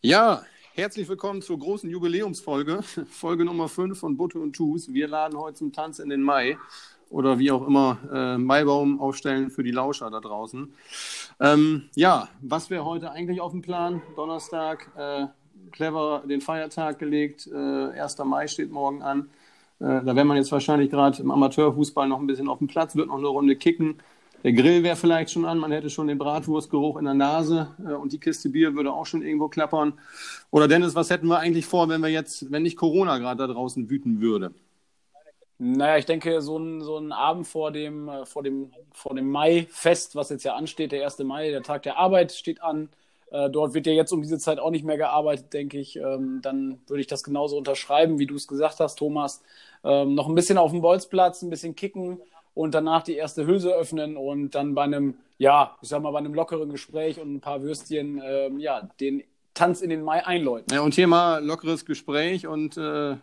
Ja, 0.00 0.42
herzlich 0.74 1.08
willkommen 1.08 1.42
zur 1.42 1.58
großen 1.58 1.90
Jubiläumsfolge, 1.90 2.82
Folge 3.10 3.44
Nummer 3.44 3.68
5 3.68 3.98
von 3.98 4.16
Butte 4.16 4.38
und 4.38 4.52
Tus. 4.52 4.94
Wir 4.94 5.08
laden 5.08 5.36
heute 5.36 5.56
zum 5.56 5.72
Tanz 5.72 5.98
in 5.98 6.08
den 6.08 6.22
Mai 6.22 6.56
oder 7.10 7.40
wie 7.40 7.50
auch 7.50 7.66
immer 7.66 7.98
äh, 8.12 8.38
Maibaum 8.38 9.00
aufstellen 9.00 9.50
für 9.50 9.64
die 9.64 9.72
Lauscher 9.72 10.08
da 10.08 10.20
draußen. 10.20 10.72
Ähm, 11.40 11.90
ja, 11.96 12.28
was 12.40 12.70
wäre 12.70 12.84
heute 12.84 13.10
eigentlich 13.10 13.40
auf 13.40 13.50
dem 13.50 13.60
Plan? 13.60 14.00
Donnerstag, 14.14 14.88
äh, 14.96 15.26
clever 15.72 16.22
den 16.28 16.42
Feiertag 16.42 17.00
gelegt, 17.00 17.48
äh, 17.52 17.56
1. 18.00 18.18
Mai 18.18 18.46
steht 18.46 18.70
morgen 18.70 19.02
an. 19.02 19.28
Äh, 19.80 20.04
da 20.04 20.14
wäre 20.14 20.24
man 20.24 20.36
jetzt 20.36 20.52
wahrscheinlich 20.52 20.90
gerade 20.90 21.20
im 21.20 21.32
Amateurfußball 21.32 22.06
noch 22.06 22.20
ein 22.20 22.28
bisschen 22.28 22.48
auf 22.48 22.58
dem 22.58 22.68
Platz, 22.68 22.94
wird 22.94 23.08
noch 23.08 23.18
eine 23.18 23.26
Runde 23.26 23.56
kicken. 23.56 23.98
Der 24.44 24.52
Grill 24.52 24.84
wäre 24.84 24.94
vielleicht 24.94 25.32
schon 25.32 25.44
an, 25.44 25.58
man 25.58 25.72
hätte 25.72 25.90
schon 25.90 26.06
den 26.06 26.18
Bratwurstgeruch 26.18 26.98
in 26.98 27.06
der 27.06 27.14
Nase 27.14 27.74
äh, 27.84 27.92
und 27.92 28.12
die 28.12 28.20
Kiste 28.20 28.48
Bier 28.48 28.74
würde 28.74 28.92
auch 28.92 29.06
schon 29.06 29.22
irgendwo 29.22 29.48
klappern. 29.48 29.94
Oder 30.50 30.68
Dennis, 30.68 30.94
was 30.94 31.10
hätten 31.10 31.26
wir 31.26 31.38
eigentlich 31.38 31.66
vor, 31.66 31.88
wenn 31.88 32.00
wir 32.00 32.08
jetzt, 32.08 32.50
wenn 32.52 32.62
nicht 32.62 32.76
Corona 32.76 33.18
gerade 33.18 33.46
da 33.46 33.52
draußen 33.52 33.90
wüten 33.90 34.20
würde? 34.20 34.52
Naja, 35.58 35.98
ich 35.98 36.06
denke, 36.06 36.40
so 36.40 36.56
ein, 36.56 36.82
so 36.82 36.98
ein 36.98 37.10
Abend 37.10 37.48
vor 37.48 37.72
dem, 37.72 38.08
äh, 38.08 38.24
vor, 38.26 38.44
dem, 38.44 38.70
vor 38.92 39.16
dem 39.16 39.28
Mai-Fest, 39.28 40.14
was 40.14 40.30
jetzt 40.30 40.44
ja 40.44 40.54
ansteht, 40.54 40.92
der 40.92 41.02
1. 41.02 41.18
Mai, 41.20 41.50
der 41.50 41.64
Tag 41.64 41.82
der 41.82 41.98
Arbeit 41.98 42.30
steht 42.30 42.62
an. 42.62 42.90
Äh, 43.32 43.50
dort 43.50 43.74
wird 43.74 43.86
ja 43.86 43.92
jetzt 43.92 44.12
um 44.12 44.22
diese 44.22 44.38
Zeit 44.38 44.60
auch 44.60 44.70
nicht 44.70 44.84
mehr 44.84 44.96
gearbeitet, 44.96 45.52
denke 45.52 45.80
ich. 45.80 45.96
Ähm, 45.96 46.40
dann 46.42 46.80
würde 46.86 47.00
ich 47.00 47.08
das 47.08 47.24
genauso 47.24 47.58
unterschreiben, 47.58 48.20
wie 48.20 48.26
du 48.26 48.36
es 48.36 48.46
gesagt 48.46 48.78
hast, 48.78 48.96
Thomas. 49.00 49.42
Ähm, 49.82 50.14
noch 50.14 50.28
ein 50.28 50.36
bisschen 50.36 50.58
auf 50.58 50.70
dem 50.70 50.80
Bolzplatz, 50.80 51.42
ein 51.42 51.50
bisschen 51.50 51.74
kicken, 51.74 52.20
und 52.58 52.74
danach 52.74 53.04
die 53.04 53.14
erste 53.14 53.46
Hülse 53.46 53.70
öffnen 53.70 54.16
und 54.16 54.56
dann 54.56 54.74
bei 54.74 54.82
einem, 54.82 55.14
ja, 55.38 55.76
ich 55.80 55.90
sag 55.90 56.02
mal, 56.02 56.10
bei 56.10 56.18
einem 56.18 56.34
lockeren 56.34 56.70
Gespräch 56.70 57.20
und 57.20 57.34
ein 57.36 57.40
paar 57.40 57.62
Würstchen, 57.62 58.20
ähm, 58.24 58.58
ja, 58.58 58.88
den 58.98 59.22
Tanz 59.54 59.80
in 59.80 59.90
den 59.90 60.02
Mai 60.02 60.26
einläuten. 60.26 60.74
Ja, 60.74 60.80
und 60.80 60.92
hier 60.92 61.06
mal 61.06 61.44
lockeres 61.44 61.84
Gespräch 61.84 62.48
und 62.48 62.76
äh, 62.76 63.14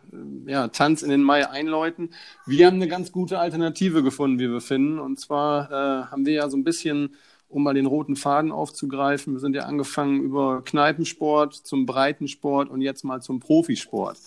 ja, 0.48 0.70
Tanz 0.70 1.02
in 1.04 1.10
den 1.10 1.22
Mai 1.22 1.50
einläuten. 1.50 2.12
Wir 2.46 2.68
haben 2.68 2.76
eine 2.76 2.88
ganz 2.88 3.12
gute 3.12 3.38
Alternative 3.38 4.04
gefunden, 4.04 4.40
wie 4.40 4.50
wir 4.50 4.62
finden. 4.62 5.00
Und 5.00 5.20
zwar 5.20 5.70
äh, 5.70 6.06
haben 6.06 6.26
wir 6.26 6.34
ja 6.34 6.50
so 6.50 6.56
ein 6.56 6.64
bisschen, 6.64 7.16
um 7.50 7.64
mal 7.64 7.74
den 7.74 7.88
roten 7.88 8.16
Faden 8.16 8.54
aufzugreifen, 8.54 9.34
wir 9.34 9.42
sind 9.42 9.54
ja 9.54 9.64
angefangen 9.64 10.22
über 10.22 10.62
Kneipensport 10.64 11.54
zum 11.56 11.86
Breitensport 11.86 12.70
und 12.70 12.80
jetzt 12.80 13.04
mal 13.04 13.22
zum 13.22 13.42
Profisport. 13.42 14.18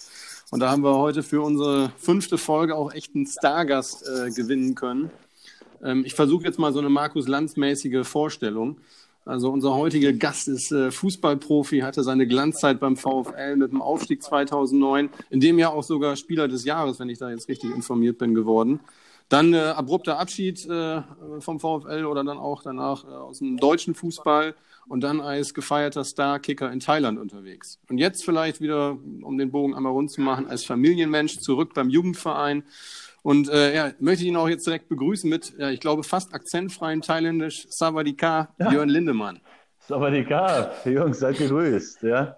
Und 0.50 0.60
da 0.60 0.70
haben 0.70 0.82
wir 0.82 0.96
heute 0.96 1.22
für 1.22 1.42
unsere 1.42 1.92
fünfte 1.98 2.38
Folge 2.38 2.74
auch 2.74 2.92
echt 2.92 3.14
einen 3.14 3.26
Stargast 3.26 4.08
äh, 4.08 4.30
gewinnen 4.30 4.74
können. 4.74 5.10
Ähm, 5.82 6.04
ich 6.06 6.14
versuche 6.14 6.44
jetzt 6.44 6.58
mal 6.58 6.72
so 6.72 6.78
eine 6.78 6.88
Markus 6.88 7.28
Lanz-mäßige 7.28 8.06
Vorstellung. 8.06 8.78
Also 9.26 9.50
unser 9.50 9.74
heutiger 9.74 10.14
Gast 10.14 10.48
ist 10.48 10.72
äh, 10.72 10.90
Fußballprofi, 10.90 11.80
hatte 11.80 12.02
seine 12.02 12.26
Glanzzeit 12.26 12.80
beim 12.80 12.96
VfL 12.96 13.56
mit 13.56 13.72
dem 13.72 13.82
Aufstieg 13.82 14.22
2009, 14.22 15.10
in 15.28 15.40
dem 15.40 15.58
Jahr 15.58 15.74
auch 15.74 15.82
sogar 15.82 16.16
Spieler 16.16 16.48
des 16.48 16.64
Jahres, 16.64 16.98
wenn 16.98 17.10
ich 17.10 17.18
da 17.18 17.30
jetzt 17.30 17.48
richtig 17.48 17.74
informiert 17.74 18.16
bin, 18.16 18.34
geworden. 18.34 18.80
Dann 19.28 19.52
äh, 19.52 19.58
abrupter 19.58 20.18
Abschied 20.18 20.66
äh, 20.66 21.02
vom 21.40 21.60
VfL 21.60 22.06
oder 22.06 22.24
dann 22.24 22.38
auch 22.38 22.62
danach 22.62 23.04
äh, 23.04 23.08
aus 23.08 23.40
dem 23.40 23.58
deutschen 23.58 23.94
Fußball 23.94 24.54
und 24.88 25.02
dann 25.02 25.20
als 25.20 25.54
gefeierter 25.54 26.04
Star-Kicker 26.04 26.70
in 26.72 26.80
Thailand 26.80 27.18
unterwegs. 27.18 27.78
Und 27.88 27.98
jetzt 27.98 28.24
vielleicht 28.24 28.60
wieder, 28.60 28.98
um 29.22 29.38
den 29.38 29.50
Bogen 29.50 29.74
einmal 29.74 29.92
rund 29.92 30.10
zu 30.10 30.20
machen, 30.20 30.48
als 30.48 30.64
Familienmensch 30.64 31.38
zurück 31.40 31.74
beim 31.74 31.90
Jugendverein. 31.90 32.64
Und 33.22 33.48
äh, 33.50 33.74
ja, 33.74 33.92
möchte 33.98 34.24
ich 34.24 34.30
ihn 34.30 34.36
auch 34.36 34.48
jetzt 34.48 34.66
direkt 34.66 34.88
begrüßen 34.88 35.28
mit, 35.28 35.54
ja, 35.58 35.70
ich 35.70 35.80
glaube, 35.80 36.02
fast 36.02 36.34
akzentfreien 36.34 37.02
Thailändisch 37.02 37.66
Savadika, 37.68 38.54
ja. 38.58 38.70
Björn 38.70 38.88
Lindemann. 38.88 39.40
Savadika, 39.80 40.72
Jungs, 40.84 41.18
seid 41.18 41.38
gegrüßt, 41.38 42.02
ja. 42.04 42.36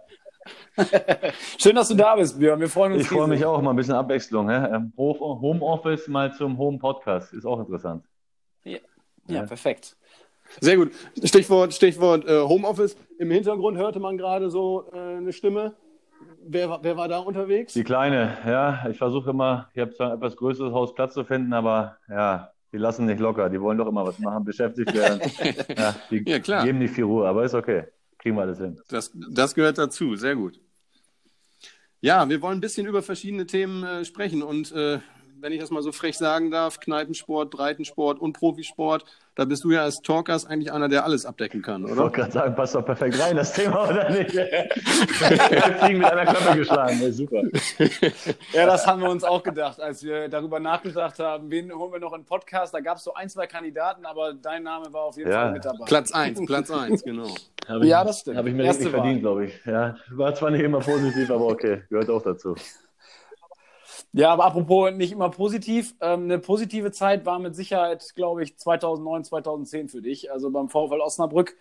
Schön, 1.59 1.77
dass 1.77 1.89
du 1.89 1.95
da 1.95 2.17
bist, 2.17 2.39
Björn. 2.39 2.59
Wir 2.61 2.69
freuen 2.69 2.95
uns. 2.95 3.03
Ich 3.03 3.09
freue 3.09 3.28
mich 3.28 3.45
auch, 3.45 3.61
mal 3.61 3.71
ein 3.71 3.77
bisschen 3.77 3.95
Abwechslung. 3.95 4.48
Ähm, 4.48 4.93
Homeoffice 4.97 6.09
mal 6.09 6.33
zum 6.33 6.56
Home 6.59 6.78
Podcast. 6.78 7.33
Ist 7.33 7.44
auch 7.44 7.60
interessant. 7.60 8.05
Ja, 8.65 8.78
ja, 9.28 9.43
perfekt. 9.44 9.97
Sehr 10.61 10.77
gut. 10.77 10.93
Stichwort, 11.22 11.75
Stichwort 11.75 12.27
äh, 12.27 12.41
Homeoffice. 12.41 12.97
Im 13.19 13.31
Hintergrund 13.31 13.78
hörte 13.78 14.00
man 14.00 14.19
gerade 14.19 14.50
so 14.50 14.91
äh, 14.93 15.16
eine 15.16 15.33
Stimme. 15.33 15.75
Wer, 16.43 16.81
wer 16.83 16.97
war 16.97 17.09
da 17.09 17.19
unterwegs? 17.19 17.75
Die 17.75 17.84
Kleine, 17.84 18.37
ja. 18.47 18.89
Ich 18.91 18.99
versuche 18.99 19.31
immer, 19.31 19.69
ich 19.75 19.81
habe 19.81 19.93
zwar 19.94 20.10
ein 20.10 20.16
etwas 20.16 20.37
größeres 20.37 20.72
Haus 20.72 20.94
Platz 20.94 21.15
zu 21.15 21.25
finden, 21.25 21.53
aber 21.53 21.97
ja, 22.09 22.50
die 22.72 22.78
lassen 22.78 23.06
nicht 23.06 23.21
locker. 23.21 23.49
Die 23.49 23.60
wollen 23.60 23.78
doch 23.78 23.87
immer 23.87 24.05
was 24.05 24.19
machen, 24.19 24.44
beschäftigt 24.44 24.93
werden. 24.94 25.21
ja, 25.77 25.94
die 26.10 26.22
ja, 26.27 26.39
klar. 26.39 26.65
geben 26.65 26.78
nicht 26.78 26.94
viel 26.94 27.05
Ruhe, 27.05 27.28
aber 27.28 27.44
ist 27.44 27.55
okay. 27.55 27.84
Kriegen 28.19 28.37
wir 28.37 28.43
alles 28.43 28.59
hin. 28.59 28.78
Das, 28.89 29.12
das 29.31 29.55
gehört 29.55 29.78
dazu, 29.78 30.15
sehr 30.16 30.37
gut. 30.37 30.60
Ja, 32.03 32.28
wir 32.28 32.41
wollen 32.41 32.59
ein 32.59 32.60
bisschen 32.60 32.87
über 32.87 33.03
verschiedene 33.03 33.47
Themen 33.47 33.84
äh, 33.84 34.05
sprechen 34.05 34.43
und 34.43 34.72
äh, 34.72 35.00
wenn 35.41 35.53
ich 35.53 35.61
das 35.61 35.71
mal 35.71 35.83
so 35.83 35.93
frech 35.93 36.17
sagen 36.19 36.51
darf, 36.51 36.81
Kneipensport, 36.81 37.51
Breitensport 37.51 38.19
und 38.19 38.34
Profisport, 38.34 39.05
da 39.34 39.45
bist 39.45 39.65
du 39.65 39.71
ja 39.71 39.83
als 39.83 40.03
Talkers 40.03 40.45
eigentlich 40.45 40.73
einer, 40.73 40.89
der 40.89 41.05
alles 41.05 41.25
abdecken 41.25 41.62
kann, 41.62 41.84
oder? 41.84 41.93
Ich 41.93 41.99
wollte 41.99 42.17
gerade 42.17 42.33
sagen, 42.33 42.55
passt 42.55 42.75
doch 42.75 42.84
perfekt 42.84 43.19
rein, 43.19 43.37
das 43.37 43.53
Thema, 43.53 43.89
oder 43.89 44.11
nicht? 44.11 44.34
Wir 44.34 45.75
kriegen 45.81 45.99
mit 45.99 46.11
einer 46.11 46.27
Klappe 46.27 46.59
geschlagen, 46.59 47.01
ja, 47.01 47.11
super. 47.11 47.43
Ja, 48.53 48.67
das 48.67 48.87
haben 48.87 49.01
wir 49.01 49.09
uns 49.09 49.25
auch 49.25 49.43
gedacht, 49.43 49.81
als 49.81 50.03
wir 50.03 50.28
darüber 50.28 50.61
nachgedacht 50.61 51.19
haben, 51.19 51.51
wen 51.51 51.72
holen 51.72 51.93
wir 51.93 52.01
noch 52.01 52.12
in 52.12 52.25
Podcast. 52.25 52.75
Da 52.75 52.81
gab 52.81 52.99
es 52.99 53.05
so 53.05 53.15
ein, 53.15 53.28
zwei 53.28 53.47
Kandidaten, 53.47 54.05
aber 54.05 54.34
dein 54.34 54.62
Name 54.62 54.93
war 54.93 55.03
auf 55.03 55.17
jeden 55.17 55.31
ja. 55.31 55.43
Fall 55.43 55.53
mit 55.53 55.65
dabei. 55.65 55.84
Platz 55.87 56.12
eins, 56.12 56.45
Platz 56.45 56.71
eins, 56.71 57.03
genau. 57.03 57.27
Ich, 57.27 57.84
ja, 57.84 58.05
das 58.05 58.21
stimmt. 58.21 58.37
Habe 58.37 58.49
ich 58.49 58.55
mir 58.55 58.65
Erste 58.65 58.84
richtig 58.84 59.01
verdient, 59.01 59.21
glaube 59.21 59.47
ich. 59.47 59.65
Ja, 59.65 59.97
war 60.11 60.34
zwar 60.34 60.51
nicht 60.51 60.62
immer 60.62 60.81
positiv, 60.81 61.31
aber 61.31 61.47
okay, 61.47 61.83
gehört 61.89 62.11
auch 62.11 62.22
dazu. 62.22 62.55
Ja, 64.12 64.32
aber 64.32 64.44
apropos 64.44 64.93
nicht 64.93 65.12
immer 65.12 65.31
positiv. 65.31 65.94
Ähm, 66.00 66.25
eine 66.25 66.41
positive 66.41 66.91
Zeit 66.91 67.25
war 67.26 67.38
mit 67.38 67.54
Sicherheit, 67.54 68.04
glaube 68.16 68.43
ich, 68.43 68.56
2009, 68.56 69.25
2010 69.25 69.88
für 69.88 70.03
dich, 70.03 70.32
also 70.32 70.50
beim 70.50 70.69
VfL 70.69 71.00
Osnabrück. 71.00 71.56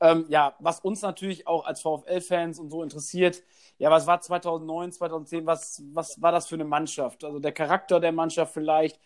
Ähm, 0.00 0.24
ja, 0.28 0.54
was 0.60 0.80
uns 0.80 1.02
natürlich 1.02 1.46
auch 1.46 1.66
als 1.66 1.82
VfL-Fans 1.82 2.58
und 2.58 2.70
so 2.70 2.82
interessiert, 2.82 3.42
ja, 3.78 3.90
was 3.90 4.06
war 4.06 4.20
2009, 4.20 4.92
2010, 4.92 5.46
was, 5.46 5.82
was 5.92 6.22
war 6.22 6.32
das 6.32 6.46
für 6.48 6.54
eine 6.54 6.64
Mannschaft? 6.64 7.22
Also 7.22 7.38
der 7.38 7.52
Charakter 7.52 8.00
der 8.00 8.12
Mannschaft 8.12 8.54
vielleicht, 8.54 8.98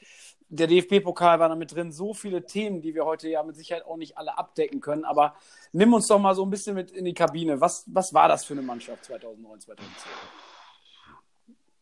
der 0.48 0.68
DFB-Pokal 0.68 1.40
war 1.40 1.48
da 1.48 1.56
mit 1.56 1.74
drin, 1.74 1.90
so 1.90 2.14
viele 2.14 2.44
Themen, 2.44 2.80
die 2.80 2.94
wir 2.94 3.04
heute 3.04 3.28
ja 3.28 3.42
mit 3.42 3.56
Sicherheit 3.56 3.86
auch 3.86 3.96
nicht 3.96 4.18
alle 4.18 4.38
abdecken 4.38 4.80
können, 4.80 5.04
aber 5.04 5.34
nimm 5.72 5.92
uns 5.94 6.06
doch 6.06 6.20
mal 6.20 6.34
so 6.34 6.44
ein 6.44 6.50
bisschen 6.50 6.76
mit 6.76 6.92
in 6.92 7.04
die 7.04 7.14
Kabine. 7.14 7.60
Was, 7.60 7.84
was 7.88 8.14
war 8.14 8.28
das 8.28 8.44
für 8.44 8.54
eine 8.54 8.62
Mannschaft 8.62 9.04
2009, 9.06 9.60
2010? 9.60 10.43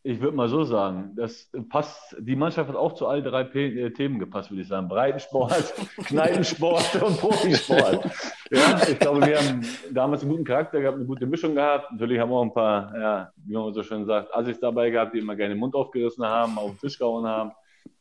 Ich 0.05 0.21
würde 0.21 0.37
mal 0.37 0.49
so 0.49 0.65
sagen, 0.65 1.13
das 1.15 1.49
passt, 1.69 2.17
die 2.19 2.35
Mannschaft 2.35 2.69
hat 2.69 2.75
auch 2.75 2.95
zu 2.95 3.07
all 3.07 3.23
drei 3.23 3.45
P 3.45 3.83
äh, 3.83 3.91
Themen 3.93 4.19
gepasst, 4.19 4.51
würde 4.51 4.63
ich 4.63 4.69
sagen. 4.69 4.89
Breitensport, 4.89 5.73
Kneipensport 6.07 7.01
und 7.01 7.19
Profisport. 7.19 8.05
Ja, 8.51 8.81
ich 8.89 8.99
glaube, 8.99 9.25
wir 9.25 9.39
haben 9.39 9.65
damals 9.93 10.23
einen 10.23 10.33
guten 10.33 10.45
Charakter 10.45 10.81
gehabt, 10.81 10.97
eine 10.97 11.07
gute 11.07 11.25
Mischung 11.27 11.55
gehabt. 11.55 11.93
Natürlich 11.93 12.19
haben 12.19 12.31
wir 12.31 12.37
auch 12.37 12.43
ein 12.43 12.53
paar, 12.53 12.99
ja, 12.99 13.33
wie 13.47 13.53
man 13.53 13.73
so 13.73 13.85
schön 13.85 14.05
sagt, 14.05 14.35
Assis 14.35 14.59
dabei 14.59 14.91
gehabt, 14.91 15.15
die 15.15 15.21
immer 15.21 15.37
gerne 15.37 15.55
den 15.55 15.61
Mund 15.61 15.77
aufgerissen 15.77 16.27
haben, 16.27 16.59
auf 16.59 16.73
den 16.73 16.79
Tisch 16.81 16.99
gehauen 16.99 17.25
haben. 17.25 17.53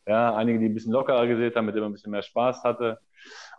Ja, 0.08 0.36
einige, 0.36 0.58
die 0.58 0.66
ein 0.66 0.74
bisschen 0.74 0.94
lockerer 0.94 1.28
gesehen 1.28 1.54
haben, 1.54 1.68
mit 1.68 1.76
denen 1.76 1.84
man 1.84 1.92
ein 1.92 1.94
bisschen 1.94 2.12
mehr 2.12 2.24
Spaß 2.24 2.64
hatte. 2.64 3.00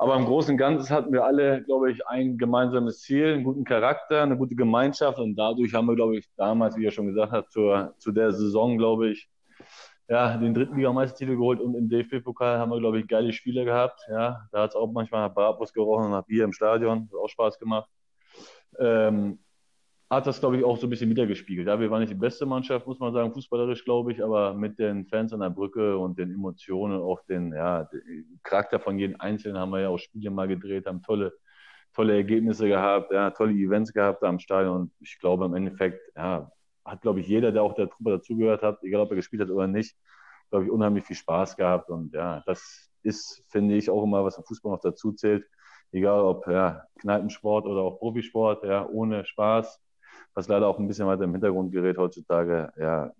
Aber 0.02 0.16
im 0.16 0.24
Großen 0.24 0.50
und 0.50 0.58
Ganzen 0.58 0.92
hatten 0.92 1.12
wir 1.12 1.24
alle, 1.24 1.62
glaube 1.62 1.92
ich, 1.92 2.04
ein 2.08 2.36
gemeinsames 2.36 3.02
Ziel, 3.02 3.34
einen 3.34 3.44
guten 3.44 3.62
Charakter, 3.62 4.20
eine 4.24 4.36
gute 4.36 4.56
Gemeinschaft. 4.56 5.20
Und 5.20 5.36
dadurch 5.36 5.72
haben 5.74 5.86
wir, 5.86 5.94
glaube 5.94 6.16
ich, 6.16 6.28
damals, 6.36 6.76
wie 6.76 6.84
er 6.84 6.90
schon 6.90 7.06
gesagt 7.06 7.30
hat, 7.30 7.52
zur, 7.52 7.94
zu 7.98 8.10
der 8.10 8.32
Saison, 8.32 8.76
glaube 8.76 9.10
ich, 9.10 9.30
ja, 10.08 10.36
den 10.36 10.54
dritten 10.54 10.74
Ligameistertitel 10.74 11.36
geholt 11.36 11.60
und 11.60 11.76
im 11.76 11.88
DFB-Pokal 11.88 12.58
haben 12.58 12.72
wir, 12.72 12.80
glaube 12.80 12.98
ich, 12.98 13.06
geile 13.06 13.32
Spiele 13.32 13.64
gehabt. 13.64 14.00
Ja, 14.10 14.48
da 14.50 14.62
hat 14.62 14.70
es 14.70 14.74
auch 14.74 14.90
manchmal 14.90 15.28
nach 15.28 15.34
Bratwurst 15.36 15.72
gerochen 15.72 16.06
und 16.06 16.10
nach 16.10 16.26
Bier 16.26 16.42
im 16.42 16.52
Stadion. 16.52 17.02
Hat 17.02 17.20
auch 17.22 17.28
Spaß 17.28 17.60
gemacht. 17.60 17.88
Ähm, 18.80 19.38
hat 20.12 20.26
das, 20.26 20.41
glaube 20.41 20.59
ich, 20.59 20.64
auch 20.64 20.76
so 20.76 20.87
ein 20.87 20.91
bisschen 20.91 21.09
wiedergespiegelt. 21.09 21.67
Ja, 21.67 21.81
wir 21.81 21.91
waren 21.91 22.00
nicht 22.00 22.12
die 22.12 22.14
beste 22.14 22.44
Mannschaft, 22.44 22.87
muss 22.87 22.99
man 22.99 23.14
sagen, 23.14 23.32
fußballerisch, 23.32 23.82
glaube 23.85 24.12
ich, 24.12 24.23
aber 24.23 24.53
mit 24.53 24.79
den 24.79 25.06
Fans 25.06 25.32
an 25.32 25.41
der 25.41 25.49
Brücke 25.49 25.97
und 25.97 26.19
den 26.19 26.35
Emotionen, 26.35 27.00
auch 27.00 27.25
den, 27.25 27.55
ja, 27.55 27.85
den 27.85 28.38
Charakter 28.43 28.79
von 28.79 28.99
jedem 28.99 29.19
Einzelnen 29.19 29.56
haben 29.59 29.70
wir 29.70 29.81
ja 29.81 29.88
auch 29.88 29.99
Spiele 29.99 30.31
mal 30.31 30.47
gedreht, 30.49 30.85
haben 30.87 31.03
tolle, 31.03 31.32
tolle 31.94 32.14
Ergebnisse 32.14 32.69
gehabt, 32.69 33.11
ja, 33.11 33.31
tolle 33.31 33.53
Events 33.53 33.94
gehabt 33.94 34.23
am 34.23 34.38
Stadion. 34.38 34.82
Und 34.82 34.93
ich 35.00 35.19
glaube, 35.19 35.47
im 35.47 35.55
Endeffekt, 35.55 36.00
ja, 36.14 36.53
hat, 36.85 37.00
glaube 37.00 37.20
ich, 37.20 37.26
jeder, 37.26 37.50
der 37.50 37.62
auch 37.62 37.75
der 37.75 37.88
Truppe 37.88 38.11
dazugehört 38.11 38.62
hat, 38.62 38.82
egal 38.85 39.00
ob 39.00 39.11
er 39.11 39.17
gespielt 39.17 39.41
hat 39.41 39.50
oder 39.50 39.67
nicht, 39.67 39.97
glaube 40.50 40.67
ich, 40.67 40.70
unheimlich 40.70 41.05
viel 41.05 41.17
Spaß 41.17 41.56
gehabt. 41.56 41.88
Und 41.88 42.12
ja, 42.12 42.43
das 42.44 42.91
ist, 43.03 43.43
finde 43.49 43.76
ich, 43.76 43.88
auch 43.88 44.05
immer, 44.05 44.25
was 44.25 44.37
im 44.37 44.44
Fußball 44.44 44.73
noch 44.73 44.81
dazu 44.81 45.12
zählt. 45.12 45.47
Egal 45.91 46.20
ob 46.20 46.47
ja, 46.49 46.82
Kneipensport 47.00 47.64
oder 47.64 47.81
auch 47.81 47.99
Profisport, 47.99 48.62
ja, 48.64 48.87
ohne 48.87 49.25
Spaß 49.25 49.81
was 50.34 50.49
leider 50.49 50.67
auch 50.67 50.79
ein 50.79 50.88
bisschen 50.88 51.06
weiter 51.06 51.25
im 51.25 51.32
Hintergrund 51.32 51.73
gerät 51.73 51.99
heutzutage, 51.99 52.73
ja, 52.79 53.12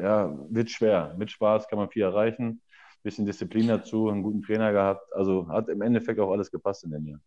ja, 0.00 0.34
wird 0.48 0.70
schwer. 0.70 1.14
Mit 1.18 1.30
Spaß 1.30 1.68
kann 1.68 1.78
man 1.78 1.90
viel 1.90 2.02
erreichen. 2.02 2.46
Ein 2.46 3.02
bisschen 3.02 3.26
Disziplin 3.26 3.68
dazu, 3.68 4.08
einen 4.08 4.22
guten 4.22 4.42
Trainer 4.42 4.72
gehabt. 4.72 5.12
Also 5.12 5.48
hat 5.48 5.68
im 5.68 5.82
Endeffekt 5.82 6.20
auch 6.20 6.30
alles 6.30 6.50
gepasst 6.50 6.84
in 6.84 6.92
dem 6.92 7.06
Jahr. 7.06 7.20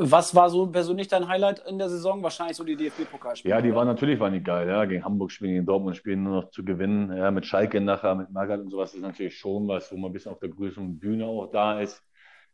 Was 0.00 0.32
war 0.32 0.48
so 0.48 0.64
persönlich 0.68 1.08
dein 1.08 1.26
Highlight 1.26 1.66
in 1.66 1.76
der 1.76 1.88
Saison? 1.88 2.22
Wahrscheinlich 2.22 2.56
so 2.56 2.62
die 2.62 2.76
DFB-Pokalspiele. 2.76 3.52
Ja, 3.52 3.60
die 3.60 3.74
waren 3.74 3.88
natürlich 3.88 4.20
waren 4.20 4.32
die 4.32 4.42
geil, 4.42 4.68
ja. 4.68 4.84
Gegen 4.84 5.04
Hamburg 5.04 5.32
spielen, 5.32 5.54
gegen 5.54 5.66
Dortmund 5.66 5.96
spielen, 5.96 6.22
nur 6.22 6.42
noch 6.42 6.50
zu 6.50 6.64
gewinnen. 6.64 7.16
Ja, 7.16 7.32
mit 7.32 7.46
Schalke 7.46 7.80
nachher, 7.80 8.14
mit 8.14 8.30
Magath 8.30 8.60
und 8.60 8.70
sowas 8.70 8.94
ist 8.94 9.02
natürlich 9.02 9.36
schon 9.36 9.66
was, 9.66 9.90
wo 9.90 9.96
man 9.96 10.10
ein 10.10 10.12
bisschen 10.12 10.30
auf 10.30 10.38
der 10.38 10.50
größeren 10.50 11.00
Bühne 11.00 11.26
auch 11.26 11.50
da 11.50 11.80
ist. 11.80 12.00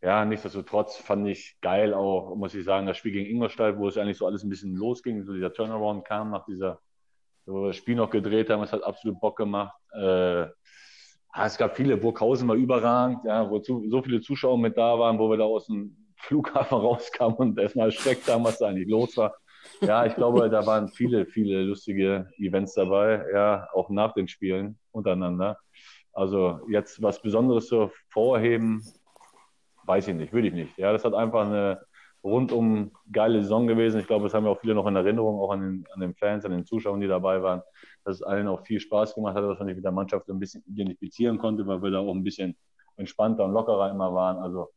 Ja, 0.02 0.24
nichtsdestotrotz 0.24 0.96
fand 0.96 1.26
ich 1.28 1.56
geil 1.62 1.94
auch, 1.94 2.34
muss 2.36 2.54
ich 2.54 2.64
sagen, 2.64 2.86
das 2.86 2.98
Spiel 2.98 3.12
gegen 3.12 3.30
Ingolstadt, 3.30 3.78
wo 3.78 3.88
es 3.88 3.96
eigentlich 3.96 4.18
so 4.18 4.26
alles 4.26 4.44
ein 4.44 4.50
bisschen 4.50 4.76
losging, 4.76 5.24
so 5.24 5.32
dieser 5.32 5.52
Turnaround 5.52 6.04
kam 6.04 6.30
nach 6.30 6.44
dieser, 6.44 6.80
wo 7.46 7.62
wir 7.62 7.68
das 7.68 7.76
Spiel 7.76 7.96
noch 7.96 8.10
gedreht 8.10 8.50
haben, 8.50 8.62
es 8.62 8.72
hat 8.72 8.82
absolut 8.82 9.18
Bock 9.20 9.38
gemacht. 9.38 9.78
Äh, 9.94 10.46
es 11.42 11.58
gab 11.58 11.76
viele, 11.76 11.96
Burghausen 11.96 12.46
war 12.48 12.54
überragend, 12.54 13.24
ja, 13.24 13.50
wo 13.50 13.58
zu, 13.58 13.88
so 13.88 14.02
viele 14.02 14.20
Zuschauer 14.20 14.58
mit 14.58 14.76
da 14.76 14.98
waren, 14.98 15.18
wo 15.18 15.30
wir 15.30 15.36
da 15.36 15.44
aus 15.44 15.66
dem 15.66 15.96
Flughafen 16.16 16.78
rauskam 16.78 17.34
und 17.34 17.58
erstmal 17.58 17.86
erschreckt 17.86 18.28
haben, 18.28 18.44
was 18.44 18.58
da 18.58 18.68
eigentlich 18.68 18.88
los 18.88 19.16
war. 19.16 19.34
Ja, 19.80 20.06
ich 20.06 20.14
glaube, 20.14 20.48
da 20.50 20.66
waren 20.66 20.88
viele, 20.88 21.26
viele 21.26 21.62
lustige 21.62 22.28
Events 22.36 22.74
dabei, 22.74 23.24
ja, 23.32 23.68
auch 23.72 23.90
nach 23.90 24.12
den 24.12 24.28
Spielen 24.28 24.78
untereinander. 24.92 25.58
Also 26.12 26.60
jetzt 26.68 27.02
was 27.02 27.20
Besonderes 27.20 27.66
zu 27.66 27.90
vorheben, 28.10 28.82
weiß 29.86 30.08
ich 30.08 30.14
nicht, 30.14 30.32
würde 30.32 30.48
ich 30.48 30.54
nicht. 30.54 30.76
Ja, 30.78 30.92
das 30.92 31.04
hat 31.04 31.14
einfach 31.14 31.46
eine 31.46 31.80
rundum 32.22 32.92
geile 33.12 33.42
Saison 33.42 33.66
gewesen. 33.66 34.00
Ich 34.00 34.06
glaube, 34.06 34.24
das 34.24 34.34
haben 34.34 34.44
wir 34.44 34.50
auch 34.50 34.60
viele 34.60 34.74
noch 34.74 34.86
in 34.86 34.96
Erinnerung, 34.96 35.38
auch 35.40 35.50
an 35.50 35.60
den, 35.60 35.86
an 35.92 36.00
den 36.00 36.14
Fans, 36.14 36.44
an 36.44 36.52
den 36.52 36.64
Zuschauern, 36.64 37.00
die 37.00 37.06
dabei 37.06 37.42
waren, 37.42 37.62
dass 38.04 38.16
es 38.16 38.22
allen 38.22 38.48
auch 38.48 38.64
viel 38.64 38.80
Spaß 38.80 39.14
gemacht 39.14 39.36
hat, 39.36 39.44
dass 39.44 39.58
man 39.58 39.68
sich 39.68 39.76
mit 39.76 39.84
der 39.84 39.92
Mannschaft 39.92 40.28
ein 40.28 40.38
bisschen 40.38 40.64
identifizieren 40.66 41.38
konnte, 41.38 41.66
weil 41.66 41.82
wir 41.82 41.90
da 41.90 41.98
auch 41.98 42.14
ein 42.14 42.24
bisschen 42.24 42.56
entspannter 42.96 43.44
und 43.44 43.52
lockerer 43.52 43.90
immer 43.90 44.14
waren. 44.14 44.38
Also 44.38 44.70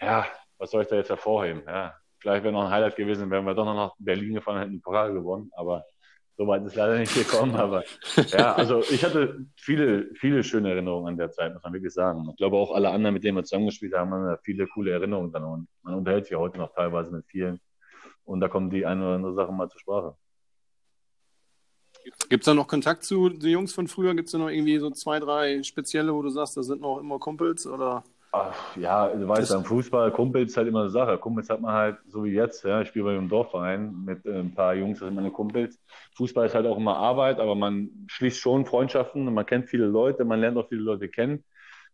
ja, 0.00 0.26
was 0.58 0.70
soll 0.70 0.82
ich 0.82 0.88
da 0.88 0.96
jetzt 0.96 1.10
hervorheben? 1.10 1.62
Ja, 1.66 1.94
vielleicht 2.18 2.42
wäre 2.42 2.52
noch 2.52 2.64
ein 2.64 2.70
Highlight 2.70 2.96
gewesen, 2.96 3.30
wenn 3.30 3.44
wir 3.44 3.54
doch 3.54 3.64
noch 3.64 3.74
nach 3.74 3.94
Berlin 3.98 4.34
gefahren 4.34 4.58
hätten, 4.58 4.72
den 4.72 4.82
Pokal 4.82 5.12
gewonnen, 5.12 5.50
aber 5.54 5.84
so 6.38 6.46
weit 6.46 6.64
ist 6.64 6.76
leider 6.76 6.98
nicht 6.98 7.14
gekommen. 7.14 7.56
Aber 7.56 7.84
ja, 8.28 8.54
also 8.54 8.80
ich 8.90 9.04
hatte 9.04 9.44
viele, 9.56 10.14
viele 10.14 10.44
schöne 10.44 10.70
Erinnerungen 10.70 11.08
an 11.08 11.16
der 11.18 11.32
Zeit, 11.32 11.52
muss 11.52 11.64
man 11.64 11.72
wirklich 11.72 11.92
sagen. 11.92 12.26
Ich 12.30 12.36
glaube 12.36 12.56
auch 12.56 12.72
alle 12.72 12.90
anderen, 12.90 13.14
mit 13.14 13.24
denen 13.24 13.36
wir 13.36 13.44
zusammengespielt 13.44 13.92
haben, 13.94 14.12
haben 14.12 14.38
viele 14.44 14.68
coole 14.68 14.92
Erinnerungen 14.92 15.32
dran. 15.32 15.44
Und 15.44 15.68
man 15.82 15.94
unterhält 15.94 16.26
sich 16.26 16.36
heute 16.36 16.58
noch 16.58 16.72
teilweise 16.72 17.10
mit 17.10 17.26
vielen. 17.26 17.60
Und 18.24 18.40
da 18.40 18.48
kommen 18.48 18.70
die 18.70 18.86
eine 18.86 19.04
oder 19.04 19.14
andere 19.16 19.34
Sache 19.34 19.52
mal 19.52 19.68
zur 19.68 19.80
Sprache. 19.80 20.16
Gibt 22.28 22.42
es 22.42 22.46
da 22.46 22.54
noch 22.54 22.68
Kontakt 22.68 23.02
zu 23.02 23.28
den 23.28 23.50
Jungs 23.50 23.74
von 23.74 23.88
früher? 23.88 24.14
Gibt 24.14 24.28
es 24.28 24.32
da 24.32 24.38
noch 24.38 24.48
irgendwie 24.48 24.78
so 24.78 24.90
zwei, 24.90 25.18
drei 25.18 25.62
spezielle, 25.64 26.14
wo 26.14 26.22
du 26.22 26.30
sagst, 26.30 26.56
da 26.56 26.62
sind 26.62 26.80
noch 26.80 27.00
immer 27.00 27.18
Kumpels? 27.18 27.66
Oder? 27.66 28.04
Ach, 28.30 28.76
ja, 28.76 29.08
du 29.08 29.26
weißt, 29.26 29.50
beim 29.50 29.64
Fußball, 29.64 30.12
Kumpels 30.12 30.50
ist 30.50 30.56
halt 30.58 30.68
immer 30.68 30.82
eine 30.82 30.90
Sache. 30.90 31.16
Kumpels 31.16 31.48
hat 31.48 31.62
man 31.62 31.72
halt, 31.72 31.96
so 32.08 32.24
wie 32.24 32.32
jetzt, 32.32 32.62
ja, 32.62 32.82
ich 32.82 32.88
spiele 32.88 33.06
bei 33.06 33.12
einem 33.12 33.28
Dorfverein 33.28 34.04
mit 34.04 34.26
äh, 34.26 34.40
ein 34.40 34.54
paar 34.54 34.74
Jungs, 34.74 34.98
das 34.98 35.06
sind 35.08 35.14
meine 35.14 35.30
Kumpels. 35.30 35.80
Fußball 36.14 36.46
ist 36.46 36.54
halt 36.54 36.66
auch 36.66 36.76
immer 36.76 36.96
Arbeit, 36.96 37.40
aber 37.40 37.54
man 37.54 37.88
schließt 38.06 38.38
schon 38.38 38.66
Freundschaften 38.66 39.26
und 39.26 39.32
man 39.32 39.46
kennt 39.46 39.70
viele 39.70 39.86
Leute, 39.86 40.26
man 40.26 40.40
lernt 40.40 40.58
auch 40.58 40.68
viele 40.68 40.82
Leute 40.82 41.08
kennen. 41.08 41.42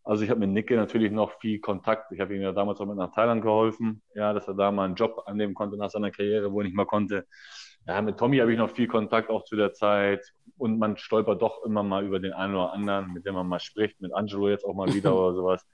Also 0.03 0.25
ich 0.25 0.31
habe 0.31 0.41
mit 0.41 0.51
Nicke 0.51 0.77
natürlich 0.77 1.13
noch 1.13 1.39
viel 1.41 1.61
Kontakt. 1.61 2.11
Ich 2.13 2.21
habe 2.21 2.35
ihm 2.35 2.43
ja 2.43 2.53
damals 2.53 2.81
auch 2.81 2.87
mit 2.87 2.97
nach 2.97 3.13
Thailand 3.13 3.41
geholfen, 3.41 4.03
ja, 4.15 4.33
dass 4.33 4.49
er 4.49 4.55
da 4.55 4.73
mal 4.73 4.85
einen 4.87 4.97
Job 4.97 5.23
annehmen 5.27 5.55
konnte 5.55 5.77
nach 5.77 5.91
seiner 5.91 6.11
Karriere, 6.11 6.53
wo 6.53 6.61
er 6.61 6.65
nicht 6.65 6.77
mal 6.77 6.85
konnte. 6.85 7.27
Ja, 7.87 8.03
mit 8.03 8.19
Tommy 8.19 8.39
habe 8.39 8.53
ich 8.53 8.59
noch 8.59 8.71
viel 8.71 8.89
Kontakt 8.89 9.31
auch 9.31 9.45
zu 9.45 9.57
der 9.57 9.73
Zeit 9.73 10.21
und 10.59 10.79
man 10.79 10.97
stolpert 10.97 11.41
doch 11.41 11.65
immer 11.65 11.83
mal 11.83 12.05
über 12.05 12.19
den 12.19 12.33
einen 12.33 12.55
oder 12.55 12.73
anderen, 12.73 13.13
mit 13.13 13.25
dem 13.25 13.35
man 13.35 13.47
mal 13.47 13.61
spricht, 13.61 14.01
mit 14.01 14.13
Angelo 14.13 14.49
jetzt 14.49 14.65
auch 14.65 14.75
mal 14.75 14.93
wieder 14.93 15.15
oder 15.19 15.35
sowas. 15.35 15.67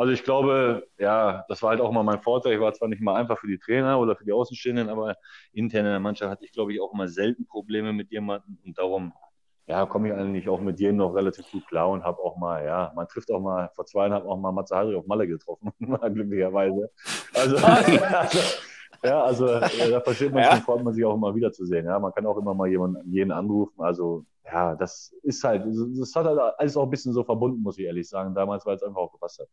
Also 0.00 0.14
ich 0.14 0.24
glaube, 0.24 0.88
ja, 0.98 1.44
das 1.50 1.62
war 1.62 1.70
halt 1.72 1.82
auch 1.82 1.90
immer 1.90 2.02
mein 2.02 2.22
Vorteil. 2.22 2.54
Ich 2.54 2.60
war 2.60 2.72
zwar 2.72 2.88
nicht 2.88 3.02
mal 3.02 3.16
einfach 3.16 3.38
für 3.38 3.48
die 3.48 3.58
Trainer 3.58 4.00
oder 4.00 4.16
für 4.16 4.24
die 4.24 4.32
Außenstehenden, 4.32 4.88
aber 4.88 5.14
intern 5.52 5.84
in 5.84 5.90
der 5.92 6.00
Mannschaft 6.00 6.30
hatte 6.30 6.46
ich, 6.46 6.52
glaube 6.52 6.72
ich, 6.72 6.80
auch 6.80 6.94
immer 6.94 7.06
selten 7.06 7.46
Probleme 7.46 7.92
mit 7.92 8.10
jemandem 8.10 8.56
und 8.64 8.78
darum 8.78 9.12
ja, 9.66 9.84
komme 9.84 10.08
ich 10.08 10.14
eigentlich 10.14 10.48
auch 10.48 10.58
mit 10.58 10.80
jedem 10.80 10.96
noch 10.96 11.14
relativ 11.14 11.52
gut 11.52 11.66
klar 11.68 11.90
und 11.90 12.02
habe 12.02 12.18
auch 12.22 12.38
mal, 12.38 12.64
ja, 12.64 12.90
man 12.96 13.08
trifft 13.08 13.30
auch 13.30 13.40
mal, 13.40 13.68
vor 13.74 13.84
zwei 13.84 14.04
Jahren 14.04 14.14
habe 14.14 14.26
auch 14.26 14.38
mal 14.38 14.52
Matze 14.52 14.74
Hadri 14.74 14.94
auf 14.94 15.06
Malle 15.06 15.28
getroffen, 15.28 15.70
glücklicherweise. 15.78 16.90
Also, 17.34 17.56
also, 18.16 18.38
ja, 19.04 19.22
also 19.22 19.46
da 19.90 20.00
versteht 20.00 20.32
man 20.32 20.44
ja. 20.44 20.52
schon, 20.52 20.62
freut 20.62 20.82
man 20.82 20.94
sich 20.94 21.04
auch 21.04 21.14
immer 21.14 21.34
wieder 21.34 21.52
zu 21.52 21.66
sehen. 21.66 21.84
Ja, 21.84 21.98
man 21.98 22.14
kann 22.14 22.24
auch 22.24 22.38
immer 22.38 22.54
mal 22.54 22.68
jemanden, 22.68 23.12
jeden 23.12 23.32
anrufen. 23.32 23.82
Also 23.82 24.24
ja, 24.46 24.74
das 24.76 25.14
ist 25.24 25.44
halt, 25.44 25.66
das 25.66 26.14
hat 26.14 26.24
halt 26.24 26.38
alles 26.56 26.74
auch 26.78 26.84
ein 26.84 26.90
bisschen 26.90 27.12
so 27.12 27.22
verbunden, 27.22 27.62
muss 27.62 27.76
ich 27.76 27.84
ehrlich 27.84 28.08
sagen, 28.08 28.34
damals, 28.34 28.64
weil 28.64 28.76
es 28.76 28.82
einfach 28.82 29.02
auch 29.02 29.12
gepasst 29.12 29.40
hat. 29.40 29.48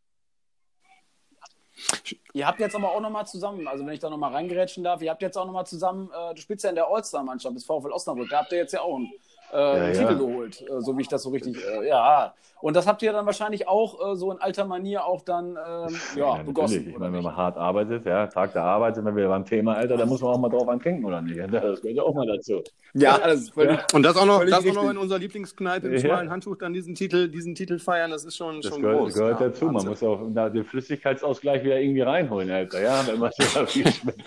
Ihr 2.32 2.46
habt 2.46 2.60
jetzt 2.60 2.74
aber 2.74 2.92
auch 2.92 3.00
nochmal 3.00 3.26
zusammen, 3.26 3.66
also 3.66 3.86
wenn 3.86 3.94
ich 3.94 4.00
da 4.00 4.10
nochmal 4.10 4.32
reingerätschen 4.32 4.84
darf, 4.84 5.02
ihr 5.02 5.10
habt 5.10 5.22
jetzt 5.22 5.36
auch 5.36 5.46
nochmal 5.46 5.66
zusammen, 5.66 6.10
äh, 6.12 6.34
du 6.34 6.40
spielst 6.40 6.64
ja 6.64 6.70
in 6.70 6.76
der 6.76 6.88
All-Star-Mannschaft 6.88 7.56
des 7.56 7.64
VfL 7.64 7.92
Osnabrück, 7.92 8.28
da 8.30 8.38
habt 8.38 8.52
ihr 8.52 8.58
jetzt 8.58 8.72
ja 8.72 8.80
auch 8.82 8.96
einen, 8.96 9.10
äh, 9.52 9.56
ja, 9.56 9.72
einen 9.72 9.94
ja. 9.94 10.00
Titel 10.00 10.18
geholt, 10.18 10.62
äh, 10.62 10.80
so 10.80 10.96
wie 10.96 11.02
ich 11.02 11.08
das 11.08 11.22
so 11.22 11.30
richtig, 11.30 11.56
äh, 11.64 11.88
ja. 11.88 12.34
Und 12.60 12.74
das 12.74 12.88
habt 12.88 13.02
ihr 13.02 13.12
dann 13.12 13.24
wahrscheinlich 13.24 13.68
auch 13.68 14.12
äh, 14.12 14.16
so 14.16 14.32
in 14.32 14.38
alter 14.40 14.64
Manier 14.64 15.04
auch 15.04 15.22
dann 15.22 15.50
ähm, 15.50 15.96
ja, 16.16 16.36
ja, 16.36 16.42
begossen. 16.42 16.88
Ich 16.88 16.98
meine, 16.98 17.12
wenn 17.12 17.22
man 17.22 17.36
hart 17.36 17.56
arbeitet, 17.56 18.04
ja, 18.04 18.26
Tag 18.26 18.52
der 18.52 18.64
Arbeit 18.64 18.96
sind 18.96 19.04
wir 19.04 19.14
wieder 19.14 19.28
beim 19.28 19.44
Thema, 19.44 19.74
Alter, 19.74 19.96
da 19.96 20.06
muss 20.06 20.20
man 20.20 20.32
auch 20.32 20.38
mal 20.38 20.48
drauf 20.48 20.68
antrinken, 20.68 21.04
oder 21.04 21.22
nicht? 21.22 21.38
Das 21.58 21.80
gehört 21.80 21.96
ja 21.96 22.02
auch 22.02 22.14
mal 22.14 22.26
dazu. 22.26 22.62
Ja, 22.94 23.18
das 23.18 23.42
ist 23.42 23.54
völlig, 23.54 23.78
Und 23.92 24.02
das 24.02 24.16
auch 24.16 24.26
noch, 24.26 24.44
das 24.44 24.66
auch 24.66 24.74
noch 24.74 24.90
in 24.90 24.96
unserer 24.96 25.18
Lieblingskneipe 25.18 25.88
im 25.88 25.98
schmalen 25.98 26.30
Handtuch 26.30 26.56
dann 26.56 26.72
diesen 26.72 26.94
Titel, 26.94 27.28
diesen 27.28 27.54
Titel 27.54 27.78
feiern, 27.78 28.10
das 28.10 28.24
ist 28.24 28.36
schon, 28.36 28.60
das 28.60 28.72
schon 28.72 28.82
gehört, 28.82 28.98
groß. 28.98 29.14
gehört 29.14 29.40
dazu. 29.40 29.66
Man 29.66 29.86
muss 29.86 30.02
auch 30.02 30.20
den 30.32 30.64
Flüssigkeitsausgleich 30.64 31.62
wieder 31.62 31.78
irgendwie 31.78 32.02
reinholen, 32.02 32.50
Alter, 32.50 32.80
ja, 32.80 33.06
wenn 33.06 33.18
man 33.18 33.30
so 33.38 33.66
viel 33.66 33.86
schmeckt. 33.90 34.22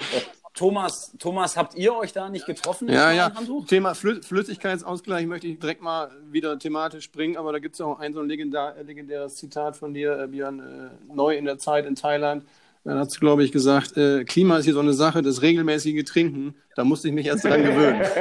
Thomas, 0.53 1.13
Thomas, 1.17 1.55
habt 1.55 1.75
ihr 1.75 1.95
euch 1.95 2.11
da 2.11 2.29
nicht 2.29 2.45
getroffen? 2.45 2.89
Ja, 2.89 3.11
ja. 3.11 3.33
Handtuch? 3.33 3.65
Thema 3.67 3.95
Flü 3.95 4.21
Flüssigkeitsausgleich 4.21 5.25
möchte 5.25 5.47
ich 5.47 5.59
direkt 5.59 5.81
mal 5.81 6.11
wieder 6.29 6.59
thematisch 6.59 7.09
bringen, 7.11 7.37
aber 7.37 7.53
da 7.53 7.59
gibt 7.59 7.75
es 7.75 7.81
auch 7.81 7.99
ein 7.99 8.13
so 8.13 8.19
ein 8.19 8.27
legendär, 8.27 8.75
legendäres 8.85 9.35
Zitat 9.35 9.77
von 9.77 9.93
dir, 9.93 10.19
äh, 10.19 10.27
Björn, 10.27 10.59
äh, 10.59 11.13
neu 11.13 11.37
in 11.37 11.45
der 11.45 11.57
Zeit 11.57 11.85
in 11.85 11.95
Thailand. 11.95 12.43
Dann 12.83 12.97
hast 12.97 13.15
du, 13.15 13.19
glaube 13.19 13.43
ich, 13.43 13.51
gesagt, 13.51 13.95
äh, 13.95 14.23
Klima 14.23 14.57
ist 14.57 14.65
hier 14.65 14.73
so 14.73 14.79
eine 14.79 14.93
Sache, 14.93 15.21
das 15.21 15.43
regelmäßige 15.43 16.03
Trinken, 16.03 16.55
da 16.75 16.83
musste 16.83 17.09
ich 17.09 17.13
mich 17.13 17.27
erst 17.27 17.45
dran 17.45 17.61
gewöhnen. 17.63 18.01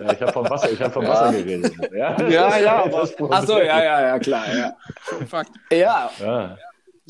ja, 0.00 0.12
ich 0.12 0.22
habe 0.22 0.32
vom 0.32 0.48
Wasser, 0.48 0.72
ich 0.72 0.80
hab 0.80 0.92
vom 0.92 1.06
Wasser 1.06 1.32
geredet. 1.32 1.74
Ja, 1.92 2.20
ja, 2.28 2.58
ja 2.58 2.84
aber, 2.84 3.02
achso, 3.02 3.58
ja, 3.58 3.84
ja, 3.84 4.00
ja, 4.00 4.18
klar. 4.18 4.44
Ja. 4.56 4.74
Fakt. 5.26 5.50
Ja. 5.70 6.10
ja. 6.18 6.56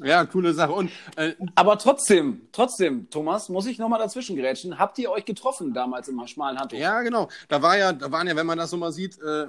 Ja, 0.03 0.25
coole 0.27 0.53
Sache. 0.55 0.73
Und, 0.73 0.91
äh, 1.17 1.35
Aber 1.55 1.79
trotzdem, 1.79 2.49
trotzdem, 2.51 3.09
Thomas, 3.11 3.49
muss 3.49 3.67
ich 3.67 3.79
nochmal 3.79 4.01
dazwischen 4.01 4.37
grätschen. 4.37 4.79
Habt 4.79 4.99
ihr 4.99 5.11
euch 5.11 5.25
getroffen 5.25 5.73
damals 5.73 6.09
im 6.09 6.27
schmalen 6.27 6.59
Handtuch? 6.59 6.79
Ja, 6.79 7.03
genau. 7.03 7.29
Da 7.49 7.63
war 7.63 7.79
ja, 7.79 7.93
da 7.93 8.11
waren 8.11 8.27
ja, 8.27 8.35
wenn 8.35 8.47
man 8.47 8.59
das 8.59 8.71
so 8.71 8.77
mal 8.77 8.93
sieht, 8.93 9.19
äh, 9.21 9.47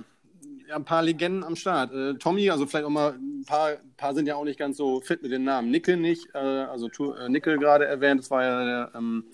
ein 0.72 0.86
paar 0.86 1.02
Legenden 1.04 1.44
am 1.44 1.56
Start. 1.56 1.92
Äh, 1.94 2.16
Tommy, 2.16 2.50
also 2.50 2.66
vielleicht 2.66 2.86
auch 2.86 2.90
mal 2.90 3.14
ein 3.14 3.44
paar, 3.46 3.78
paar 3.98 4.14
sind 4.14 4.28
ja 4.28 4.36
auch 4.36 4.44
nicht 4.44 4.60
ganz 4.60 4.78
so 4.78 5.02
fit 5.02 5.22
mit 5.24 5.32
den 5.32 5.44
Namen. 5.44 5.72
Nickel 5.72 5.98
nicht, 5.98 6.28
äh, 6.34 6.38
also 6.38 6.88
äh, 6.88 7.30
Nickel 7.30 7.58
gerade 7.58 7.86
erwähnt, 7.86 8.20
das 8.20 8.32
war 8.32 8.44
ja 8.44 8.66
der 8.66 8.92
ähm, 8.96 9.25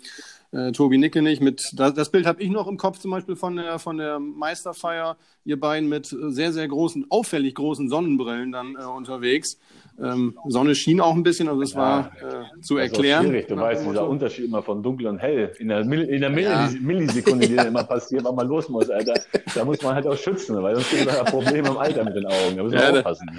äh, 0.51 0.71
Tobi 0.71 0.97
Nicke 0.97 1.21
nicht. 1.21 1.41
Mit, 1.41 1.61
das, 1.73 1.93
das 1.93 2.11
Bild 2.11 2.25
habe 2.25 2.41
ich 2.41 2.49
noch 2.49 2.67
im 2.67 2.77
Kopf 2.77 2.99
zum 2.99 3.11
Beispiel 3.11 3.35
von 3.35 3.55
der, 3.55 3.79
von 3.79 3.97
der 3.97 4.19
Meisterfeier. 4.19 5.17
Ihr 5.43 5.59
beiden 5.59 5.89
mit 5.89 6.05
sehr, 6.07 6.53
sehr 6.53 6.67
großen, 6.67 7.07
auffällig 7.09 7.55
großen 7.55 7.89
Sonnenbrillen 7.89 8.51
dann 8.51 8.75
äh, 8.75 8.83
unterwegs. 8.83 9.57
Ähm, 10.01 10.37
Sonne 10.47 10.75
schien 10.75 10.99
auch 10.99 11.15
ein 11.15 11.23
bisschen, 11.23 11.47
also 11.47 11.61
es 11.61 11.73
ja, 11.73 11.79
war 11.79 12.11
äh, 12.21 12.61
zu 12.61 12.77
erklären. 12.77 13.25
schwierig. 13.25 13.47
Du 13.47 13.55
weißt, 13.55 13.85
dieser 13.85 14.07
Unterschied 14.07 14.45
immer 14.45 14.63
von 14.63 14.81
dunkel 14.81 15.07
und 15.07 15.19
hell. 15.19 15.53
In 15.59 15.67
der, 15.67 15.85
Mil 15.85 16.01
in 16.03 16.21
der 16.21 16.29
Millis 16.29 16.73
ja. 16.73 16.79
Millisekunde, 16.79 17.47
die 17.47 17.55
dann 17.55 17.67
immer 17.67 17.83
passiert, 17.83 18.23
wann 18.23 18.35
man 18.35 18.47
los 18.47 18.69
muss, 18.69 18.89
Alter. 18.89 19.13
Da 19.53 19.65
muss 19.65 19.81
man 19.81 19.95
halt 19.95 20.07
auch 20.07 20.17
schützen, 20.17 20.61
weil 20.61 20.75
sonst 20.75 20.91
gibt 20.91 21.07
es 21.07 21.23
Probleme 21.31 21.67
im 21.67 21.77
Alter 21.77 22.03
mit 22.03 22.15
den 22.15 22.25
Augen. 22.25 22.57
Da 22.57 22.63
muss 22.63 22.73
man 22.73 22.81
ja, 22.81 22.91
aufpassen. 22.91 23.29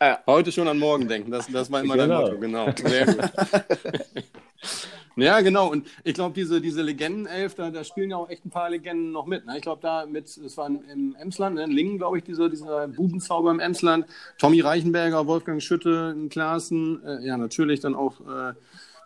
Ja, 0.00 0.18
heute 0.26 0.52
schon 0.52 0.68
an 0.68 0.78
morgen 0.78 1.08
denken, 1.08 1.30
das, 1.30 1.46
das 1.50 1.72
war 1.72 1.80
immer 1.82 1.96
genau. 1.96 2.28
dein 2.28 2.34
Motto, 2.34 2.40
genau. 2.40 2.66
Sehr 2.84 3.06
gut. 3.06 3.16
Ja, 5.16 5.40
genau. 5.40 5.70
Und 5.70 5.88
ich 6.04 6.12
glaube, 6.14 6.34
diese, 6.34 6.60
diese 6.60 6.82
Legendenelf, 6.82 7.54
da, 7.54 7.70
da 7.70 7.84
spielen 7.84 8.10
ja 8.10 8.18
auch 8.18 8.28
echt 8.28 8.44
ein 8.44 8.50
paar 8.50 8.68
Legenden 8.68 9.12
noch 9.12 9.24
mit. 9.24 9.46
Ne? 9.46 9.56
Ich 9.56 9.62
glaube, 9.62 9.80
da 9.80 10.04
mit, 10.04 10.26
es 10.26 10.56
war 10.58 10.66
im 10.66 11.16
Emsland, 11.18 11.56
ne? 11.56 11.64
in 11.64 11.70
Lingen, 11.70 11.96
glaube 11.96 12.18
ich, 12.18 12.24
dieser, 12.24 12.50
dieser 12.50 12.86
Bubenzauber 12.88 13.50
im 13.50 13.58
Emsland. 13.58 14.06
Tommy 14.38 14.60
Reichenberger, 14.60 15.26
Wolfgang 15.26 15.62
Schütte, 15.62 16.14
Klaassen, 16.28 17.02
äh, 17.04 17.26
ja, 17.26 17.38
natürlich 17.38 17.80
dann 17.80 17.94
auch 17.94 18.20
äh, 18.20 18.52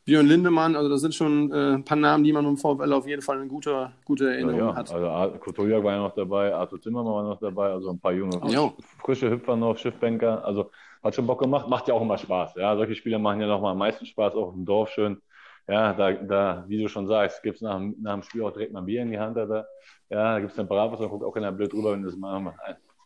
Björn 0.04 0.26
Lindemann. 0.26 0.74
Also, 0.74 0.88
das 0.88 1.00
sind 1.00 1.14
schon 1.14 1.52
äh, 1.52 1.74
ein 1.74 1.84
paar 1.84 1.96
Namen, 1.96 2.24
die 2.24 2.32
man 2.32 2.44
im 2.44 2.56
VfL 2.56 2.92
auf 2.92 3.06
jeden 3.06 3.22
Fall 3.22 3.38
eine 3.38 3.46
gute, 3.46 3.92
gute 4.04 4.32
Erinnerung 4.32 4.58
ja, 4.58 4.68
ja. 4.70 4.74
hat. 4.74 4.92
Also, 4.92 5.38
Kotojak 5.38 5.84
war 5.84 5.92
ja 5.92 5.98
noch 5.98 6.14
dabei, 6.14 6.52
Arthur 6.52 6.80
Zimmermann 6.80 7.14
war 7.14 7.22
noch 7.22 7.38
dabei, 7.38 7.70
also 7.70 7.90
ein 7.90 8.00
paar 8.00 8.12
junge, 8.12 8.40
ja. 8.50 8.72
frische 8.98 9.30
Hüpfer 9.30 9.54
noch, 9.54 9.78
Schiffbänker. 9.78 10.44
Also, 10.44 10.72
hat 11.04 11.14
schon 11.14 11.26
Bock 11.26 11.40
gemacht, 11.40 11.68
macht 11.68 11.86
ja 11.86 11.94
auch 11.94 12.02
immer 12.02 12.18
Spaß. 12.18 12.56
Ja, 12.56 12.76
solche 12.76 12.96
Spiele 12.96 13.20
machen 13.20 13.40
ja 13.40 13.46
noch 13.46 13.60
mal 13.60 13.70
am 13.70 13.78
meisten 13.78 14.04
Spaß, 14.04 14.34
auch 14.34 14.52
im 14.54 14.64
Dorf 14.64 14.90
schön 14.90 15.22
ja, 15.68 15.92
da, 15.92 16.12
da, 16.12 16.64
wie 16.68 16.82
du 16.82 16.88
schon 16.88 17.06
sagst, 17.06 17.42
gibt 17.42 17.56
es 17.56 17.62
nach, 17.62 17.80
nach, 18.00 18.14
dem 18.14 18.22
Spiel 18.22 18.42
auch 18.42 18.52
direkt 18.52 18.72
mal 18.72 18.80
ein 18.80 18.86
Bier 18.86 19.02
in 19.02 19.10
die 19.10 19.18
Hand. 19.18 19.36
Da, 19.36 19.66
ja, 20.08 20.34
da 20.34 20.38
gibt 20.40 20.50
es 20.50 20.56
dann 20.56 20.68
Bravos, 20.68 20.98
da 20.98 21.06
guckt 21.06 21.24
auch 21.24 21.32
keiner 21.32 21.52
blöd 21.52 21.72
drüber, 21.72 21.92
wenn 21.92 22.02
das 22.02 22.16
mal 22.16 22.54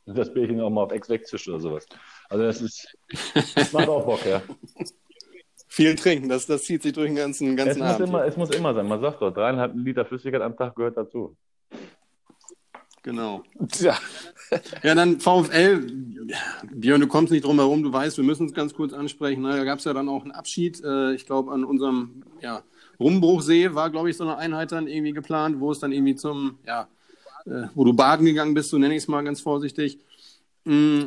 das 0.06 0.32
Bierchen 0.32 0.60
auch 0.60 0.70
mal 0.70 0.82
auf 0.82 0.92
Ex 0.92 1.08
wegzischt 1.08 1.48
oder 1.48 1.60
sowas. 1.60 1.86
Also 2.28 2.44
das 2.44 2.60
ist, 2.60 2.96
das 3.54 3.72
macht 3.72 3.88
auch 3.88 4.04
Bock, 4.04 4.24
ja. 4.26 4.42
Viel 5.66 5.94
trinken, 5.96 6.28
das, 6.28 6.46
das 6.46 6.64
zieht 6.64 6.82
sich 6.82 6.92
durch 6.92 7.08
den 7.08 7.16
ganzen, 7.16 7.56
ganzen 7.56 7.82
es 7.82 7.88
Abend. 7.88 8.00
Muss 8.00 8.08
immer, 8.08 8.24
es 8.24 8.36
muss 8.36 8.50
immer 8.50 8.74
sein. 8.74 8.86
Man 8.86 9.00
sagt 9.00 9.20
doch, 9.20 9.32
dreieinhalb 9.32 9.74
Liter 9.74 10.04
Flüssigkeit 10.04 10.42
am 10.42 10.56
Tag 10.56 10.76
gehört 10.76 10.96
dazu. 10.96 11.36
Genau. 13.04 13.44
Ja. 13.80 13.98
Ja, 14.82 14.94
dann 14.94 15.20
VfL. 15.20 15.86
Björn, 16.72 17.00
du 17.00 17.06
kommst 17.06 17.32
nicht 17.32 17.44
drum 17.44 17.58
herum, 17.58 17.82
du 17.82 17.92
weißt, 17.92 18.16
wir 18.16 18.24
müssen 18.24 18.46
es 18.46 18.54
ganz 18.54 18.72
kurz 18.72 18.92
ansprechen. 18.92 19.42
Ne? 19.42 19.56
Da 19.56 19.64
gab 19.64 19.78
es 19.78 19.84
ja 19.84 19.92
dann 19.92 20.08
auch 20.08 20.22
einen 20.22 20.32
Abschied. 20.32 20.82
Äh, 20.82 21.14
ich 21.14 21.26
glaube, 21.26 21.52
an 21.52 21.64
unserem 21.64 22.22
ja, 22.40 22.62
Rumbruchsee 22.98 23.74
war, 23.74 23.90
glaube 23.90 24.10
ich, 24.10 24.16
so 24.16 24.24
eine 24.24 24.36
Einheit 24.38 24.72
dann 24.72 24.88
irgendwie 24.88 25.12
geplant, 25.12 25.60
wo 25.60 25.70
es 25.70 25.80
dann 25.80 25.92
irgendwie 25.92 26.14
zum, 26.14 26.58
ja, 26.66 26.88
äh, 27.44 27.68
wo 27.74 27.84
du 27.84 27.92
baden 27.92 28.24
gegangen 28.24 28.54
bist, 28.54 28.70
so 28.70 28.78
nenne 28.78 28.94
ich 28.94 29.02
es 29.02 29.08
mal 29.08 29.22
ganz 29.22 29.40
vorsichtig. 29.40 29.98
Mm, 30.64 31.02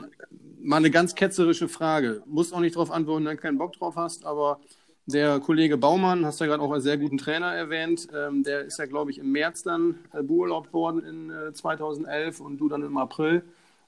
mal 0.62 0.78
eine 0.78 0.92
ganz 0.92 1.16
ketzerische 1.16 1.68
Frage. 1.68 2.22
Musst 2.28 2.54
auch 2.54 2.60
nicht 2.60 2.76
darauf 2.76 2.92
antworten, 2.92 3.26
wenn 3.26 3.38
du 3.38 3.42
keinen 3.42 3.58
Bock 3.58 3.74
drauf 3.74 3.96
hast, 3.96 4.24
aber 4.24 4.60
der 5.08 5.40
Kollege 5.40 5.78
Baumann, 5.78 6.26
hast 6.26 6.40
du 6.40 6.44
ja 6.44 6.52
gerade 6.52 6.62
auch 6.62 6.72
als 6.72 6.84
sehr 6.84 6.98
guten 6.98 7.18
Trainer 7.18 7.54
erwähnt, 7.54 8.08
ähm, 8.14 8.44
der 8.44 8.66
ist 8.66 8.78
ja, 8.78 8.86
glaube 8.86 9.10
ich, 9.12 9.20
im 9.20 9.32
März 9.32 9.64
dann 9.64 9.96
äh, 10.14 10.22
beurlaubt 10.22 10.74
worden 10.74 11.04
in 11.04 11.32
äh, 11.32 11.54
2011 11.54 12.42
und 12.42 12.58
du 12.58 12.68
dann 12.68 12.84
im 12.84 12.98
April. 12.98 13.44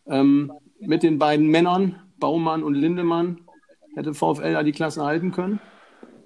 Ähm, 0.07 0.51
mit 0.79 1.03
den 1.03 1.19
beiden 1.19 1.47
Männern, 1.47 2.01
Baumann 2.19 2.63
und 2.63 2.73
Lindemann, 2.73 3.41
hätte 3.95 4.13
VfL 4.13 4.53
da 4.53 4.63
die 4.63 4.71
Klasse 4.71 5.03
halten 5.03 5.31
können? 5.31 5.59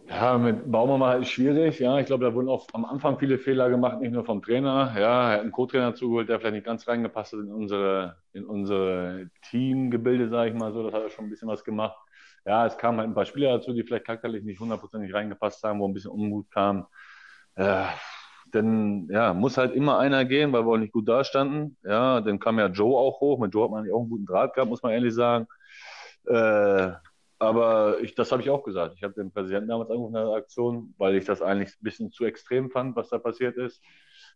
Ja, 0.10 0.38
mit 0.38 0.70
Baumann 0.72 1.00
war 1.00 1.10
halt 1.10 1.28
schwierig. 1.28 1.80
Ja, 1.80 1.98
ich 1.98 2.06
glaube, 2.06 2.26
da 2.26 2.34
wurden 2.36 2.50
auch 2.50 2.68
am 2.74 2.86
Anfang 2.86 3.18
viele 3.18 3.40
Fehler 3.40 3.70
gemacht, 3.70 4.00
nicht 4.00 4.12
nur 4.12 4.26
vom 4.26 4.44
Trainer. 4.44 4.94
Ja, 4.96 5.32
er 5.32 5.34
hat 5.36 5.42
einen 5.42 5.52
Co-Trainer 5.52 5.96
zugeholt, 5.96 6.30
der 6.30 6.40
vielleicht 6.40 6.56
nicht 6.56 6.66
ganz 6.66 6.88
reingepasst 6.88 7.34
hat 7.34 7.40
in 7.40 7.52
unsere, 7.52 8.18
in 8.34 8.46
unsere 8.46 9.30
Teamgebilde, 9.50 10.30
sage 10.30 10.52
ich 10.52 10.56
mal 10.56 10.72
so. 10.74 10.84
Das 10.84 10.94
hat 10.94 11.04
er 11.04 11.10
schon 11.10 11.26
ein 11.26 11.30
bisschen 11.30 11.48
was 11.48 11.64
gemacht. 11.64 11.98
Ja, 12.46 12.66
es 12.66 12.78
kamen 12.78 13.00
halt 13.00 13.10
ein 13.10 13.14
paar 13.16 13.26
Spieler 13.26 13.58
dazu, 13.58 13.74
die 13.74 13.84
vielleicht 13.84 14.06
charakterlich 14.06 14.44
nicht 14.44 14.60
hundertprozentig 14.60 15.14
reingepasst 15.14 15.64
haben, 15.64 15.80
wo 15.80 15.88
ein 15.88 15.94
bisschen 15.94 16.12
Unmut 16.12 16.52
kam. 16.52 16.88
Äh, 17.56 17.86
denn 18.54 19.08
ja, 19.12 19.34
muss 19.34 19.58
halt 19.58 19.74
immer 19.74 20.00
einer 20.00 20.26
gehen, 20.26 20.52
weil 20.52 20.66
wir 20.66 20.74
auch 20.74 20.78
nicht 20.78 20.94
gut 20.94 21.08
dastanden. 21.08 21.78
Ja, 21.84 22.22
dann 22.22 22.40
kam 22.40 22.60
ja 22.60 22.68
Joe 22.68 22.98
auch 22.98 23.20
hoch. 23.22 23.40
Mit 23.40 23.54
Joe 23.54 23.64
hat 23.64 23.72
man 23.72 23.90
auch 23.92 24.02
einen 24.02 24.10
guten 24.10 24.26
Draht 24.26 24.54
gehabt, 24.54 24.70
muss 24.70 24.84
man 24.84 24.92
ehrlich 24.92 25.14
sagen. 25.14 25.48
Äh, 26.26 26.92
aber 27.40 28.00
ich, 28.02 28.16
das 28.16 28.32
habe 28.32 28.42
ich 28.42 28.50
auch 28.50 28.64
gesagt. 28.64 28.96
Ich 28.96 29.04
habe 29.04 29.14
den 29.14 29.32
Präsidenten 29.32 29.70
damals 29.70 29.90
angerufen 29.90 30.16
in 30.16 30.26
der 30.26 30.36
Aktion, 30.36 30.94
weil 30.98 31.16
ich 31.16 31.26
das 31.26 31.42
eigentlich 31.42 31.70
ein 31.70 31.84
bisschen 31.84 32.12
zu 32.12 32.26
extrem 32.26 32.70
fand, 32.70 32.96
was 32.96 33.10
da 33.10 33.18
passiert 33.18 33.58
ist. 33.58 33.82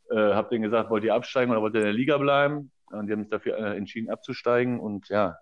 Äh, 0.09 0.33
habe 0.33 0.49
denen 0.49 0.63
gesagt, 0.63 0.89
wollt 0.89 1.03
ihr 1.03 1.13
absteigen 1.13 1.51
oder 1.51 1.61
wollt 1.61 1.75
ihr 1.75 1.81
in 1.81 1.85
der 1.85 1.93
Liga 1.93 2.17
bleiben? 2.17 2.71
Und 2.91 3.07
die 3.07 3.13
haben 3.13 3.21
sich 3.21 3.29
dafür 3.29 3.57
äh, 3.57 3.77
entschieden, 3.77 4.09
abzusteigen. 4.09 4.79
Und 4.79 5.09
ja, 5.09 5.37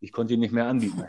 ich 0.00 0.12
konnte 0.12 0.34
ihn 0.34 0.40
nicht 0.40 0.52
mehr 0.52 0.66
anbieten. 0.66 1.04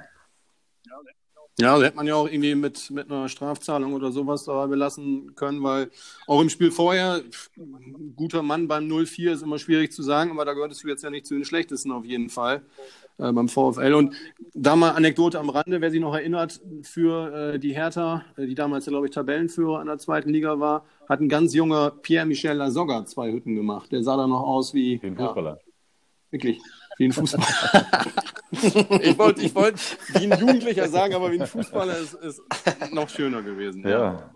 Ja, 1.60 1.74
also 1.74 1.86
hätte 1.86 1.98
man 1.98 2.06
ja 2.06 2.14
auch 2.14 2.28
irgendwie 2.28 2.54
mit, 2.54 2.92
mit 2.92 3.10
einer 3.10 3.28
Strafzahlung 3.30 3.94
oder 3.94 4.12
sowas 4.12 4.44
dabei 4.44 4.68
belassen 4.68 5.34
können, 5.34 5.64
weil 5.64 5.90
auch 6.28 6.40
im 6.40 6.50
Spiel 6.50 6.70
vorher, 6.70 7.24
guter 8.16 8.44
Mann 8.44 8.68
beim 8.68 8.88
0-4 8.88 9.32
ist 9.32 9.42
immer 9.42 9.58
schwierig 9.58 9.92
zu 9.92 10.04
sagen, 10.04 10.30
aber 10.30 10.46
da 10.46 10.54
gehörtest 10.54 10.84
du 10.84 10.88
jetzt 10.88 11.04
ja 11.04 11.10
nicht 11.10 11.26
zu 11.26 11.34
den 11.34 11.46
Schlechtesten 11.46 11.92
auf 11.92 12.06
jeden 12.06 12.30
Fall 12.30 12.62
äh, 13.18 13.32
beim 13.32 13.50
VfL. 13.50 13.96
Und 13.96 14.14
da 14.54 14.76
mal 14.76 14.92
Anekdote 14.92 15.40
am 15.40 15.50
Rande, 15.50 15.82
wer 15.82 15.90
sich 15.90 16.00
noch 16.00 16.14
erinnert, 16.14 16.62
für 16.84 17.54
äh, 17.54 17.60
die 17.60 17.74
Hertha, 17.74 18.24
äh, 18.38 18.46
die 18.46 18.54
damals 18.54 18.86
ja, 18.86 18.92
glaube 18.92 19.08
ich, 19.08 19.14
Tabellenführer 19.14 19.82
in 19.82 19.88
der 19.88 19.98
zweiten 19.98 20.30
Liga 20.30 20.60
war, 20.60 20.86
hat 21.10 21.22
ein 21.22 21.30
ganz 21.30 21.56
junger 21.56 21.90
Pierre-Michel 21.90 22.56
Lasogga 22.56 23.04
zwei 23.06 23.32
Hütten 23.32 23.56
gemacht. 23.56 23.92
Der 23.92 24.04
sah 24.04 24.16
da 24.16 24.28
noch 24.28 24.44
aus 24.44 24.76
wie... 24.76 25.00
Fußballer. 25.00 25.60
Ja, 25.60 25.72
wirklich, 26.30 26.60
wie 26.98 27.06
ein 27.06 27.12
Fußballer. 27.12 27.46
ich 29.02 29.18
wollte 29.18 29.42
ich 29.42 29.56
wollt 29.56 29.76
wie 30.14 30.32
ein 30.32 30.40
Jugendlicher 30.40 30.88
sagen, 30.88 31.14
aber 31.16 31.32
wie 31.32 31.42
ein 31.42 31.48
Fußballer 31.48 31.98
ist, 31.98 32.14
ist 32.14 32.42
noch 32.92 33.10
schöner 33.10 33.42
gewesen. 33.42 33.88
Ja. 33.88 34.32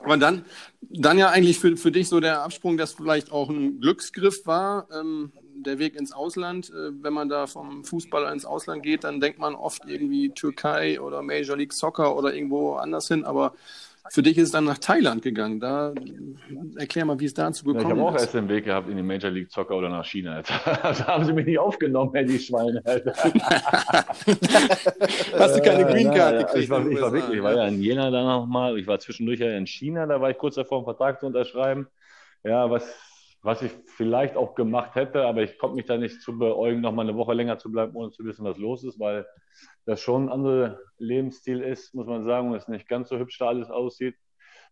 Aber 0.00 0.16
dann, 0.16 0.44
dann 0.80 1.18
ja 1.18 1.30
eigentlich 1.30 1.58
für, 1.58 1.76
für 1.76 1.90
dich 1.90 2.08
so 2.08 2.20
der 2.20 2.42
Absprung, 2.42 2.76
das 2.76 2.92
vielleicht 2.92 3.32
auch 3.32 3.48
ein 3.48 3.80
Glücksgriff 3.80 4.46
war, 4.46 4.86
ähm, 4.92 5.32
der 5.54 5.78
Weg 5.78 5.96
ins 5.96 6.12
Ausland. 6.12 6.70
Äh, 6.70 7.02
wenn 7.02 7.12
man 7.12 7.28
da 7.28 7.46
vom 7.46 7.84
Fußballer 7.84 8.32
ins 8.32 8.44
Ausland 8.44 8.82
geht, 8.82 9.04
dann 9.04 9.20
denkt 9.20 9.40
man 9.40 9.54
oft 9.54 9.82
irgendwie 9.86 10.30
Türkei 10.30 11.00
oder 11.00 11.22
Major 11.22 11.56
League 11.56 11.72
Soccer 11.72 12.16
oder 12.16 12.32
irgendwo 12.32 12.74
anders 12.74 13.08
hin. 13.08 13.24
Aber 13.24 13.54
für 14.10 14.22
dich 14.22 14.38
ist 14.38 14.44
es 14.44 14.50
dann 14.52 14.64
nach 14.64 14.78
Thailand 14.78 15.22
gegangen. 15.22 15.60
Da 15.60 15.92
erklär 16.76 17.04
mal, 17.04 17.20
wie 17.20 17.26
es 17.26 17.34
dazu 17.34 17.64
gekommen 17.64 17.84
ja, 17.84 17.94
ich 17.94 17.98
habe 17.98 18.08
auch 18.08 18.14
ist. 18.14 18.22
erst 18.22 18.34
den 18.34 18.48
Weg 18.48 18.64
gehabt 18.64 18.88
in 18.88 18.96
die 18.96 19.02
Major 19.02 19.30
League 19.30 19.50
Soccer 19.50 19.76
oder 19.76 19.88
nach 19.88 20.04
China. 20.04 20.42
Da 20.98 21.06
haben 21.06 21.24
sie 21.24 21.32
mich 21.32 21.46
nicht 21.46 21.58
aufgenommen, 21.58 22.14
ey, 22.14 22.24
die 22.26 22.38
Schweine. 22.38 22.82
Hast 25.38 25.56
du 25.56 25.62
keine 25.62 25.84
Green 25.86 26.10
Card 26.10 26.34
ja, 26.34 26.42
gekriegt? 26.42 26.64
Ich 26.64 26.70
war, 26.70 26.86
ich 26.86 27.00
war 27.00 27.12
wirklich, 27.12 27.38
ich 27.38 27.42
war 27.42 27.54
ja 27.54 27.66
in 27.66 27.80
Jena 27.80 28.10
dann 28.10 28.26
nochmal. 28.26 28.78
Ich 28.78 28.86
war 28.86 28.98
zwischendurch 28.98 29.40
ja 29.40 29.50
in 29.50 29.66
China, 29.66 30.06
da 30.06 30.20
war 30.20 30.30
ich 30.30 30.38
kurz 30.38 30.54
davor, 30.56 30.78
einen 30.78 30.84
Vertrag 30.84 31.20
zu 31.20 31.26
unterschreiben. 31.26 31.88
Ja, 32.44 32.70
was, 32.70 32.84
was 33.48 33.62
ich 33.62 33.72
vielleicht 33.86 34.36
auch 34.36 34.54
gemacht 34.54 34.94
hätte, 34.94 35.24
aber 35.24 35.42
ich 35.42 35.56
konnte 35.58 35.76
mich 35.76 35.86
da 35.86 35.96
nicht 35.96 36.20
zu 36.20 36.38
beäugen, 36.38 36.82
noch 36.82 36.92
mal 36.92 37.00
eine 37.02 37.16
Woche 37.16 37.32
länger 37.32 37.56
zu 37.56 37.72
bleiben, 37.72 37.96
ohne 37.96 38.10
zu 38.10 38.22
wissen, 38.26 38.44
was 38.44 38.58
los 38.58 38.84
ist, 38.84 39.00
weil 39.00 39.26
das 39.86 40.02
schon 40.02 40.26
ein 40.26 40.28
anderer 40.28 40.78
Lebensstil 40.98 41.62
ist, 41.62 41.94
muss 41.94 42.06
man 42.06 42.24
sagen, 42.26 42.50
und 42.50 42.56
es 42.56 42.68
nicht 42.68 42.86
ganz 42.88 43.08
so 43.08 43.18
hübsch 43.18 43.38
da 43.38 43.48
alles 43.48 43.70
aussieht. 43.70 44.16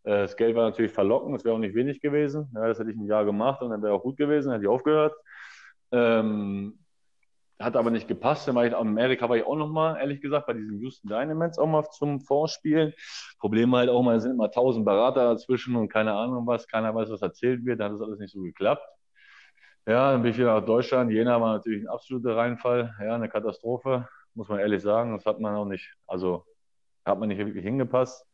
Äh, 0.04 0.11
Das 0.23 0.37
Geld 0.37 0.54
war 0.56 0.64
natürlich 0.68 0.92
verlockend, 0.92 1.37
es 1.38 1.45
wäre 1.47 1.54
auch 1.54 1.59
nicht 1.59 1.75
wenig 1.75 2.02
gewesen. 2.02 2.50
Ja, 2.54 2.68
das 2.68 2.78
hätte 2.78 2.90
ich 2.90 2.99
ein 2.99 3.06
Jahr 3.06 3.25
gemacht 3.25 3.62
und 3.62 3.71
dann 3.71 3.83
wäre 3.83 3.95
auch 3.95 4.02
gut 4.02 4.18
gewesen, 4.18 4.52
hätte 4.52 4.64
ich 4.64 4.68
aufgehört. 4.68 5.14
Ähm, 5.92 6.78
hat 7.59 7.77
aber 7.77 7.91
nicht 7.91 8.09
gepasst. 8.09 8.47
Dann 8.47 8.55
war 8.55 8.65
ich 8.65 8.73
in 8.73 8.79
Amerika 8.79 9.29
war 9.29 9.37
ich 9.37 9.45
auch 9.45 9.57
nochmal, 9.57 9.99
ehrlich 9.99 10.21
gesagt, 10.21 10.47
bei 10.47 10.53
diesen 10.53 10.79
Houston 10.81 11.09
Dynamits 11.09 11.59
auch 11.59 11.67
mal 11.67 11.85
zum 11.91 12.21
Vorspielen. 12.21 12.93
Problem 13.39 13.75
halt 13.75 13.89
auch 13.89 14.03
mal, 14.03 14.17
es 14.17 14.23
sind 14.25 14.33
immer 14.33 14.51
tausend 14.51 14.85
Berater 14.85 15.33
dazwischen 15.35 15.77
und 15.77 15.89
keine 15.89 16.13
Ahnung 16.13 16.47
was, 16.47 16.67
keiner 16.69 16.95
weiß, 16.95 17.11
was 17.11 17.23
erzählt 17.23 17.65
wird. 17.65 17.81
Dann 17.81 17.93
hat 17.93 18.01
das 18.01 18.07
alles 18.07 18.19
nicht 18.19 18.33
so 18.33 18.43
geklappt. 18.43 18.87
Ja, 19.87 20.13
dann 20.13 20.23
bin 20.23 20.33
ich 20.33 20.39
wieder 20.39 20.55
nach 20.59 20.67
Deutschland. 20.67 21.13
Jena 21.13 21.41
war 21.41 21.55
natürlich 21.55 21.85
ein 21.85 21.89
absoluter 21.89 22.37
Reinfall, 22.37 22.95
ja, 23.01 23.15
eine 23.15 23.29
Katastrophe, 23.29 24.09
muss 24.35 24.49
man 24.49 24.59
ehrlich 24.59 24.83
sagen. 24.83 25.17
Das 25.17 25.25
hat 25.25 25.41
man 25.41 25.55
auch 25.55 25.65
nicht, 25.65 25.95
also 26.07 26.45
hat 27.05 27.19
man 27.19 27.29
nicht 27.29 27.39
wirklich 27.39 27.65
hingepasst. 27.65 28.27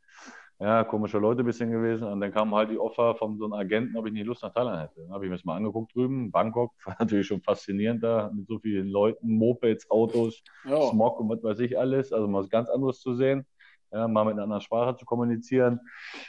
Ja, 0.62 0.84
komische 0.84 1.18
Leute 1.18 1.42
ein 1.42 1.46
bisschen 1.46 1.72
gewesen. 1.72 2.06
Und 2.06 2.20
dann 2.20 2.30
kam 2.30 2.54
halt 2.54 2.70
die 2.70 2.78
Offer 2.78 3.16
von 3.16 3.36
so 3.36 3.46
einem 3.46 3.54
Agenten, 3.54 3.96
ob 3.96 4.06
ich 4.06 4.12
nicht 4.12 4.26
Lust 4.26 4.44
nach 4.44 4.52
Thailand 4.54 4.80
hätte. 4.80 5.00
Dann 5.02 5.12
habe 5.12 5.24
ich 5.24 5.28
mir 5.28 5.34
das 5.34 5.44
mal 5.44 5.56
angeguckt 5.56 5.92
drüben. 5.92 6.30
Bangkok 6.30 6.72
war 6.84 6.94
natürlich 7.00 7.26
schon 7.26 7.42
faszinierend 7.42 8.04
da, 8.04 8.30
mit 8.32 8.46
so 8.46 8.60
vielen 8.60 8.86
Leuten, 8.86 9.28
Mopeds, 9.38 9.90
Autos, 9.90 10.40
Ja. 10.64 10.80
Smog 10.82 11.18
und 11.18 11.30
was 11.30 11.42
weiß 11.42 11.58
ich 11.58 11.76
alles. 11.76 12.12
Also 12.12 12.28
mal 12.28 12.42
was 12.42 12.48
ganz 12.48 12.68
anderes 12.68 13.00
zu 13.00 13.14
sehen, 13.14 13.44
ja, 13.90 14.06
mal 14.06 14.24
mit 14.24 14.34
einer 14.34 14.44
anderen 14.44 14.62
Sprache 14.62 14.96
zu 14.96 15.04
kommunizieren. 15.04 15.80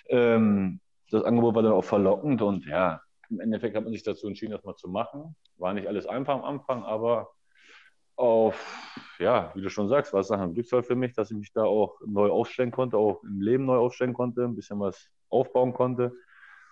Ähm, 0.10 0.80
das 1.12 1.24
Angebot 1.24 1.54
war 1.54 1.62
dann 1.62 1.74
auch 1.74 1.84
verlockend 1.86 2.42
und 2.42 2.66
ja, 2.66 3.02
im 3.30 3.40
Endeffekt 3.40 3.75
hat 3.75 3.84
man 3.84 3.94
sich 3.94 4.02
dazu 4.02 4.28
entschieden, 4.28 4.54
das 4.54 4.63
mal 4.63 4.75
zu 4.75 4.90
machen. 4.90 5.36
War 5.58 5.75
nicht 5.75 5.88
alles 5.88 6.08
einfach 6.08 6.34
am 6.34 6.44
Anfang, 6.44 6.84
aber 6.84 7.30
auf, 8.24 8.56
ja, 9.20 9.51
wie 9.53 9.62
du 9.62 9.70
schon 9.70 9.89
sagst, 9.89 10.13
war 10.13 10.22
es 10.22 10.32
ein 10.32 10.53
Glücksfall 10.53 10.84
für 10.84 10.96
mich, 10.96 11.13
dass 11.13 11.30
ich 11.30 11.38
mich 11.38 11.51
da 11.51 11.63
auch 11.63 12.00
neu 12.06 12.30
aufstellen 12.30 12.72
konnte, 12.72 12.98
auch 12.98 13.22
im 13.24 13.42
Leben 13.42 13.65
neu 13.65 13.77
aufstellen 13.77 14.13
konnte, 14.13 14.44
ein 14.46 14.56
bisschen 14.56 14.80
was 14.80 15.10
aufbauen 15.30 15.74
konnte. 15.74 16.13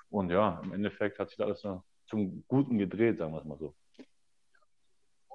Und 0.09 0.29
ja, 0.29 0.61
im 0.63 0.73
Endeffekt 0.73 1.19
hat 1.19 1.29
sich 1.29 1.37
da 1.37 1.45
alles 1.45 1.65
zum 2.05 2.43
Guten 2.47 2.77
gedreht, 2.77 3.17
sagen 3.17 3.33
wir 3.33 3.39
es 3.39 3.45
mal 3.45 3.57
so. 3.57 3.75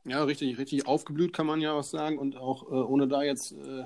Ja, 0.05 0.23
richtig, 0.23 0.57
richtig 0.59 0.87
aufgeblüht 0.87 1.33
kann 1.33 1.47
man 1.47 1.61
ja 1.61 1.73
auch 1.73 1.83
sagen 1.83 2.19
und 2.19 2.37
auch 2.37 2.63
äh, 2.71 2.75
ohne 2.75 3.09
da 3.09 3.23
jetzt 3.23 3.53
äh, 3.53 3.85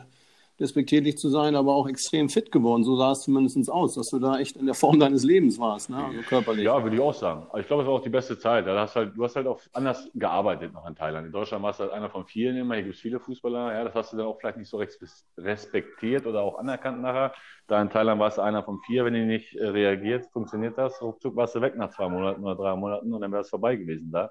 despektierlich 0.61 1.17
zu 1.19 1.29
sein, 1.29 1.57
aber 1.57 1.75
auch 1.75 1.89
extrem 1.89 2.29
fit 2.29 2.53
geworden. 2.53 2.85
So 2.85 2.97
sah 2.97 3.13
es 3.13 3.23
zumindest 3.23 3.71
aus, 3.71 3.95
dass 3.95 4.11
du 4.11 4.19
da 4.19 4.39
echt 4.39 4.57
in 4.57 4.67
der 4.67 4.75
Form 4.75 5.01
deines 5.01 5.25
Lebens 5.25 5.59
warst, 5.59 5.91
ne? 5.91 6.05
also 6.05 6.21
körperlich. 6.23 6.65
Ja, 6.65 6.83
würde 6.83 6.97
ich 6.97 7.03
auch 7.03 7.15
sagen. 7.15 7.47
Ich 7.59 7.67
glaube, 7.67 7.83
es 7.83 7.89
war 7.89 7.95
auch 7.95 8.03
die 8.03 8.11
beste 8.11 8.39
Zeit. 8.39 8.67
Da 8.67 8.79
hast 8.79 8.95
halt, 8.97 9.17
du 9.17 9.25
hast 9.25 9.37
halt 9.37 9.47
auch 9.47 9.61
anders 9.73 10.09
gearbeitet 10.15 10.73
noch 10.73 10.87
in 10.87 10.95
Thailand. 10.95 11.27
In 11.27 11.33
Deutschland 11.33 11.63
warst 11.65 11.81
du 11.81 11.85
halt 11.85 11.93
einer 11.93 12.11
von 12.11 12.27
vielen 12.27 12.57
immer. 12.57 12.75
Hier 12.75 12.85
gibt 12.85 12.97
es 12.97 13.01
viele 13.01 13.19
Fußballer. 13.21 13.73
Ja, 13.73 13.85
das 13.85 13.95
hast 13.95 14.13
du 14.13 14.17
dann 14.19 14.27
auch 14.27 14.39
vielleicht 14.39 14.59
nicht 14.59 14.69
so 14.69 14.77
res- 14.77 15.27
respektiert 15.39 16.27
oder 16.27 16.43
auch 16.43 16.59
anerkannt 16.59 17.01
nachher. 17.01 17.33
Da 17.67 17.81
in 17.81 17.89
Thailand 17.91 18.21
warst 18.21 18.39
du 18.39 18.43
einer 18.43 18.63
von 18.63 18.79
vier. 18.87 19.05
Wenn 19.05 19.15
du 19.15 19.25
nicht 19.25 19.55
äh, 19.57 19.67
reagiert, 19.69 20.27
funktioniert 20.33 20.77
das. 20.77 21.01
Ruckzuck 21.01 21.37
warst 21.37 21.55
du 21.55 21.61
weg 21.61 21.77
nach 21.77 21.91
zwei 21.91 22.09
Monaten 22.09 22.45
oder 22.45 22.57
drei 22.57 22.77
Monaten 22.77 23.13
und 23.13 23.21
dann 23.21 23.33
wäre 23.33 23.43
es 23.43 23.49
vorbei 23.51 23.77
gewesen 23.77 24.11
da. 24.13 24.31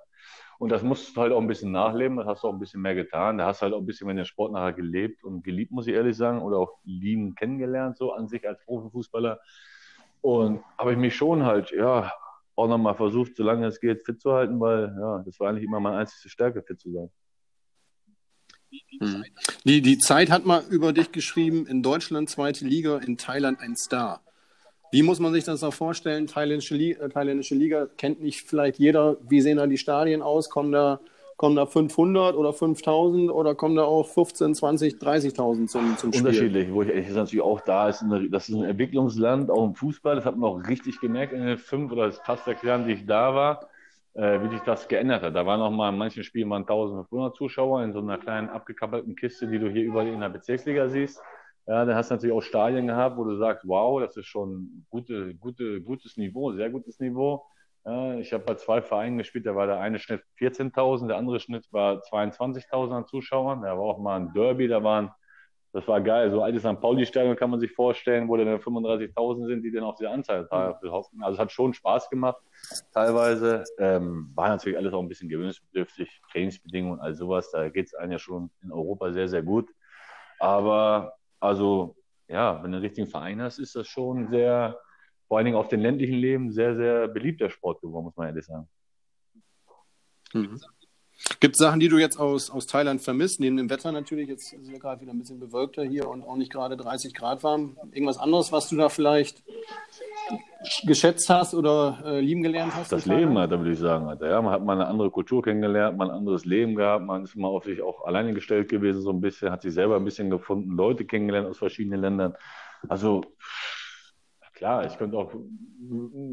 Und 0.59 0.69
das 0.69 0.83
musst 0.83 1.15
du 1.15 1.21
halt 1.21 1.31
auch 1.31 1.39
ein 1.39 1.47
bisschen 1.47 1.71
nachleben. 1.71 2.17
Das 2.17 2.27
hast 2.27 2.43
du 2.43 2.49
auch 2.49 2.53
ein 2.53 2.59
bisschen 2.59 2.81
mehr 2.81 2.93
getan. 2.93 3.37
Da 3.37 3.47
hast 3.47 3.61
du 3.61 3.63
halt 3.63 3.73
auch 3.73 3.79
ein 3.79 3.85
bisschen 3.85 4.07
mehr 4.07 4.15
den 4.15 4.25
Sport 4.25 4.51
nachher 4.51 4.73
gelebt 4.73 5.23
und 5.23 5.41
geliebt, 5.41 5.71
muss 5.71 5.87
ich 5.87 5.93
ehrlich 5.93 6.17
sagen. 6.17 6.41
Oder 6.41 6.57
auch 6.57 6.79
lieben 6.83 7.33
kennengelernt, 7.33 7.97
so 7.97 8.11
an 8.11 8.27
sich 8.27 8.45
als 8.45 8.59
Profifußballer. 8.65 9.39
Und 10.19 10.61
habe 10.77 10.91
ich 10.91 10.97
mich 10.97 11.15
schon 11.15 11.45
halt, 11.45 11.71
ja, 11.71 12.11
auch 12.55 12.67
nochmal 12.67 12.95
versucht, 12.95 13.37
solange 13.37 13.67
es 13.67 13.79
geht, 13.79 14.03
fit 14.05 14.19
zu 14.19 14.33
halten, 14.33 14.59
weil 14.59 14.93
ja, 14.99 15.23
das 15.25 15.39
war 15.39 15.49
eigentlich 15.49 15.63
immer 15.63 15.79
meine 15.79 15.97
einzige 15.97 16.27
Stärke, 16.27 16.61
fit 16.61 16.77
zu 16.77 16.91
sein. 16.91 17.09
Hm. 18.99 19.23
Die, 19.63 19.81
die 19.81 19.97
Zeit 19.97 20.29
hat 20.29 20.45
mal 20.45 20.63
über 20.69 20.91
dich 20.91 21.13
geschrieben, 21.13 21.65
in 21.67 21.81
Deutschland 21.81 22.29
zweite 22.29 22.65
Liga, 22.65 22.97
in 22.97 23.17
Thailand 23.17 23.61
ein 23.61 23.77
Star. 23.77 24.21
Wie 24.91 25.03
muss 25.03 25.19
man 25.19 25.33
sich 25.33 25.43
das 25.43 25.63
auch 25.63 25.73
vorstellen? 25.73 26.27
Thailändische 26.27 26.75
Liga, 26.75 27.05
äh, 27.05 27.09
thailändische 27.09 27.55
Liga 27.55 27.87
kennt 27.97 28.21
nicht 28.21 28.47
vielleicht 28.47 28.79
jeder. 28.79 29.17
Wie 29.27 29.41
sehen 29.41 29.57
da 29.57 29.67
die 29.67 29.77
Stadien 29.77 30.21
aus? 30.21 30.49
Kommen 30.49 30.71
da 30.71 30.99
Kommen 31.39 31.55
da 31.55 31.65
500 31.65 32.35
oder 32.35 32.51
5000 32.51 33.31
oder 33.31 33.55
kommen 33.55 33.77
da 33.77 33.83
auch 33.83 34.05
15, 34.05 34.55
20, 34.55 34.95
30.000 34.95 35.67
zum, 35.67 35.95
zum 35.95 36.11
Spiel? 36.11 36.19
Unterschiedlich, 36.19 36.69
wo 36.69 36.81
ich 36.81 36.89
ehrlich 36.89 37.07
gesagt 37.07 37.27
natürlich 37.27 37.45
auch 37.45 37.61
da 37.61 37.87
ist, 37.87 38.01
eine, 38.01 38.29
das 38.29 38.49
ist 38.49 38.55
ein 38.55 38.65
Entwicklungsland, 38.65 39.49
auch 39.49 39.63
im 39.63 39.73
Fußball, 39.73 40.17
das 40.17 40.25
hat 40.25 40.35
man 40.35 40.49
auch 40.49 40.67
richtig 40.67 40.99
gemerkt 40.99 41.31
in 41.31 41.45
den 41.45 41.57
fünf 41.57 41.93
oder 41.93 42.11
fast 42.11 42.43
sechs 42.43 42.61
Jahren, 42.61 42.87
die 42.87 42.91
ich 42.91 43.05
da 43.05 43.33
war, 43.33 43.69
äh, 44.15 44.37
wie 44.43 44.49
sich 44.49 44.59
das 44.65 44.89
geändert 44.89 45.23
hat. 45.23 45.33
Da 45.33 45.45
waren 45.45 45.61
noch 45.61 45.71
mal 45.71 45.87
in 45.93 45.97
manchen 45.97 46.25
Spielen 46.25 46.49
waren 46.49 46.63
1500 46.63 47.33
Zuschauer 47.33 47.83
in 47.83 47.93
so 47.93 47.99
einer 47.99 48.17
kleinen 48.17 48.49
abgekappelten 48.49 49.15
Kiste, 49.15 49.47
die 49.47 49.59
du 49.59 49.69
hier 49.69 49.85
überall 49.85 50.07
in 50.07 50.19
der 50.19 50.27
Bezirksliga 50.27 50.89
siehst. 50.89 51.21
Ja, 51.69 51.85
dann 51.85 51.95
hast 51.95 52.09
du 52.09 52.15
natürlich 52.15 52.35
auch 52.35 52.41
Stadien 52.41 52.87
gehabt, 52.87 53.15
wo 53.15 53.23
du 53.23 53.35
sagst, 53.37 53.63
wow, 53.67 54.01
das 54.01 54.17
ist 54.17 54.25
schon 54.25 54.87
gute, 54.89 55.35
gute, 55.35 55.79
gutes 55.81 56.17
Niveau, 56.17 56.51
sehr 56.51 56.71
gutes 56.71 56.99
Niveau. 56.99 57.45
Ja, 57.85 58.15
ich 58.15 58.33
habe 58.33 58.43
bei 58.43 58.55
zwei 58.55 58.81
Vereinen 58.81 59.19
gespielt, 59.19 59.45
da 59.45 59.55
war 59.55 59.67
der 59.67 59.79
eine 59.79 59.99
Schnitt 59.99 60.23
14.000, 60.39 61.09
der 61.09 61.17
andere 61.17 61.39
Schnitt 61.39 61.71
war 61.71 62.01
22.000 62.01 62.91
an 62.91 63.05
Zuschauern. 63.05 63.61
Da 63.61 63.77
war 63.77 63.83
auch 63.83 63.99
mal 63.99 64.19
ein 64.19 64.33
Derby, 64.33 64.67
da 64.67 64.83
waren, 64.83 65.11
das 65.71 65.87
war 65.87 66.01
geil, 66.01 66.31
so 66.31 66.41
altes 66.41 66.63
St. 66.63 66.81
Pauli-Stadion 66.81 67.35
kann 67.35 67.51
man 67.51 67.59
sich 67.59 67.71
vorstellen, 67.71 68.27
wo 68.27 68.35
dann 68.35 68.47
35.000 68.47 69.45
sind, 69.45 69.61
die 69.61 69.71
dann 69.71 69.83
auf 69.83 69.93
diese 69.93 70.09
Anzahl 70.09 70.49
hoffen. 70.49 71.21
Also 71.21 71.35
es 71.35 71.39
hat 71.39 71.51
schon 71.51 71.75
Spaß 71.75 72.09
gemacht, 72.09 72.41
teilweise. 72.91 73.63
Ähm, 73.77 74.31
war 74.33 74.49
natürlich 74.49 74.75
alles 74.79 74.91
auch 74.91 75.03
ein 75.03 75.07
bisschen 75.07 75.29
gewöhnungsbedürftig, 75.29 76.19
Trainingsbedingungen 76.31 76.93
und 76.93 76.99
all 76.99 77.13
sowas. 77.13 77.51
Da 77.51 77.69
geht 77.69 77.85
es 77.85 77.93
einem 77.93 78.13
ja 78.13 78.17
schon 78.17 78.49
in 78.63 78.71
Europa 78.71 79.11
sehr, 79.11 79.29
sehr 79.29 79.43
gut. 79.43 79.69
Aber 80.39 81.18
also, 81.39 81.95
ja, 82.27 82.55
wenn 82.63 82.71
du 82.71 82.77
einen 82.77 82.85
richtigen 82.85 83.07
Verein 83.07 83.41
hast, 83.41 83.59
ist 83.59 83.75
das 83.75 83.87
schon 83.87 84.29
sehr, 84.29 84.79
vor 85.27 85.37
allen 85.37 85.45
Dingen 85.45 85.57
auf 85.57 85.67
den 85.67 85.79
ländlichen 85.79 86.15
Leben, 86.15 86.51
sehr, 86.51 86.75
sehr 86.75 87.07
beliebter 87.07 87.49
Sport 87.49 87.81
geworden, 87.81 88.05
muss 88.05 88.17
man 88.17 88.27
ehrlich 88.27 88.45
sagen. 88.45 88.69
Mhm. 90.33 90.59
Gibt 91.39 91.55
es 91.55 91.59
Sachen, 91.59 91.79
die 91.79 91.89
du 91.89 91.97
jetzt 91.97 92.19
aus, 92.19 92.49
aus 92.49 92.65
Thailand 92.67 93.01
vermisst? 93.01 93.39
Neben 93.39 93.57
dem 93.57 93.69
Wetter 93.69 93.91
natürlich, 93.91 94.29
jetzt 94.29 94.53
ist 94.53 94.67
es 94.67 94.79
gerade 94.79 95.01
wieder 95.01 95.11
ein 95.11 95.19
bisschen 95.19 95.39
bewölkter 95.39 95.83
hier 95.83 96.07
und 96.07 96.23
auch 96.23 96.35
nicht 96.35 96.51
gerade 96.51 96.77
30 96.77 97.13
Grad 97.13 97.43
warm. 97.43 97.77
Irgendwas 97.91 98.17
anderes, 98.17 98.51
was 98.51 98.69
du 98.69 98.77
da 98.77 98.89
vielleicht 98.89 99.43
geschätzt 100.83 101.29
hast 101.29 101.53
oder 101.53 101.99
äh, 102.05 102.19
lieben 102.19 102.43
gelernt 102.43 102.75
hast? 102.75 102.91
Das 102.91 103.05
Leben, 103.05 103.37
Alter, 103.37 103.59
würde 103.59 103.71
ich 103.71 103.79
sagen. 103.79 104.07
Alter. 104.07 104.29
Ja, 104.29 104.41
man 104.41 104.53
hat 104.53 104.63
mal 104.63 104.73
eine 104.73 104.87
andere 104.87 105.09
Kultur 105.11 105.41
kennengelernt, 105.41 105.97
mal 105.97 106.09
ein 106.09 106.17
anderes 106.17 106.45
Leben 106.45 106.75
gehabt, 106.75 107.05
man 107.05 107.23
ist 107.23 107.35
mal 107.35 107.47
auf 107.47 107.63
sich 107.63 107.81
auch 107.81 108.05
alleine 108.05 108.33
gestellt 108.33 108.69
gewesen, 108.69 109.01
so 109.01 109.11
ein 109.11 109.21
bisschen, 109.21 109.51
hat 109.51 109.61
sich 109.61 109.73
selber 109.73 109.95
ein 109.95 110.05
bisschen 110.05 110.29
gefunden, 110.29 110.75
Leute 110.75 111.05
kennengelernt 111.05 111.47
aus 111.47 111.57
verschiedenen 111.57 112.01
Ländern. 112.01 112.35
Also 112.87 113.23
klar, 114.59 114.85
ich 114.85 114.97
könnte 114.97 115.17
auch 115.17 115.33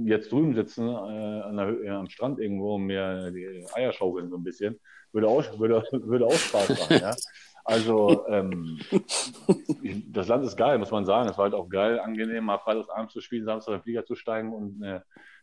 jetzt 0.04 0.30
drüben 0.33 0.54
sitzen 0.54 0.88
äh, 0.88 1.56
der, 1.56 1.85
ja, 1.85 1.99
am 2.00 2.11
Strand 2.11 2.40
irgendwo 2.40 2.75
und 2.75 2.83
mir 2.83 3.30
die 3.30 3.64
Eier 3.73 3.92
schaukeln 3.92 4.28
so 4.28 4.37
ein 4.37 4.45
bisschen. 4.45 4.78
Würde 5.12 5.28
auch, 5.28 5.42
würde, 5.59 5.83
würde 5.92 6.26
auch 6.26 6.33
Spaß 6.33 6.68
machen, 6.68 6.99
ja. 7.00 7.14
Also 7.64 8.26
ähm, 8.28 8.78
das 10.12 10.28
Land 10.28 10.45
ist 10.45 10.56
geil, 10.56 10.78
muss 10.78 10.90
man 10.90 11.04
sagen. 11.04 11.28
Es 11.28 11.38
war 11.38 11.45
halt 11.45 11.54
auch 11.54 11.68
geil, 11.68 11.99
angenehm, 11.99 12.45
mal 12.45 12.59
freitagsabends 12.59 13.12
zu 13.12 13.21
spielen, 13.21 13.45
Samstag 13.45 13.73
in 13.73 13.78
den 13.78 13.83
Flieger 13.83 14.04
zu 14.04 14.14
steigen 14.14 14.52
und 14.52 14.83
äh, 14.83 15.00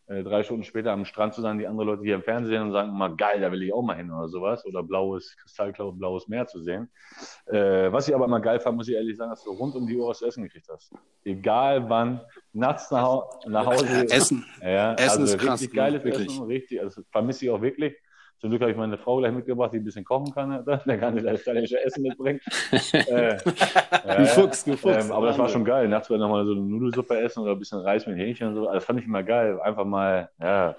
äh, 0.07 0.23
drei 0.23 0.43
Stunden 0.43 0.63
später 0.63 0.91
am 0.91 1.05
Strand 1.05 1.33
zu 1.33 1.41
sein, 1.41 1.57
die 1.57 1.67
andere 1.67 1.85
Leute 1.85 2.03
hier 2.03 2.15
im 2.15 2.23
Fernsehen 2.23 2.61
und 2.63 2.71
sagen 2.71 2.91
mal 2.91 3.15
geil, 3.15 3.39
da 3.39 3.51
will 3.51 3.63
ich 3.63 3.73
auch 3.73 3.81
mal 3.81 3.95
hin 3.95 4.11
oder 4.11 4.27
sowas 4.27 4.65
oder 4.65 4.83
blaues, 4.83 5.35
kristallklares 5.37 5.97
blaues 5.97 6.27
Meer 6.27 6.45
zu 6.45 6.61
sehen. 6.61 6.89
Äh, 7.45 7.91
was 7.91 8.07
ich 8.07 8.15
aber 8.15 8.27
mal 8.27 8.39
geil 8.39 8.59
fand, 8.59 8.77
muss 8.77 8.87
ich 8.87 8.95
ehrlich 8.95 9.15
sagen, 9.15 9.31
dass 9.31 9.43
du 9.43 9.51
rund 9.51 9.75
um 9.75 9.87
die 9.87 9.97
Uhr 9.97 10.09
was 10.09 10.19
zu 10.19 10.25
essen 10.25 10.43
gekriegt 10.43 10.67
hast. 10.69 10.93
Egal 11.23 11.89
wann, 11.89 12.21
nachts 12.51 12.91
nach, 12.91 13.23
nach 13.45 13.65
Hause. 13.65 14.07
Essen. 14.09 14.45
Ja, 14.61 14.93
Essen 14.93 15.21
also 15.21 15.35
ist 15.35 15.37
krass. 15.39 15.61
Richtig 15.61 15.75
geiles 15.75 16.03
wirklich. 16.03 16.27
Essen, 16.27 16.43
richtig. 16.45 16.81
Also 16.81 17.01
vermisse 17.09 17.45
ich 17.45 17.51
auch 17.51 17.61
wirklich. 17.61 17.95
Zum 18.43 18.49
Glück 18.49 18.61
habe 18.61 18.71
ich 18.71 18.77
meine 18.77 18.97
Frau 18.97 19.19
gleich 19.19 19.31
mitgebracht, 19.31 19.71
die 19.71 19.77
ein 19.77 19.85
bisschen 19.85 20.03
kochen 20.03 20.33
kann. 20.33 20.65
Der 20.85 20.97
kann 20.97 21.15
das 21.15 21.39
italienische 21.39 21.81
Essen 21.81 22.03
mitbringen. 22.03 22.41
äh, 22.91 23.37
Du 23.37 24.25
Fuchs, 24.25 24.65
du 24.65 24.75
Fuchs. 24.75 25.05
ähm, 25.05 25.13
aber 25.13 25.27
das 25.27 25.37
war 25.37 25.47
schon 25.47 25.63
geil. 25.63 25.87
Nachts 25.87 26.09
war 26.09 26.17
nochmal 26.17 26.45
so 26.45 26.51
eine 26.51 26.59
Nudelsuppe 26.59 27.17
essen 27.21 27.39
oder 27.39 27.53
ein 27.53 27.59
bisschen 27.59 27.79
Reis 27.79 28.05
mit 28.05 28.17
Hähnchen 28.17 28.49
und 28.49 28.55
so. 28.55 28.65
Das 28.69 28.83
fand 28.83 28.99
ich 28.99 29.05
immer 29.05 29.23
geil. 29.23 29.61
Einfach 29.61 29.85
mal, 29.85 30.29
ja. 30.41 30.75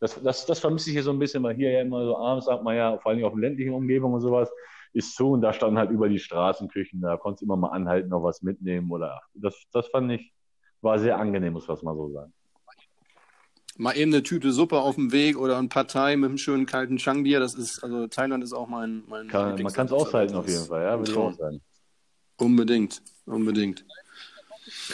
Das, 0.00 0.20
das, 0.20 0.44
das 0.44 0.58
vermisse 0.58 0.90
ich 0.90 0.94
hier 0.94 1.04
so 1.04 1.12
ein 1.12 1.20
bisschen, 1.20 1.40
weil 1.44 1.54
hier 1.54 1.70
ja 1.70 1.82
immer 1.82 2.04
so 2.04 2.18
abends, 2.18 2.46
sagt 2.46 2.64
man 2.64 2.74
ja, 2.74 2.98
vor 2.98 3.12
allem 3.12 3.24
auf 3.24 3.32
den 3.34 3.42
ländlichen 3.42 3.74
Umgebungen 3.74 4.14
und 4.14 4.20
sowas, 4.20 4.50
ist 4.92 5.14
zu 5.14 5.30
und 5.30 5.40
da 5.40 5.52
standen 5.52 5.78
halt 5.78 5.92
über 5.92 6.08
die 6.08 6.18
Straßenküchen, 6.18 7.00
da 7.00 7.16
konntest 7.16 7.42
du 7.42 7.46
immer 7.46 7.56
mal 7.56 7.68
anhalten, 7.68 8.08
noch 8.08 8.24
was 8.24 8.42
mitnehmen 8.42 8.90
oder 8.90 9.22
das, 9.34 9.54
das 9.72 9.86
fand 9.86 10.10
ich, 10.10 10.32
war 10.80 10.98
sehr 10.98 11.16
angenehm, 11.16 11.52
muss 11.52 11.68
man 11.68 11.78
mal 11.82 11.94
so 11.94 12.10
sagen. 12.10 12.32
Mal 13.76 13.96
eben 13.96 14.12
eine 14.12 14.22
Tüte 14.22 14.52
Suppe 14.52 14.78
auf 14.78 14.94
dem 14.94 15.10
Weg 15.12 15.36
oder 15.36 15.58
ein 15.58 15.68
Partei 15.68 16.16
mit 16.16 16.28
einem 16.28 16.38
schönen 16.38 16.66
kalten 16.66 16.96
Changbier. 16.96 17.40
Das 17.40 17.54
ist, 17.54 17.82
also 17.82 18.06
Thailand 18.06 18.44
ist 18.44 18.52
auch 18.52 18.68
mein. 18.68 19.02
mein 19.08 19.28
Kann, 19.28 19.60
man 19.60 19.72
kann 19.72 19.86
es 19.86 19.92
aushalten 19.92 20.36
auf 20.36 20.48
jeden 20.48 20.64
Fall, 20.64 20.82
ja, 20.82 20.98
würde 20.98 21.10
ich 21.10 21.16
auch 21.16 21.32
sagen. 21.32 21.60
Unbedingt, 22.36 23.02
unbedingt. 23.26 23.84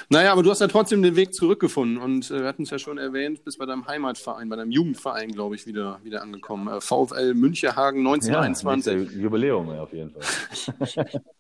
Naja, 0.09 0.33
aber 0.33 0.43
du 0.43 0.51
hast 0.51 0.61
ja 0.61 0.66
trotzdem 0.66 1.03
den 1.03 1.16
Weg 1.16 1.35
zurückgefunden 1.35 1.99
und 1.99 2.31
äh, 2.31 2.40
wir 2.40 2.49
hatten 2.49 2.64
es 2.64 2.71
ja 2.71 2.79
schon 2.79 2.99
erwähnt, 2.99 3.45
bist 3.45 3.59
bei 3.59 3.66
deinem 3.66 3.87
Heimatverein, 3.87 4.49
bei 4.49 4.57
deinem 4.57 4.71
Jugendverein, 4.71 5.31
glaube 5.31 5.55
ich, 5.55 5.66
wieder, 5.66 6.01
wieder 6.03 6.23
angekommen. 6.23 6.69
Äh, 6.69 6.81
VfL 6.81 7.35
Münchehagen 7.35 8.05
Ja, 8.05 8.12
1921. 8.12 8.95
nächstes 8.95 9.21
Jubiläum 9.21 9.69
ja, 9.69 9.83
auf 9.83 9.93
jeden 9.93 10.11
Fall. 10.11 11.07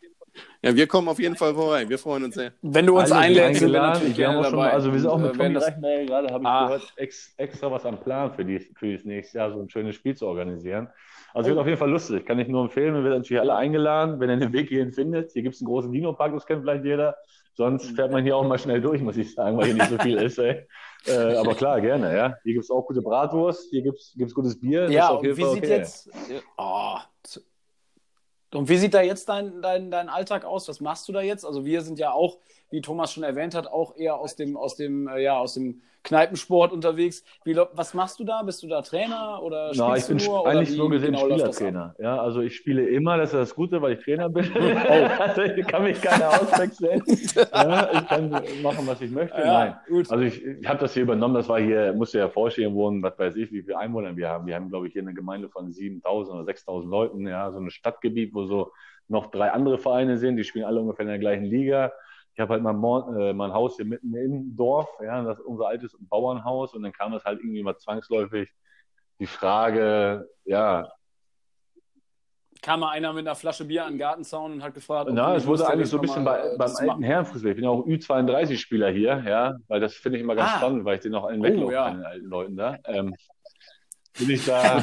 Ja, 0.62 0.74
wir 0.76 0.86
kommen 0.86 1.08
auf 1.08 1.18
jeden 1.18 1.36
Fall 1.36 1.54
vorbei. 1.54 1.88
Wir 1.88 1.98
freuen 1.98 2.24
uns 2.24 2.34
sehr. 2.34 2.52
Wenn 2.62 2.86
du 2.86 2.98
uns 2.98 3.08
sind 3.08 3.18
einlädst, 3.18 3.60
sind 3.60 3.72
wir 3.72 3.80
natürlich 3.80 4.16
gerne 4.16 4.38
auch 4.40 4.44
schon, 4.44 4.52
dabei. 4.52 4.72
also 4.72 4.92
wir 4.92 5.00
sind 5.00 5.08
auch 5.08 5.14
Und, 5.16 5.22
mit 5.22 5.34
äh, 5.34 5.36
Tommy 5.38 5.54
das- 5.54 5.66
Reichenberger 5.66 6.04
gerade, 6.06 6.28
habe 6.34 6.42
ich 6.42 6.48
Ah. 6.48 6.64
gehört, 6.66 6.92
ex, 6.96 7.34
extra 7.38 7.70
was 7.72 7.84
am 7.86 7.98
Plan 8.00 8.32
für, 8.32 8.44
die, 8.44 8.58
für 8.76 8.92
das 8.92 9.04
nächste 9.04 9.38
Jahr, 9.38 9.52
so 9.52 9.60
ein 9.60 9.68
schönes 9.70 9.94
Spiel 9.96 10.14
zu 10.16 10.26
organisieren. 10.26 10.88
Also 11.32 11.48
wird 11.50 11.58
auf 11.58 11.66
jeden 11.66 11.78
Fall 11.78 11.90
lustig, 11.90 12.26
kann 12.26 12.38
ich 12.40 12.48
nur 12.48 12.62
empfehlen. 12.64 12.94
Wir 12.94 13.04
werden 13.04 13.18
natürlich 13.18 13.40
alle 13.40 13.54
eingeladen, 13.54 14.18
wenn 14.20 14.30
ihr 14.30 14.36
den 14.36 14.52
Weg 14.52 14.68
hierhin 14.68 14.92
findet. 14.92 15.32
Hier 15.32 15.42
gibt 15.42 15.54
es 15.54 15.60
einen 15.60 15.68
großen 15.68 15.92
Dino-Park, 15.92 16.32
das 16.34 16.44
kennt 16.44 16.62
vielleicht 16.62 16.84
jeder. 16.84 17.16
Sonst 17.54 17.94
fährt 17.94 18.10
man 18.12 18.24
hier 18.24 18.36
auch 18.36 18.44
mal 18.46 18.58
schnell 18.58 18.80
durch, 18.80 19.00
muss 19.00 19.16
ich 19.16 19.34
sagen, 19.34 19.56
weil 19.56 19.66
hier 19.66 19.74
nicht 19.74 19.90
so 19.90 19.98
viel 19.98 20.16
ist. 20.18 20.38
Ey. 20.38 20.66
Äh, 21.06 21.34
aber 21.36 21.54
klar, 21.54 21.80
gerne. 21.80 22.16
Ja. 22.16 22.34
Hier 22.42 22.54
gibt 22.54 22.64
es 22.64 22.70
auch 22.70 22.86
gute 22.86 23.02
Bratwurst, 23.02 23.70
hier 23.70 23.82
gibt 23.82 23.98
es 23.98 24.34
gutes 24.34 24.58
Bier. 24.58 24.90
Ja, 24.90 25.18
wie 25.22 25.34
Fall 25.34 25.54
sieht 25.54 25.64
okay. 25.64 25.76
jetzt. 25.76 26.10
Oh, 26.56 26.96
und 28.54 28.68
wie 28.68 28.76
sieht 28.76 28.94
da 28.94 29.02
jetzt 29.02 29.28
dein, 29.28 29.62
dein, 29.62 29.90
dein 29.90 30.08
Alltag 30.08 30.44
aus? 30.44 30.68
Was 30.68 30.80
machst 30.80 31.08
du 31.08 31.12
da 31.12 31.20
jetzt? 31.20 31.44
Also 31.44 31.64
wir 31.64 31.82
sind 31.82 31.98
ja 31.98 32.12
auch, 32.12 32.38
wie 32.70 32.80
Thomas 32.80 33.12
schon 33.12 33.22
erwähnt 33.22 33.54
hat, 33.54 33.66
auch 33.66 33.96
eher 33.96 34.16
aus 34.16 34.36
dem, 34.36 34.56
aus 34.56 34.76
dem, 34.76 35.08
äh, 35.08 35.22
ja, 35.22 35.38
aus 35.38 35.54
dem 35.54 35.82
Kneipensport 36.02 36.72
unterwegs. 36.72 37.24
Wie, 37.44 37.56
was 37.56 37.92
machst 37.94 38.18
du 38.20 38.24
da? 38.24 38.42
Bist 38.42 38.62
du 38.62 38.68
da 38.68 38.80
Trainer 38.80 39.42
oder 39.42 39.74
spielst 39.74 39.80
Na, 39.80 39.96
ich 39.96 40.06
bin 40.06 40.16
nur? 40.16 40.46
eigentlich 40.46 40.74
so 40.74 40.88
gesehen 40.88 41.12
genau? 41.12 41.28
Spielertrainer. 41.28 41.94
Ja, 41.98 42.22
also 42.22 42.40
ich 42.40 42.56
spiele 42.56 42.88
immer, 42.88 43.18
das 43.18 43.30
ist 43.30 43.38
das 43.38 43.54
Gute, 43.54 43.82
weil 43.82 43.94
ich 43.94 44.04
Trainer 44.04 44.30
bin. 44.30 44.50
Oh. 44.54 44.58
also 45.18 45.42
ich 45.42 45.66
kann 45.66 45.82
mich 45.82 46.00
keiner 46.00 46.28
auswechseln. 46.28 47.02
ja, 47.52 47.90
ich 47.92 48.08
kann 48.08 48.30
machen, 48.62 48.86
was 48.86 49.00
ich 49.02 49.10
möchte. 49.10 49.36
Nein. 49.36 49.46
Ja, 49.46 49.82
gut. 49.88 50.10
Also 50.10 50.24
ich, 50.24 50.42
ich 50.42 50.66
habe 50.66 50.80
das 50.80 50.94
hier 50.94 51.02
übernommen, 51.02 51.34
das 51.34 51.48
war 51.48 51.60
hier, 51.60 51.92
musste 51.92 52.18
ja 52.18 52.28
vorstellen, 52.28 52.74
wohnen, 52.74 53.02
was 53.02 53.18
weiß 53.18 53.36
ich, 53.36 53.52
wie 53.52 53.62
viele 53.62 53.78
Einwohner 53.78 54.16
wir 54.16 54.28
haben. 54.30 54.46
Wir 54.46 54.54
haben, 54.54 54.70
glaube 54.70 54.86
ich, 54.86 54.94
hier 54.94 55.02
eine 55.02 55.12
Gemeinde 55.12 55.50
von 55.50 55.70
7000 55.70 56.34
oder 56.34 56.44
6000 56.44 56.90
Leuten, 56.90 57.26
ja, 57.26 57.50
so 57.52 57.58
ein 57.58 57.70
Stadtgebiet, 57.70 58.32
wo 58.32 58.46
so 58.46 58.72
noch 59.08 59.26
drei 59.30 59.50
andere 59.50 59.76
Vereine 59.78 60.16
sind, 60.16 60.36
die 60.36 60.44
spielen 60.44 60.64
alle 60.64 60.80
ungefähr 60.80 61.02
in 61.02 61.08
der 61.08 61.18
gleichen 61.18 61.44
Liga. 61.44 61.92
Ich 62.40 62.42
habe 62.42 62.54
halt 62.54 62.62
mein, 62.62 63.20
äh, 63.20 63.34
mein 63.34 63.52
Haus 63.52 63.76
hier 63.76 63.84
mitten 63.84 64.14
im 64.14 64.56
Dorf, 64.56 64.88
ja, 65.04 65.22
das 65.22 65.38
ist 65.40 65.44
unser 65.44 65.66
altes 65.66 65.94
Bauernhaus 66.00 66.72
und 66.72 66.82
dann 66.82 66.90
kam 66.90 67.12
das 67.12 67.22
halt 67.26 67.38
irgendwie 67.38 67.62
mal 67.62 67.76
zwangsläufig 67.76 68.50
die 69.18 69.26
Frage, 69.26 70.26
ja, 70.46 70.88
Kam 72.62 72.80
mal 72.80 72.90
einer 72.92 73.12
mit 73.12 73.26
einer 73.26 73.34
Flasche 73.34 73.66
Bier 73.66 73.84
an 73.84 73.92
den 73.94 73.98
Gartenzaun 73.98 74.52
und 74.52 74.62
hat 74.62 74.72
gefragt, 74.72 75.08
ob 75.10 75.14
na, 75.14 75.34
es 75.34 75.46
wurde 75.46 75.66
eigentlich 75.66 75.90
so 75.90 75.98
ein 75.98 76.00
bisschen 76.00 76.24
bei, 76.24 76.38
äh, 76.40 76.56
beim 76.56 76.70
alten. 76.76 77.02
Herrenfußball. 77.02 77.50
Ich 77.50 77.56
bin 77.56 77.64
ja 77.64 77.70
auch 77.70 77.86
Ü32-Spieler 77.86 78.90
hier, 78.90 79.22
ja, 79.26 79.56
weil 79.68 79.80
das 79.80 79.94
finde 79.94 80.16
ich 80.16 80.24
immer 80.24 80.34
ganz 80.34 80.50
Ah. 80.54 80.56
spannend, 80.58 80.84
weil 80.86 80.94
ich 80.96 81.02
den 81.02 81.14
auch 81.14 81.24
allen 81.24 81.40
Oh, 81.40 81.44
weglaufe, 81.44 81.72
ja. 81.74 81.90
den 81.90 82.04
alten 82.04 82.26
Leuten 82.26 82.56
da. 82.56 82.76
Ähm, 82.86 83.14
bin 84.20 84.30
ich 84.30 84.44
da. 84.44 84.82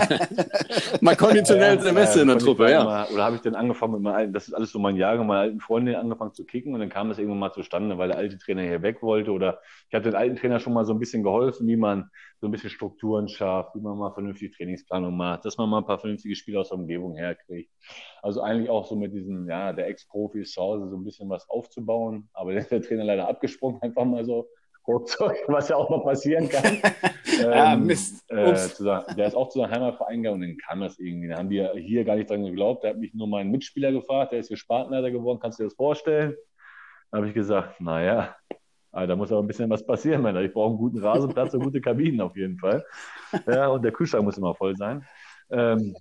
Mal 1.02 1.16
konditionell 1.16 1.76
Ja, 1.76 1.82
Semester 1.82 2.22
in 2.22 2.28
der 2.28 2.38
Truppe, 2.38 2.70
ja. 2.70 2.82
Immer, 2.82 3.08
oder 3.14 3.24
habe 3.24 3.36
ich 3.36 3.42
dann 3.42 3.56
angefangen 3.56 3.94
mit 3.94 4.02
meinen 4.02 4.16
alten, 4.16 4.34
das 4.34 4.48
ist 4.48 4.54
alles 4.54 4.72
so 4.72 4.80
mein 4.80 4.98
Jahrgang, 4.98 5.28
meine 5.28 5.42
alten 5.42 5.60
Freunde 5.60 5.98
angefangen 5.98 6.34
zu 6.34 6.46
kicken 6.46 6.74
und 6.74 6.80
dann 6.80 6.90
kam 6.90 7.10
das 7.10 7.18
irgendwann 7.18 7.40
mal 7.40 7.52
zustande, 7.54 7.98
weil 7.98 8.10
der 8.10 8.18
alte 8.18 8.38
Trainer 8.38 8.64
hier 8.64 8.82
weg 8.82 9.02
wollte 9.02 9.32
oder 9.32 9.60
ich 9.88 9.96
habe 9.96 10.04
den 10.04 10.16
alten 10.16 10.36
Trainer 10.36 10.60
schon 10.60 10.74
mal 10.74 10.86
so 10.86 10.94
ein 10.94 11.00
bisschen 11.00 11.24
geholfen, 11.24 11.68
wie 11.68 11.78
man 11.78 12.10
so 12.40 12.48
ein 12.48 12.52
bisschen 12.52 12.70
Strukturen 12.70 13.28
schafft, 13.28 13.76
wie 13.76 13.82
man 13.82 13.98
mal 13.98 14.12
vernünftig 14.12 14.56
Trainingsplanung 14.56 15.16
macht, 15.16 15.46
dass 15.46 15.58
man 15.58 15.70
mal 15.70 15.80
ein 15.80 15.86
paar 15.86 16.00
vernünftige 16.00 16.36
Spiele 16.36 16.60
aus 16.60 16.70
der 16.70 16.78
Umgebung 16.78 17.16
herkriegt. 17.16 17.72
Also 18.22 18.42
eigentlich 18.42 18.70
auch 18.70 18.86
so 18.86 18.96
mit 18.96 19.14
diesen, 19.14 19.48
ja, 19.48 19.74
der 19.74 19.88
Ex-Profis 19.88 20.52
zu 20.52 20.62
Hause 20.62 20.90
so 20.90 20.98
ein 20.98 21.04
bisschen 21.04 21.30
was 21.30 21.50
aufzubauen, 21.50 22.30
aber 22.34 22.54
ist 22.54 22.72
der 22.72 22.82
Trainer 22.82 23.04
leider 23.04 23.28
abgesprungen, 23.28 23.82
einfach 23.82 24.06
mal 24.06 24.26
so 24.26 24.48
ruckzuck, 24.88 25.36
was 25.48 25.70
ja 25.70 25.76
auch 25.76 25.90
noch 25.90 26.04
passieren 26.04 26.50
kann. 26.50 26.80
Ah, 27.40 27.74
Ähm, 27.74 27.86
Mist. 27.86 28.26
Äh, 28.32 28.56
sagen, 28.56 29.16
der 29.16 29.28
ist 29.28 29.36
auch 29.36 29.50
zu 29.50 29.60
seinem 29.60 29.70
Heimatverein 29.70 30.24
gegangen 30.24 30.42
und 30.42 30.50
dann 30.50 30.58
kam 30.58 30.80
das 30.80 30.98
irgendwie. 30.98 31.28
Da 31.28 31.38
haben 31.38 31.50
die 31.50 31.64
hier 31.76 32.04
gar 32.04 32.16
nicht 32.16 32.32
dran 32.32 32.44
geglaubt. 32.44 32.84
Da 32.84 32.90
hat 32.90 32.98
mich 32.98 33.14
nur 33.14 33.28
mein 33.28 33.52
Mitspieler 33.52 33.92
gefragt, 33.92 34.32
der 34.32 34.40
ist 34.40 34.48
hier 34.48 34.58
Spartenleiter 34.58 35.12
geworden, 35.12 35.38
kannst 35.40 35.60
du 35.60 35.64
dir 35.64 35.68
das 35.68 35.76
vorstellen? 35.76 36.36
Da 37.12 37.18
habe 37.18 37.28
ich 37.28 37.36
gesagt, 37.36 37.80
naja, 37.80 38.36
da 38.92 39.16
muss 39.16 39.32
aber 39.32 39.44
ein 39.44 39.48
bisschen 39.48 39.70
was 39.70 39.86
passieren, 39.86 40.24
Männer. 40.24 40.42
Ich 40.42 40.52
brauche 40.52 40.70
einen 40.70 40.78
guten 40.80 40.98
Rasenplatz 40.98 41.54
und 41.54 41.64
gute 41.64 41.82
Kabinen 41.82 42.22
auf 42.22 42.36
jeden 42.36 42.58
Fall. 42.58 42.84
Ja, 43.46 43.68
und 43.68 43.84
der 43.84 43.92
Kühlschrank 43.92 44.24
muss 44.24 44.38
immer 44.38 44.56
voll 44.56 44.76
sein. 44.78 45.06
Ähm, 45.52 45.96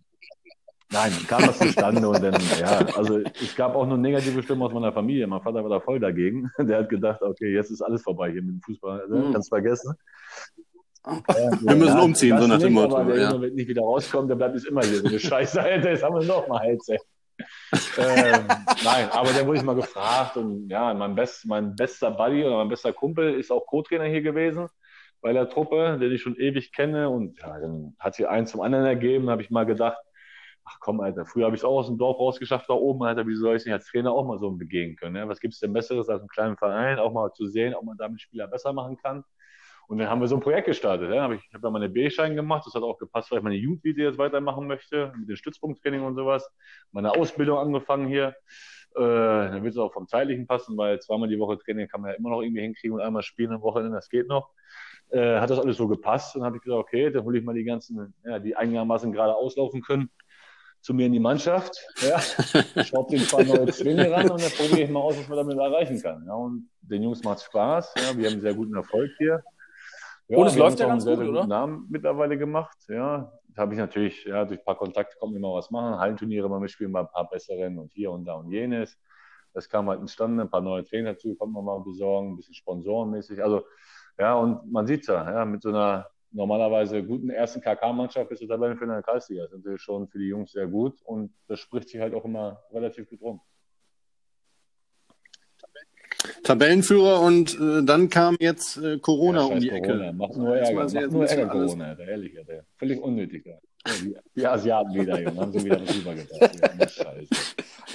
Nein, 0.90 1.12
kam 1.26 1.44
das 1.44 1.58
zustande 1.58 2.08
und 2.08 2.22
dann, 2.22 2.40
ja, 2.60 2.78
also 2.96 3.18
es 3.18 3.56
gab 3.56 3.74
auch 3.74 3.86
nur 3.86 3.98
negative 3.98 4.42
Stimmen 4.42 4.62
aus 4.62 4.72
meiner 4.72 4.92
Familie. 4.92 5.26
Mein 5.26 5.40
Vater 5.40 5.62
war 5.62 5.70
da 5.70 5.80
voll 5.80 5.98
dagegen. 5.98 6.50
Der 6.58 6.78
hat 6.78 6.88
gedacht, 6.88 7.22
okay, 7.22 7.52
jetzt 7.52 7.70
ist 7.70 7.82
alles 7.82 8.02
vorbei 8.02 8.30
hier 8.30 8.42
mit 8.42 8.54
dem 8.54 8.60
Fußball. 8.62 9.06
Mhm. 9.08 9.32
Kannst 9.32 9.48
vergessen. 9.48 9.94
wir 11.04 11.76
müssen 11.76 11.98
umziehen, 11.98 12.38
so 12.40 12.46
nach 12.46 12.58
dem 12.58 12.72
Motto. 12.72 13.02
Der 13.04 13.16
ja. 13.16 13.40
wird 13.40 13.54
nicht 13.54 13.68
wieder 13.68 13.82
rauskommen, 13.82 14.28
der 14.28 14.36
bleibt 14.36 14.54
jetzt 14.54 14.66
immer 14.66 14.82
hier. 14.82 15.00
So 15.00 15.08
eine 15.08 15.18
Scheiße, 15.18 15.60
Alter, 15.62 15.90
jetzt 15.90 16.02
haben 16.02 16.14
wir 16.14 16.26
noch 16.26 16.46
mal 16.48 16.60
Hals, 16.60 16.88
ähm, 17.98 18.46
nein, 18.82 19.10
aber 19.10 19.30
der 19.32 19.46
wurde 19.46 19.58
ich 19.58 19.64
mal 19.64 19.74
gefragt 19.74 20.38
und 20.38 20.70
ja, 20.70 20.94
mein, 20.94 21.14
best, 21.14 21.44
mein 21.46 21.76
bester 21.76 22.10
Buddy 22.10 22.44
oder 22.44 22.56
mein 22.56 22.68
bester 22.68 22.94
Kumpel 22.94 23.34
ist 23.34 23.50
auch 23.50 23.66
Co-Trainer 23.66 24.04
hier 24.04 24.22
gewesen 24.22 24.68
bei 25.20 25.32
der 25.32 25.48
Truppe, 25.48 25.98
den 26.00 26.12
ich 26.12 26.22
schon 26.22 26.36
ewig 26.36 26.72
kenne 26.72 27.10
und 27.10 27.38
ja, 27.40 27.58
dann 27.58 27.94
hat 27.98 28.14
sich 28.14 28.28
eins 28.28 28.52
zum 28.52 28.60
anderen 28.60 28.86
ergeben, 28.86 29.28
habe 29.28 29.42
ich 29.42 29.50
mal 29.50 29.66
gedacht, 29.66 29.98
ach 30.66 30.78
komm, 30.80 31.00
Alter, 31.00 31.24
früher 31.24 31.46
habe 31.46 31.56
ich 31.56 31.60
es 31.60 31.64
auch 31.64 31.78
aus 31.78 31.86
dem 31.86 31.98
Dorf 31.98 32.18
rausgeschafft 32.18 32.68
da 32.68 32.74
oben, 32.74 33.04
Alter, 33.04 33.26
wie 33.26 33.34
soll 33.34 33.56
ich 33.56 33.64
nicht 33.64 33.72
als 33.72 33.86
Trainer 33.86 34.12
auch 34.12 34.26
mal 34.26 34.38
so 34.38 34.50
begehen 34.50 34.96
können? 34.96 35.16
Ja? 35.16 35.28
Was 35.28 35.40
gibt 35.40 35.54
es 35.54 35.60
denn 35.60 35.72
Besseres 35.72 36.08
als 36.08 36.20
einen 36.20 36.28
kleinen 36.28 36.56
Verein, 36.56 36.98
auch 36.98 37.12
mal 37.12 37.32
zu 37.32 37.46
sehen, 37.46 37.74
ob 37.74 37.84
man 37.84 37.96
damit 37.96 38.20
Spieler 38.20 38.48
besser 38.48 38.72
machen 38.72 38.96
kann? 38.96 39.24
Und 39.88 39.98
dann 39.98 40.08
haben 40.10 40.20
wir 40.20 40.26
so 40.26 40.34
ein 40.34 40.40
Projekt 40.40 40.66
gestartet. 40.66 41.14
Ja? 41.14 41.30
ich 41.30 41.54
habe 41.54 41.68
ja 41.68 41.70
meine 41.70 41.88
B-Schein 41.88 42.34
gemacht, 42.34 42.66
das 42.66 42.74
hat 42.74 42.82
auch 42.82 42.98
gepasst, 42.98 43.30
weil 43.30 43.38
ich 43.38 43.44
meine 43.44 43.54
Jugendvideo 43.54 44.08
jetzt 44.08 44.18
weitermachen 44.18 44.66
möchte, 44.66 45.12
mit 45.16 45.28
dem 45.28 45.36
Stützpunkttraining 45.36 46.02
und 46.02 46.16
sowas. 46.16 46.50
Meine 46.90 47.12
Ausbildung 47.12 47.58
angefangen 47.58 48.08
hier. 48.08 48.34
Äh, 48.96 49.00
dann 49.00 49.62
wird 49.62 49.74
es 49.74 49.78
auch 49.78 49.92
vom 49.92 50.08
Zeitlichen 50.08 50.46
passen, 50.46 50.76
weil 50.76 50.98
zweimal 51.00 51.28
die 51.28 51.38
Woche 51.38 51.58
Training 51.58 51.86
kann 51.86 52.00
man 52.00 52.10
ja 52.10 52.16
immer 52.16 52.30
noch 52.30 52.42
irgendwie 52.42 52.62
hinkriegen 52.62 52.96
und 52.96 53.02
einmal 53.02 53.22
spielen 53.22 53.52
am 53.52 53.62
Wochenende, 53.62 53.94
das 53.94 54.08
geht 54.08 54.26
noch. 54.26 54.50
Äh, 55.10 55.38
hat 55.38 55.50
das 55.50 55.60
alles 55.60 55.76
so 55.76 55.86
gepasst 55.86 56.34
und 56.34 56.42
habe 56.42 56.56
ich 56.56 56.62
gesagt, 56.62 56.80
okay, 56.80 57.10
dann 57.10 57.22
hole 57.22 57.38
ich 57.38 57.44
mal 57.44 57.54
die 57.54 57.64
ganzen, 57.64 58.14
ja, 58.24 58.40
die 58.40 58.56
einigermaßen 58.56 59.12
gerade 59.12 59.36
auslaufen 59.36 59.82
können, 59.82 60.10
zu 60.86 60.94
mir 60.94 61.06
in 61.06 61.12
die 61.12 61.18
Mannschaft. 61.18 61.84
Ja, 61.96 62.20
schraube 62.84 63.16
den 63.16 63.26
paar 63.26 63.42
neue 63.42 63.66
Zwinge 63.72 64.08
ran 64.08 64.30
und 64.30 64.40
dann 64.40 64.52
probiere 64.52 64.82
ich 64.82 64.90
mal 64.90 65.00
aus, 65.00 65.18
was 65.18 65.26
man 65.26 65.38
damit 65.38 65.58
erreichen 65.58 66.00
kann. 66.00 66.24
Ja, 66.24 66.34
und 66.34 66.70
den 66.80 67.02
Jungs 67.02 67.24
macht 67.24 67.42
Spaß. 67.42 67.92
Ja, 67.96 68.16
wir 68.16 68.30
haben 68.30 68.40
sehr 68.40 68.54
guten 68.54 68.76
Erfolg 68.76 69.10
hier. 69.18 69.42
Ja, 70.28 70.38
und 70.38 70.46
es 70.46 70.56
läuft 70.56 70.78
ja 70.78 70.86
ganz 70.86 71.04
gut, 71.04 71.16
sehr, 71.16 71.28
oder? 71.28 71.44
Namen 71.44 71.88
mittlerweile 71.90 72.38
gemacht. 72.38 72.76
Ja, 72.86 73.32
habe 73.56 73.74
ich 73.74 73.80
natürlich, 73.80 74.24
ja, 74.26 74.44
durch 74.44 74.60
ein 74.60 74.64
paar 74.64 74.78
Kontakte 74.78 75.16
kommen 75.18 75.34
immer 75.34 75.54
was 75.54 75.72
machen. 75.72 75.98
Hallenturniere 75.98 76.48
mal 76.48 76.60
mitspielen 76.60 76.92
bei 76.92 77.00
ein 77.00 77.10
paar 77.10 77.28
besseren 77.28 77.80
und 77.80 77.92
hier 77.92 78.12
und 78.12 78.24
da 78.24 78.34
und 78.34 78.52
jenes. 78.52 78.96
Das 79.54 79.68
kam 79.68 79.88
halt 79.88 79.98
entstanden, 79.98 80.38
ein 80.38 80.50
paar 80.50 80.60
neue 80.60 80.84
Trainer 80.84 81.14
dazu, 81.14 81.34
kommt 81.34 81.52
man 81.52 81.64
mal 81.64 81.80
besorgen, 81.80 82.34
ein 82.34 82.36
bisschen 82.36 82.54
sponsorenmäßig. 82.54 83.42
Also, 83.42 83.64
ja, 84.20 84.36
und 84.36 84.70
man 84.70 84.86
sieht 84.86 85.08
ja, 85.08 85.32
ja, 85.32 85.44
mit 85.44 85.62
so 85.62 85.70
einer 85.70 86.06
normalerweise 86.32 87.02
guten 87.02 87.30
ersten 87.30 87.60
KK-Mannschaft 87.60 88.28
bist 88.28 88.42
du 88.42 88.46
Tabellenführer 88.46 88.90
in 88.90 88.96
der 88.96 89.02
Kreisliga. 89.02 89.42
Das 89.42 89.52
ist 89.52 89.58
natürlich 89.58 89.82
schon 89.82 90.08
für 90.08 90.18
die 90.18 90.28
Jungs 90.28 90.52
sehr 90.52 90.66
gut 90.66 91.00
und 91.02 91.32
das 91.48 91.60
spricht 91.60 91.88
sich 91.88 92.00
halt 92.00 92.14
auch 92.14 92.24
immer 92.24 92.60
relativ 92.72 93.08
gut 93.08 93.20
rum. 93.22 93.40
Tabellenführer 96.42 97.20
und 97.20 97.58
äh, 97.60 97.84
dann 97.84 98.08
kam 98.08 98.36
jetzt 98.40 98.76
äh, 98.78 98.98
Corona 98.98 99.40
ja, 99.40 99.44
um 99.46 99.60
die 99.60 99.68
Corona. 99.68 100.08
Ecke. 100.08 100.12
Macht 100.12 100.36
nur 100.36 100.56
Ärger, 100.56 100.84
macht 100.84 101.12
nur 101.12 101.26
Ärger 101.26 101.46
Corona, 101.46 101.84
Alter, 101.88 102.08
ehrlich, 102.08 102.38
Alter. 102.38 102.64
Völlig 102.76 103.00
unnötig. 103.00 103.46
Ja. 103.46 103.58
Die, 104.02 104.16
die 104.34 104.46
Asiaten 104.46 104.94
wieder, 104.94 105.20
Junge, 105.20 105.40
haben 105.40 105.52
sie 105.52 105.64
wieder 105.64 105.80
was 105.80 105.94
rübergebracht. 105.94 106.78
Ja, 106.78 106.88
Scheiße. 106.88 107.28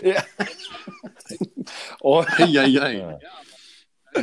Ja. 0.03 0.23
oh, 2.01 2.23
ja, 2.47 2.63
ja. 2.63 2.89
ja. 2.89 3.19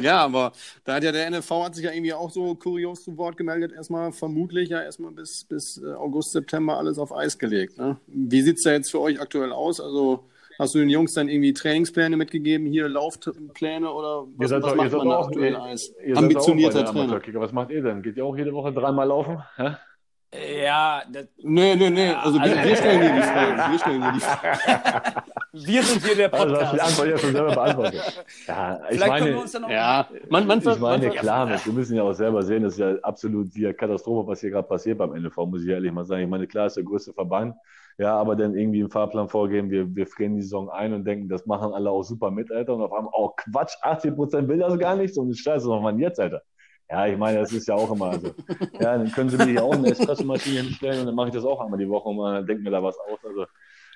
Ja, 0.02 0.22
aber 0.24 0.52
da 0.84 0.94
hat 0.94 1.04
ja 1.04 1.12
der 1.12 1.30
NFV 1.30 1.50
hat 1.64 1.74
sich 1.74 1.84
ja 1.84 1.92
irgendwie 1.92 2.12
auch 2.12 2.30
so 2.30 2.54
kurios 2.54 3.04
zu 3.04 3.16
Wort 3.16 3.36
gemeldet. 3.36 3.72
Erstmal 3.72 4.12
vermutlich 4.12 4.68
ja 4.68 4.82
erstmal 4.82 5.12
bis, 5.12 5.44
bis 5.44 5.82
äh, 5.82 5.92
August, 5.92 6.32
September 6.32 6.76
alles 6.76 6.98
auf 6.98 7.14
Eis 7.14 7.38
gelegt. 7.38 7.78
Ne? 7.78 7.96
Wie 8.06 8.42
sieht 8.42 8.58
es 8.58 8.62
da 8.64 8.72
jetzt 8.72 8.90
für 8.90 9.00
euch 9.00 9.20
aktuell 9.20 9.52
aus? 9.52 9.80
Also 9.80 10.24
hast 10.58 10.74
du 10.74 10.78
den 10.78 10.90
Jungs 10.90 11.14
dann 11.14 11.28
irgendwie 11.28 11.52
Trainingspläne 11.52 12.16
mitgegeben, 12.16 12.66
hier 12.66 12.88
Laufpläne 12.88 13.90
oder 13.90 14.26
was, 14.36 14.50
was 14.50 14.74
macht 14.74 14.92
man 14.92 15.08
da 15.08 15.20
aktuell 15.20 15.56
Eis? 15.56 15.94
Ambitionierter 16.14 16.84
Trainer. 16.84 17.20
Was 17.34 17.52
macht 17.52 17.70
ihr 17.70 17.82
denn? 17.82 18.02
Geht 18.02 18.16
ihr 18.16 18.24
auch 18.24 18.36
jede 18.36 18.52
Woche 18.52 18.72
dreimal 18.72 19.08
laufen? 19.08 19.42
Ja? 19.58 19.78
Ja, 20.34 21.02
das, 21.10 21.26
nee, 21.38 21.74
nee, 21.74 21.88
nee. 21.88 22.10
Also, 22.10 22.38
wir, 22.38 22.62
wir 22.62 22.76
stellen 22.76 23.00
dir 23.00 23.14
die 23.14 23.22
Fragen. 23.22 23.72
Wir 23.72 23.78
stellen 23.78 24.00
dir 24.02 24.12
die 24.12 24.20
Fragen. 24.20 25.22
Wir 25.52 25.82
sind 25.82 26.04
hier 26.04 26.14
der 26.14 26.28
Podcast. 26.28 26.54
Also, 26.54 26.66
hast 26.66 26.74
die 26.74 26.80
Antwort 26.80 27.08
ja 27.08 27.18
schon 27.18 27.32
selber 27.32 27.54
beantwortet. 27.54 28.24
Ja, 28.46 28.80
ich 28.82 28.96
Vielleicht 28.96 29.08
meine, 29.08 29.26
wir 29.26 29.40
uns 29.40 29.52
dann 29.52 29.62
noch 29.62 29.70
ja, 29.70 30.08
man, 30.28 30.46
man, 30.46 30.58
ich 30.58 30.64
meine, 30.64 31.06
man, 31.06 31.16
klar, 31.16 31.50
ja. 31.50 31.64
wir 31.64 31.72
müssen 31.72 31.96
ja 31.96 32.02
auch 32.02 32.12
selber 32.12 32.42
sehen, 32.42 32.62
das 32.62 32.74
ist 32.74 32.78
ja 32.78 32.94
absolut 33.02 33.54
die 33.54 33.72
Katastrophe, 33.72 34.28
was 34.28 34.40
hier 34.40 34.50
gerade 34.50 34.68
passiert 34.68 34.98
beim 34.98 35.10
NFV, 35.10 35.46
muss 35.46 35.62
ich 35.62 35.68
ehrlich 35.68 35.90
mal 35.90 36.04
sagen. 36.04 36.22
Ich 36.22 36.28
meine, 36.28 36.46
klar 36.46 36.66
ist 36.66 36.76
der 36.76 36.84
größte 36.84 37.12
Verband, 37.12 37.54
ja, 37.98 38.14
aber 38.14 38.36
dann 38.36 38.54
irgendwie 38.54 38.80
einen 38.80 38.90
Fahrplan 38.90 39.28
vorgeben, 39.28 39.70
wir, 39.70 39.94
wir 39.94 40.06
frieren 40.06 40.36
die 40.36 40.42
Saison 40.42 40.70
ein 40.70 40.92
und 40.92 41.04
denken, 41.04 41.28
das 41.28 41.46
machen 41.46 41.72
alle 41.72 41.90
auch 41.90 42.02
super 42.02 42.30
mit, 42.30 42.52
Alter, 42.52 42.74
und 42.74 42.82
auf 42.82 42.92
einmal, 42.92 43.12
oh 43.14 43.30
Quatsch, 43.36 43.74
80 43.82 44.14
Prozent 44.14 44.48
will 44.48 44.58
das 44.58 44.78
gar 44.78 44.96
nicht, 44.96 45.14
so 45.14 45.22
eine 45.22 45.34
Scheiße, 45.34 45.68
was 45.68 45.82
machen 45.82 45.98
jetzt, 45.98 46.20
Alter? 46.20 46.42
Ja, 46.90 47.06
ich 47.06 47.18
meine, 47.18 47.40
das 47.40 47.52
ist 47.52 47.68
ja 47.68 47.74
auch 47.74 47.90
immer 47.92 48.18
so. 48.18 48.34
Ja, 48.80 48.96
dann 48.96 49.12
können 49.12 49.28
Sie 49.28 49.36
mir 49.36 49.44
hier 49.46 49.64
auch 49.64 49.74
eine 49.74 49.90
Espressomaschine 49.90 50.62
hinstellen 50.62 51.00
und 51.00 51.06
dann 51.06 51.14
mache 51.14 51.28
ich 51.28 51.34
das 51.34 51.44
auch 51.44 51.60
einmal 51.60 51.78
die 51.78 51.88
Woche 51.88 52.08
und 52.08 52.18
dann 52.18 52.46
denkt 52.46 52.62
mir 52.62 52.70
da 52.70 52.82
was 52.82 52.98
aus. 52.98 53.18
Also 53.24 53.44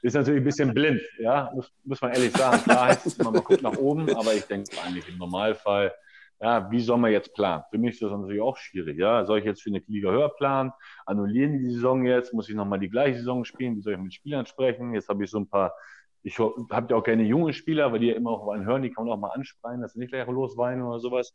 ist 0.03 0.15
natürlich 0.15 0.41
ein 0.41 0.45
bisschen 0.45 0.75
blind, 0.75 1.01
ja, 1.19 1.51
muss, 1.55 1.73
muss 1.85 2.01
man 2.03 2.13
ehrlich 2.13 2.33
sagen. 2.37 2.63
Klar 2.65 2.87
heißt 2.87 3.07
es, 3.07 3.17
man 3.19 3.33
guckt 3.35 3.63
nach 3.63 3.77
oben, 3.77 4.15
aber 4.15 4.35
ich 4.35 4.45
denke 4.45 4.71
eigentlich 4.85 5.09
im 5.09 5.17
Normalfall, 5.17 5.93
ja, 6.41 6.69
wie 6.73 6.81
soll 6.81 6.99
man 6.99 7.13
jetzt 7.13 7.33
planen? 7.35 7.63
Für 7.71 7.79
mich 7.79 7.95
ist 7.95 8.03
das 8.03 8.11
natürlich 8.11 8.43
auch 8.43 8.57
schwierig, 8.57 8.99
ja. 8.99 9.25
Soll 9.25 9.39
ich 9.39 9.45
jetzt 9.45 9.63
für 9.63 9.71
eine 9.71 9.81
Liga 9.87 10.11
höher 10.11 10.29
planen? 10.31 10.73
Annullieren 11.07 11.59
die 11.61 11.71
Saison 11.71 12.05
jetzt? 12.05 12.35
Muss 12.35 12.49
ich 12.49 12.57
nochmal 12.57 12.81
die 12.81 12.91
gleiche 12.91 13.19
Saison 13.19 13.45
spielen? 13.45 13.77
Wie 13.77 13.81
soll 13.81 13.93
ich 13.93 14.01
mit 14.01 14.13
Spielern 14.13 14.45
sprechen? 14.45 14.93
Jetzt 14.93 15.09
habe 15.09 15.23
ich 15.23 15.31
so 15.31 15.39
ein 15.39 15.49
paar 15.49 15.73
ich 16.23 16.39
habe 16.39 16.87
ja 16.91 16.97
auch 16.97 17.03
gerne 17.03 17.25
junge 17.25 17.53
Spieler, 17.53 17.93
weil 17.93 17.99
die 17.99 18.07
ja 18.07 18.15
immer 18.15 18.31
auch 18.31 18.47
mal 18.47 18.65
hören, 18.65 18.83
die 18.83 18.91
kann 18.91 19.05
man 19.05 19.15
auch 19.15 19.21
mal 19.21 19.31
ansprechen, 19.31 19.81
dass 19.81 19.93
sie 19.93 19.99
nicht 19.99 20.13
gleich 20.13 20.27
losweinen 20.29 20.83
oder 20.83 21.01
sowas. 21.01 21.35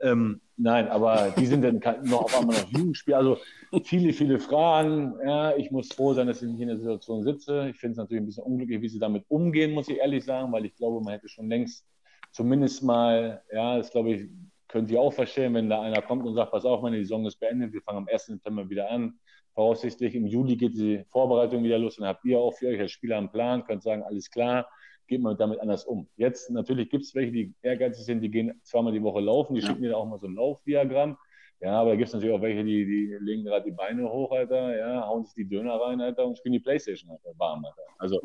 Ähm, 0.00 0.40
nein, 0.56 0.88
aber 0.88 1.34
die 1.36 1.46
sind 1.46 1.62
dann 1.62 1.80
noch 2.04 2.22
auf 2.22 2.38
einmal 2.38 2.56
noch 2.56 2.70
Jugendspieler. 2.70 3.18
Also 3.18 3.38
viele, 3.84 4.12
viele 4.12 4.38
Fragen. 4.38 5.14
Ja, 5.24 5.56
ich 5.56 5.70
muss 5.70 5.92
froh 5.92 6.14
sein, 6.14 6.28
dass 6.28 6.42
ich 6.42 6.48
nicht 6.48 6.60
in 6.60 6.68
der 6.68 6.78
Situation 6.78 7.24
sitze. 7.24 7.68
Ich 7.70 7.78
finde 7.78 7.92
es 7.92 7.98
natürlich 7.98 8.22
ein 8.22 8.26
bisschen 8.26 8.44
unglücklich, 8.44 8.80
wie 8.80 8.88
sie 8.88 9.00
damit 9.00 9.24
umgehen, 9.28 9.72
muss 9.72 9.88
ich 9.88 9.98
ehrlich 9.98 10.24
sagen, 10.24 10.52
weil 10.52 10.66
ich 10.66 10.76
glaube, 10.76 11.02
man 11.02 11.14
hätte 11.14 11.28
schon 11.28 11.48
längst 11.48 11.84
zumindest 12.30 12.84
mal, 12.84 13.42
ja, 13.52 13.76
das 13.76 13.90
glaube 13.90 14.10
ich, 14.10 14.28
könnt 14.68 14.90
ihr 14.90 15.00
auch 15.00 15.12
verstehen, 15.12 15.54
wenn 15.54 15.68
da 15.68 15.80
einer 15.80 16.02
kommt 16.02 16.24
und 16.26 16.34
sagt, 16.34 16.52
pass 16.52 16.64
auf, 16.64 16.82
meine 16.82 16.98
Saison 16.98 17.26
ist 17.26 17.40
beendet, 17.40 17.72
wir 17.72 17.82
fangen 17.82 17.98
am 17.98 18.08
1. 18.08 18.26
September 18.26 18.68
wieder 18.68 18.90
an 18.90 19.18
voraussichtlich 19.58 20.14
im 20.14 20.24
Juli 20.24 20.54
geht 20.54 20.74
die 20.74 21.04
Vorbereitung 21.10 21.64
wieder 21.64 21.80
los. 21.80 21.96
Dann 21.96 22.06
habt 22.06 22.24
ihr 22.24 22.38
auch 22.38 22.52
für 22.52 22.68
euch 22.68 22.78
als 22.78 22.92
Spieler 22.92 23.18
einen 23.18 23.28
Plan, 23.28 23.64
könnt 23.64 23.82
sagen, 23.82 24.04
alles 24.04 24.30
klar, 24.30 24.68
geht 25.08 25.20
man 25.20 25.36
damit 25.36 25.58
anders 25.58 25.84
um. 25.84 26.06
Jetzt 26.16 26.48
natürlich 26.50 26.90
gibt 26.90 27.02
es 27.02 27.12
welche, 27.16 27.32
die 27.32 27.54
ehrgeizig 27.62 28.04
sind, 28.04 28.20
die 28.20 28.30
gehen 28.30 28.60
zweimal 28.62 28.92
die 28.92 29.02
Woche 29.02 29.18
laufen, 29.18 29.54
die 29.54 29.60
ja. 29.60 29.66
schicken 29.66 29.80
mir 29.80 29.96
auch 29.96 30.06
mal 30.06 30.20
so 30.20 30.28
ein 30.28 30.36
Laufdiagramm. 30.36 31.18
Ja, 31.60 31.80
aber 31.80 31.90
da 31.90 31.96
gibt 31.96 32.06
es 32.06 32.14
natürlich 32.14 32.36
auch 32.36 32.40
welche, 32.40 32.62
die, 32.62 32.84
die 32.84 33.16
legen 33.20 33.42
gerade 33.42 33.64
die 33.64 33.72
Beine 33.72 34.08
hoch, 34.08 34.30
Alter, 34.30 34.78
ja, 34.78 35.04
hauen 35.08 35.24
sich 35.24 35.34
die 35.34 35.48
Döner 35.48 35.74
rein, 35.74 36.00
Alter, 36.00 36.24
und 36.24 36.38
spielen 36.38 36.52
die 36.52 36.60
Playstation, 36.60 37.10
Alter, 37.10 37.36
warm, 37.36 37.64
Alter. 37.64 37.82
Also 37.98 38.20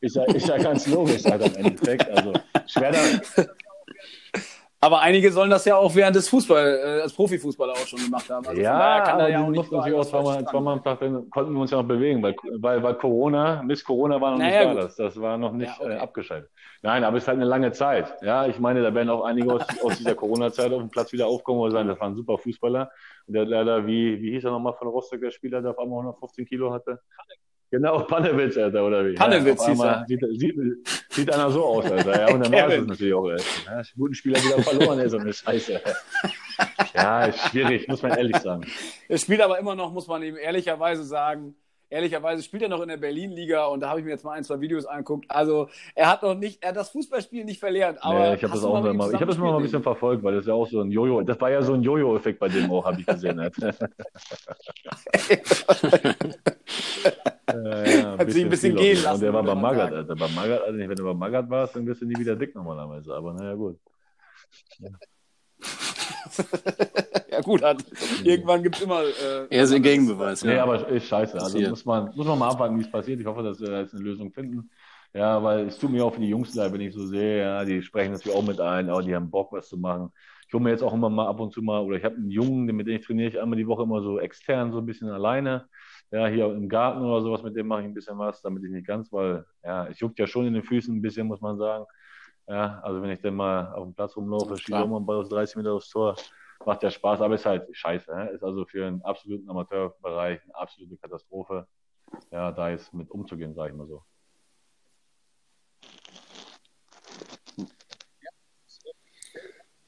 ist 0.00 0.14
ja, 0.14 0.22
ist 0.32 0.46
ja 0.46 0.58
ganz 0.58 0.86
logisch, 0.86 1.26
Alter, 1.26 1.46
im 1.46 1.66
Endeffekt. 1.66 2.08
Also 2.08 2.34
schwer 2.68 2.92
da, 2.92 3.44
aber 4.80 5.00
einige 5.00 5.32
sollen 5.32 5.50
das 5.50 5.64
ja 5.64 5.76
auch 5.76 5.94
während 5.94 6.14
des 6.14 6.28
Fußball, 6.28 6.66
äh, 6.66 7.02
als 7.02 7.12
Profifußballer 7.12 7.72
auch 7.72 7.86
schon 7.86 7.98
gemacht 7.98 8.30
haben. 8.30 8.46
Also 8.46 8.60
ja, 8.60 9.00
kann 9.00 9.14
aber 9.14 9.28
ja 9.28 9.42
auch 9.42 9.48
nicht 9.48 9.72
natürlich 9.72 9.98
auch 9.98 10.04
zweimal, 10.04 10.44
zweimal 10.46 10.80
konnten 10.80 11.52
wir 11.52 11.60
uns 11.60 11.70
ja 11.72 11.78
noch 11.78 11.88
bewegen, 11.88 12.22
weil, 12.22 12.36
weil, 12.58 12.82
weil 12.82 12.94
Corona, 12.94 13.60
Miss 13.64 13.82
Corona 13.82 14.20
war 14.20 14.32
noch 14.32 14.38
naja, 14.38 14.66
nicht 14.66 14.76
da, 14.76 14.82
das, 14.82 14.96
das 14.96 15.20
war 15.20 15.36
noch 15.36 15.52
nicht 15.52 15.68
ja, 15.68 15.84
okay. 15.84 15.94
äh, 15.94 15.98
abgeschaltet. 15.98 16.50
Nein, 16.82 17.02
aber 17.02 17.16
es 17.16 17.24
ist 17.24 17.28
halt 17.28 17.38
eine 17.38 17.46
lange 17.46 17.72
Zeit. 17.72 18.14
Ja, 18.22 18.46
ich 18.46 18.60
meine, 18.60 18.82
da 18.82 18.94
werden 18.94 19.10
auch 19.10 19.24
einige 19.24 19.52
aus, 19.52 19.62
aus 19.82 19.98
dieser 19.98 20.14
Corona-Zeit 20.14 20.72
auf 20.72 20.80
dem 20.80 20.90
Platz 20.90 21.12
wieder 21.12 21.26
aufkommen 21.26 21.60
und 21.60 21.72
sagen, 21.72 21.88
das 21.88 21.98
waren 21.98 22.14
super 22.14 22.38
Fußballer. 22.38 22.90
Und 23.26 23.34
der 23.34 23.46
leider, 23.46 23.84
wie, 23.84 24.22
wie 24.22 24.30
hieß 24.30 24.44
er 24.44 24.52
nochmal 24.52 24.74
von 24.74 24.86
Rostock, 24.86 25.20
der 25.20 25.32
Spieler, 25.32 25.60
der 25.60 25.72
auf 25.72 25.78
einmal 25.78 25.98
115 25.98 26.46
Kilo 26.46 26.72
hatte? 26.72 27.00
Genau, 27.70 27.98
Pannewitz, 28.08 28.56
Alter, 28.56 28.86
oder 28.86 29.06
wie? 29.06 29.14
Pannewitz 29.14 29.66
ja, 29.66 29.72
hieß 29.72 29.80
er. 29.80 30.04
Sieht, 30.08 30.20
sieht, 30.38 30.56
sieht 31.10 31.32
einer 31.32 31.50
so 31.50 31.64
aus, 31.64 31.90
Alter. 31.90 32.20
Ja, 32.28 32.34
und 32.34 32.40
dann 32.44 32.52
war 32.52 32.68
es 32.70 32.86
natürlich 32.86 33.14
auch, 33.14 33.28
Alter. 33.28 33.44
Ja, 33.66 33.82
guten 33.96 34.14
Spieler 34.14 34.42
wieder 34.42 34.62
verloren, 34.62 34.98
ey, 34.98 35.08
so 35.08 35.18
eine 35.18 35.32
Scheiße. 35.32 35.80
Ja, 36.92 37.26
ist 37.26 37.38
schwierig, 37.50 37.86
muss 37.86 38.02
man 38.02 38.18
ehrlich 38.18 38.36
sagen. 38.38 38.64
Er 39.06 39.18
spielt 39.18 39.40
aber 39.40 39.60
immer 39.60 39.76
noch, 39.76 39.92
muss 39.92 40.08
man 40.08 40.24
ihm 40.24 40.36
ehrlicherweise 40.36 41.04
sagen, 41.04 41.54
ehrlicherweise 41.90 42.42
spielt 42.42 42.62
er 42.62 42.68
noch 42.68 42.82
in 42.82 42.88
der 42.88 42.96
Berlin-Liga 42.96 43.66
und 43.66 43.80
da 43.80 43.90
habe 43.90 44.00
ich 44.00 44.04
mir 44.04 44.12
jetzt 44.12 44.24
mal 44.24 44.32
ein, 44.32 44.44
zwei 44.44 44.60
Videos 44.60 44.84
angeguckt. 44.84 45.26
Also 45.28 45.68
er 45.94 46.10
hat 46.10 46.22
noch 46.22 46.34
nicht, 46.34 46.62
er 46.62 46.70
hat 46.70 46.76
das 46.76 46.90
Fußballspiel 46.90 47.44
nicht 47.44 47.60
verlernt. 47.60 48.02
Aber 48.02 48.30
nee, 48.30 48.34
ich 48.34 48.42
habe 48.42 48.54
das 48.54 48.64
auch 48.64 48.84
immer, 48.84 49.08
ich 49.08 49.14
habe 49.14 49.26
das 49.26 49.38
mal 49.38 49.56
ein 49.56 49.62
bisschen 49.62 49.82
verfolgt, 49.82 50.22
weil 50.22 50.34
das 50.34 50.46
ja 50.46 50.54
auch 50.54 50.68
so 50.68 50.80
ein 50.80 50.90
Jojo, 50.90 51.22
das 51.22 51.40
war 51.40 51.50
ja 51.50 51.62
so 51.62 51.74
ein 51.74 51.82
Jojo-Effekt 51.82 52.38
bei 52.38 52.48
dem 52.48 52.70
auch, 52.70 52.84
habe 52.84 53.00
ich 53.00 53.06
gesehen. 53.06 53.38
Äh, 57.48 58.00
ja, 58.00 58.18
Hat 58.18 58.30
sich 58.30 58.44
ein 58.44 58.47
bisschen 58.60 58.76
gehen 58.76 59.02
lassen. 59.02 59.14
Und 59.14 59.22
der 59.22 59.32
war 59.32 59.42
bei 59.42 59.54
Magath, 59.54 59.92
Alter. 59.92 60.16
Bei 60.16 60.28
Magath, 60.28 60.62
also 60.62 60.78
wenn 60.78 60.96
du 60.96 61.04
bei 61.04 61.14
Magath 61.14 61.50
warst, 61.50 61.76
dann 61.76 61.86
wirst 61.86 62.02
du 62.02 62.06
nie 62.06 62.18
wieder 62.18 62.36
dick 62.36 62.54
normalerweise. 62.54 63.14
Aber 63.14 63.32
naja, 63.34 63.54
gut. 63.54 63.78
Ja. 64.78 64.88
ja, 67.30 67.40
gut. 67.40 67.62
ausgerudert. 67.62 67.84
Irgendwann 68.24 68.62
gibt 68.62 68.76
es 68.76 68.82
immer. 68.82 69.02
Äh, 69.02 69.46
er 69.50 69.64
ist 69.64 69.72
ein 69.72 69.82
Gegenbeweis. 69.82 70.42
Ja. 70.42 70.50
Nee, 70.50 70.58
aber 70.58 70.88
ist 70.88 71.06
scheiße. 71.06 71.40
Also 71.40 71.60
muss 71.60 71.84
man, 71.84 72.12
muss 72.14 72.26
man 72.26 72.38
mal 72.38 72.50
abwarten, 72.50 72.78
wie 72.78 72.82
es 72.82 72.90
passiert. 72.90 73.20
Ich 73.20 73.26
hoffe, 73.26 73.42
dass 73.42 73.60
wir 73.60 73.80
jetzt 73.80 73.94
eine 73.94 74.02
Lösung 74.02 74.32
finden. 74.32 74.70
Ja, 75.14 75.42
weil 75.42 75.66
es 75.66 75.78
tut 75.78 75.90
mir 75.90 76.04
auch 76.04 76.14
für 76.14 76.20
die 76.20 76.28
Jungs 76.28 76.54
leid, 76.54 76.72
wenn 76.72 76.82
ich 76.82 76.92
so 76.92 77.06
sehe, 77.06 77.38
ja, 77.38 77.64
die 77.64 77.80
sprechen 77.80 78.12
natürlich 78.12 78.36
auch 78.36 78.46
mit 78.46 78.60
ein, 78.60 78.90
aber 78.90 79.02
die 79.02 79.14
haben 79.14 79.30
Bock, 79.30 79.50
was 79.52 79.66
zu 79.66 79.78
machen. 79.78 80.12
Ich 80.46 80.52
hole 80.52 80.62
mir 80.62 80.70
jetzt 80.70 80.82
auch 80.82 80.92
immer 80.92 81.08
mal 81.08 81.26
ab 81.26 81.40
und 81.40 81.50
zu 81.50 81.62
mal, 81.62 81.80
oder 81.80 81.96
ich 81.96 82.04
habe 82.04 82.16
einen 82.16 82.30
Jungen, 82.30 82.66
mit 82.76 82.86
dem 82.86 82.96
ich 82.96 83.06
trainiere 83.06 83.30
ich 83.30 83.40
einmal 83.40 83.56
die 83.56 83.66
Woche 83.66 83.84
immer 83.84 84.02
so 84.02 84.20
extern, 84.20 84.70
so 84.70 84.78
ein 84.78 84.86
bisschen 84.86 85.08
alleine. 85.08 85.66
Ja, 86.10 86.26
hier 86.26 86.46
im 86.46 86.68
Garten 86.68 87.04
oder 87.04 87.20
sowas, 87.20 87.42
mit 87.42 87.54
dem 87.54 87.66
mache 87.66 87.82
ich 87.82 87.86
ein 87.86 87.94
bisschen 87.94 88.18
was, 88.18 88.40
damit 88.40 88.64
ich 88.64 88.70
nicht 88.70 88.86
ganz, 88.86 89.12
weil, 89.12 89.44
ja, 89.62 89.86
es 89.88 90.00
juckt 90.00 90.18
ja 90.18 90.26
schon 90.26 90.46
in 90.46 90.54
den 90.54 90.62
Füßen 90.62 90.94
ein 90.94 91.02
bisschen, 91.02 91.26
muss 91.26 91.40
man 91.40 91.58
sagen. 91.58 91.84
Ja, 92.46 92.80
also 92.82 93.02
wenn 93.02 93.10
ich 93.10 93.20
dann 93.20 93.34
mal 93.34 93.74
auf 93.74 93.84
dem 93.84 93.94
Platz 93.94 94.16
rumlaufe, 94.16 94.56
schieße 94.56 94.86
mal 94.86 94.96
einen 94.96 95.04
Ball 95.04 95.18
aus 95.18 95.28
30 95.28 95.56
Meter 95.56 95.74
aufs 95.74 95.90
Tor, 95.90 96.16
macht 96.64 96.82
ja 96.82 96.90
Spaß, 96.90 97.20
aber 97.20 97.34
ist 97.34 97.44
halt 97.44 97.68
scheiße. 97.70 98.10
Ne? 98.10 98.30
Ist 98.30 98.42
also 98.42 98.64
für 98.64 98.86
einen 98.86 99.02
absoluten 99.02 99.48
Amateurbereich 99.50 100.42
eine 100.42 100.54
absolute 100.54 100.96
Katastrophe, 100.96 101.66
ja, 102.30 102.52
da 102.52 102.70
jetzt 102.70 102.94
mit 102.94 103.10
umzugehen, 103.10 103.54
sage 103.54 103.72
ich 103.72 103.76
mal 103.76 103.86
so. 103.86 104.02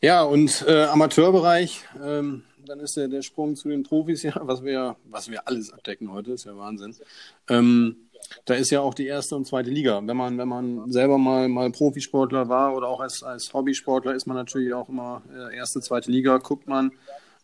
Ja, 0.03 0.23
und 0.23 0.65
äh, 0.67 0.85
Amateurbereich, 0.85 1.85
ähm, 2.03 2.45
dann 2.71 2.81
ist 2.81 2.97
der, 2.97 3.09
der 3.09 3.23
Sprung 3.23 3.57
zu 3.57 3.69
den 3.69 3.83
Profis 3.83 4.23
ja, 4.23 4.35
was 4.43 4.63
wir, 4.65 4.97
was 5.05 5.29
wir 5.29 5.47
alles 5.47 5.73
abdecken 5.73 6.13
heute, 6.13 6.33
ist 6.33 6.45
ja 6.45 6.57
Wahnsinn. 6.57 6.95
Ähm, 7.49 7.97
da 8.45 8.55
ist 8.55 8.71
ja 8.71 8.81
auch 8.81 8.95
die 8.95 9.07
erste 9.07 9.35
und 9.35 9.47
zweite 9.47 9.71
Liga. 9.71 10.01
Wenn 10.05 10.17
man, 10.17 10.39
wenn 10.39 10.49
man 10.49 10.93
selber 10.93 11.19
mal, 11.19 11.49
mal 11.49 11.71
Profisportler 11.73 12.49
war 12.49 12.77
oder 12.77 12.89
auch 12.89 13.01
als, 13.01 13.23
als 13.23 13.53
Hobbysportler, 13.53 14.15
ist 14.15 14.27
man 14.27 14.37
natürlich 14.37 14.73
auch 14.73 14.89
immer 14.89 15.23
äh, 15.35 15.57
erste, 15.57 15.81
zweite 15.81 16.11
Liga, 16.11 16.39
guckt 16.39 16.69
man, 16.69 16.93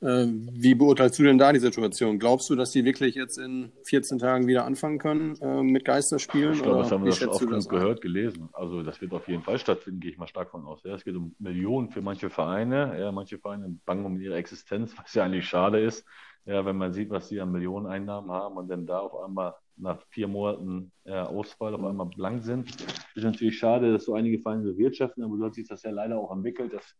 wie 0.00 0.74
beurteilst 0.74 1.18
du 1.18 1.22
denn 1.22 1.38
da 1.38 1.52
die 1.52 1.58
Situation? 1.58 2.18
Glaubst 2.18 2.50
du, 2.50 2.54
dass 2.54 2.70
die 2.70 2.84
wirklich 2.84 3.14
jetzt 3.14 3.38
in 3.38 3.72
14 3.84 4.18
Tagen 4.18 4.46
wieder 4.46 4.64
anfangen 4.64 4.98
können 4.98 5.36
äh, 5.40 5.62
mit 5.62 5.84
Geisterspielen? 5.84 6.54
Ich 6.54 6.62
glaube, 6.62 6.82
das 6.82 6.92
haben 6.92 7.04
wir 7.04 7.12
schon 7.12 7.28
oft 7.28 7.40
genug 7.40 7.68
gehört, 7.68 8.00
gelesen. 8.00 8.48
Also 8.52 8.82
das 8.82 9.00
wird 9.00 9.12
auf 9.12 9.26
jeden 9.28 9.42
Fall 9.42 9.58
stattfinden, 9.58 10.00
gehe 10.00 10.10
ich 10.10 10.18
mal 10.18 10.26
stark 10.26 10.50
von 10.50 10.66
aus. 10.66 10.82
Ja, 10.84 10.94
es 10.94 11.04
geht 11.04 11.16
um 11.16 11.34
Millionen 11.38 11.90
für 11.90 12.02
manche 12.02 12.30
Vereine. 12.30 12.98
Ja, 12.98 13.12
manche 13.12 13.38
Vereine 13.38 13.78
bangen 13.86 14.04
um 14.04 14.20
ihre 14.20 14.36
Existenz, 14.36 14.94
was 15.02 15.14
ja 15.14 15.24
eigentlich 15.24 15.48
schade 15.48 15.80
ist. 15.80 16.04
Ja, 16.44 16.64
wenn 16.64 16.76
man 16.76 16.92
sieht, 16.92 17.10
was 17.10 17.28
sie 17.28 17.40
an 17.40 17.50
Millionen 17.50 17.86
Einnahmen 17.86 18.30
haben 18.30 18.56
und 18.56 18.68
dann 18.68 18.86
da 18.86 19.00
auf 19.00 19.24
einmal 19.24 19.54
nach 19.76 20.00
vier 20.10 20.28
Monaten 20.28 20.92
ja, 21.04 21.26
Ausfall 21.26 21.74
auf 21.74 21.84
einmal 21.84 22.06
blank 22.06 22.44
sind, 22.44 22.70
ist 23.14 23.24
natürlich 23.24 23.58
schade, 23.58 23.92
dass 23.92 24.04
so 24.04 24.14
einige 24.14 24.38
Vereine 24.40 24.64
so 24.64 24.78
wirtschaften, 24.78 25.22
aber 25.22 25.36
so 25.36 25.44
hat 25.44 25.54
sich 25.54 25.68
das 25.68 25.82
ja 25.82 25.90
leider 25.90 26.18
auch 26.18 26.32
entwickelt, 26.32 26.72
dass 26.72 26.94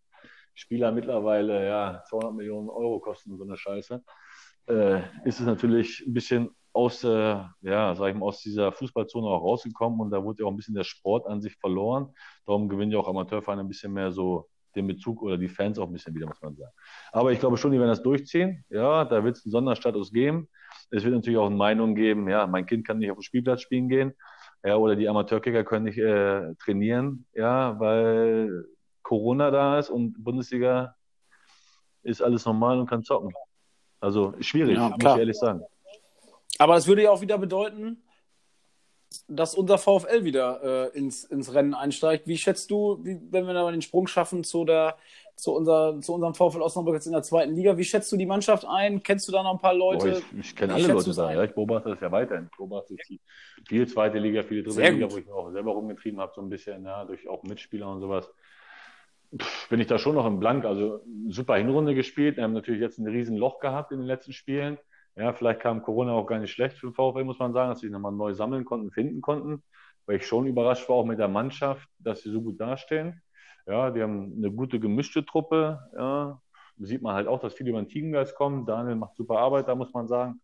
Spieler 0.57 0.91
mittlerweile 0.91 1.67
ja 1.67 2.03
200 2.09 2.35
Millionen 2.35 2.69
Euro 2.69 2.99
kosten, 2.99 3.37
so 3.37 3.45
eine 3.45 3.57
Scheiße, 3.57 4.03
äh, 4.69 4.99
ist 5.25 5.39
es 5.39 5.47
natürlich 5.47 6.03
ein 6.07 6.15
bisschen 6.15 6.51
aus, 6.73 7.05
äh, 7.05 7.09
ja, 7.63 7.95
sag 7.95 8.09
ich 8.09 8.15
mal, 8.15 8.27
aus 8.27 8.41
dieser 8.41 8.73
Fußballzone 8.73 9.27
auch 9.27 9.43
rausgekommen 9.43 10.01
und 10.01 10.11
da 10.11 10.23
wurde 10.25 10.43
ja 10.43 10.47
auch 10.47 10.51
ein 10.51 10.57
bisschen 10.57 10.75
der 10.75 10.85
Sport 10.85 11.27
an 11.27 11.41
sich 11.41 11.57
verloren. 11.57 12.13
Darum 12.45 12.69
gewinnen 12.69 12.93
ja 12.93 12.99
auch 12.99 13.09
Amateurvereine 13.09 13.63
ein 13.63 13.69
bisschen 13.69 13.93
mehr 13.93 14.11
so 14.11 14.49
den 14.75 14.87
Bezug 14.87 15.23
oder 15.23 15.39
die 15.39 15.49
Fans 15.49 15.79
auch 15.79 15.87
ein 15.87 15.93
bisschen 15.93 16.15
wieder, 16.15 16.27
muss 16.27 16.43
man 16.43 16.55
sagen. 16.55 16.73
Aber 17.13 17.33
ich 17.33 17.41
glaube 17.41 17.57
schon, 17.57 17.73
die 17.73 17.79
werden 17.79 17.89
das 17.89 18.03
durchziehen. 18.03 18.65
Ja, 18.69 19.05
da 19.05 19.25
wird 19.25 19.37
es 19.37 19.47
einen 19.47 19.53
Sonderstatus 19.53 20.13
geben. 20.13 20.49
Es 20.91 21.03
wird 21.03 21.15
natürlich 21.15 21.39
auch 21.39 21.47
eine 21.47 21.57
Meinung 21.57 21.95
geben, 21.95 22.29
ja, 22.29 22.47
mein 22.47 22.67
Kind 22.67 22.87
kann 22.87 22.99
nicht 22.99 23.11
auf 23.11 23.19
den 23.19 23.23
Spielplatz 23.23 23.63
spielen 23.63 23.89
gehen. 23.89 24.15
Ja, 24.63 24.77
oder 24.77 24.97
die 24.97 25.09
Amateurkicker 25.09 25.65
können 25.65 25.85
nicht 25.85 25.99
äh, 25.99 26.55
trainieren, 26.57 27.27
ja, 27.35 27.79
weil 27.79 28.67
Corona 29.07 29.53
da 29.53 29.79
ist 29.79 29.89
und 29.89 30.25
Bundesliga 30.25 30.97
ist 32.03 32.21
alles 32.21 32.45
normal 32.45 32.81
und 32.81 32.89
kann 32.89 33.05
zocken. 33.05 33.33
Also 34.01 34.35
schwierig, 34.41 34.77
ja, 34.77 34.89
muss 34.89 34.99
ich 34.99 35.19
ehrlich 35.19 35.39
sagen. 35.39 35.63
Aber 36.59 36.75
es 36.75 36.89
würde 36.89 37.05
ja 37.05 37.11
auch 37.13 37.21
wieder 37.21 37.39
bedeuten, 37.39 38.03
dass 39.29 39.55
unser 39.55 39.79
VfL 39.79 40.25
wieder 40.25 40.91
äh, 40.93 40.99
ins, 40.99 41.23
ins 41.23 41.55
Rennen 41.55 41.75
einsteigt. 41.75 42.27
Wie 42.27 42.37
schätzt 42.37 42.69
du, 42.73 42.99
wie, 43.05 43.21
wenn 43.31 43.47
wir 43.47 43.55
da 43.55 43.63
mal 43.63 43.71
den 43.71 43.81
Sprung 43.81 44.09
schaffen 44.09 44.43
zu, 44.43 44.65
der, 44.65 44.97
zu, 45.37 45.55
unser, 45.55 46.01
zu 46.01 46.15
unserem 46.15 46.35
VfL 46.35 46.61
Osnabrück 46.61 46.95
jetzt 46.97 47.07
in 47.07 47.13
der 47.13 47.23
zweiten 47.23 47.55
Liga, 47.55 47.77
wie 47.77 47.85
schätzt 47.85 48.11
du 48.11 48.17
die 48.17 48.27
Mannschaft 48.27 48.65
ein? 48.65 49.05
Kennst 49.05 49.29
du 49.29 49.33
da 49.33 49.45
noch 49.45 49.53
ein 49.53 49.61
paar 49.61 49.75
Leute? 49.75 50.11
Boah, 50.11 50.19
ich, 50.19 50.39
ich 50.41 50.57
kenne 50.57 50.75
alle 50.75 50.89
Leute 50.89 51.15
da. 51.15 51.33
Ja, 51.33 51.45
ich 51.45 51.55
beobachte 51.55 51.91
das 51.91 52.01
ja 52.01 52.11
weiterhin. 52.11 52.49
Ich 52.51 52.57
beobachte 52.57 52.97
die, 53.09 53.21
viel 53.69 53.87
zweite 53.87 54.19
Liga, 54.19 54.43
viele 54.43 54.65
dritte 54.65 54.75
Sehr 54.75 54.91
Liga, 54.91 55.07
gut. 55.07 55.15
wo 55.15 55.19
ich 55.19 55.27
mich 55.27 55.33
auch 55.35 55.53
selber 55.53 55.71
rumgetrieben 55.71 56.19
habe, 56.21 56.33
so 56.35 56.41
ein 56.41 56.49
bisschen, 56.49 56.85
ja, 56.85 57.05
durch 57.05 57.29
auch 57.29 57.45
Mitspieler 57.45 57.89
und 57.89 58.01
sowas 58.01 58.29
bin 59.71 59.81
ich 59.81 59.87
da 59.87 59.99
schon 59.99 60.15
noch 60.15 60.27
im 60.27 60.39
Blank. 60.39 60.65
Also 60.65 61.01
super 61.29 61.57
Hinrunde 61.57 61.95
gespielt. 61.95 62.37
Wir 62.37 62.45
haben 62.45 62.53
natürlich 62.53 62.81
jetzt 62.81 62.99
ein 62.99 63.07
riesen 63.07 63.37
Loch 63.37 63.61
gehabt 63.61 63.93
in 63.93 63.99
den 63.99 64.07
letzten 64.07 64.33
Spielen. 64.33 64.79
Ja, 65.17 65.33
vielleicht 65.33 65.61
kam 65.61 65.83
Corona 65.83 66.13
auch 66.13 66.27
gar 66.27 66.39
nicht 66.39 66.53
schlecht 66.53 66.77
für 66.77 66.89
den 66.89 66.95
VfL, 66.95 67.25
muss 67.25 67.39
man 67.39 67.53
sagen, 67.55 67.71
dass 67.71 67.81
sie 67.81 67.89
nochmal 67.89 68.13
neu 68.13 68.35
sammeln 68.35 68.65
konnten, 68.65 68.91
finden 68.91 69.21
konnten. 69.23 69.63
Weil 70.05 70.17
ich 70.17 70.27
schon 70.27 70.47
überrascht 70.47 70.89
war, 70.89 70.97
auch 70.97 71.07
mit 71.07 71.19
der 71.19 71.29
Mannschaft, 71.29 71.89
dass 71.99 72.23
sie 72.23 72.31
so 72.31 72.43
gut 72.43 72.61
dastehen. 72.61 73.23
Ja, 73.67 73.91
die 73.91 74.03
haben 74.03 74.35
eine 74.37 74.53
gute 74.53 74.79
gemischte 74.79 75.25
Truppe. 75.25 75.81
Ja, 75.97 76.41
sieht 76.79 77.03
man 77.03 77.15
halt 77.15 77.27
auch, 77.27 77.41
dass 77.41 77.55
viele 77.55 77.71
über 77.71 77.81
den 77.83 77.89
Teamgeist 77.89 78.37
kommen. 78.37 78.67
Daniel 78.67 78.97
macht 78.97 79.17
super 79.17 79.39
Arbeit, 79.39 79.69
da 79.69 79.75
muss 79.75 79.93
man 79.93 80.07
sagen. 80.07 80.41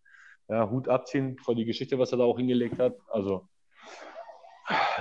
Ja, 0.49 0.69
Hut 0.71 0.89
abziehen 0.89 1.39
vor 1.39 1.55
die 1.55 1.65
Geschichte, 1.65 1.99
was 1.99 2.13
er 2.13 2.19
da 2.19 2.25
auch 2.25 2.39
hingelegt 2.39 2.79
hat. 2.79 2.97
Also 3.09 3.49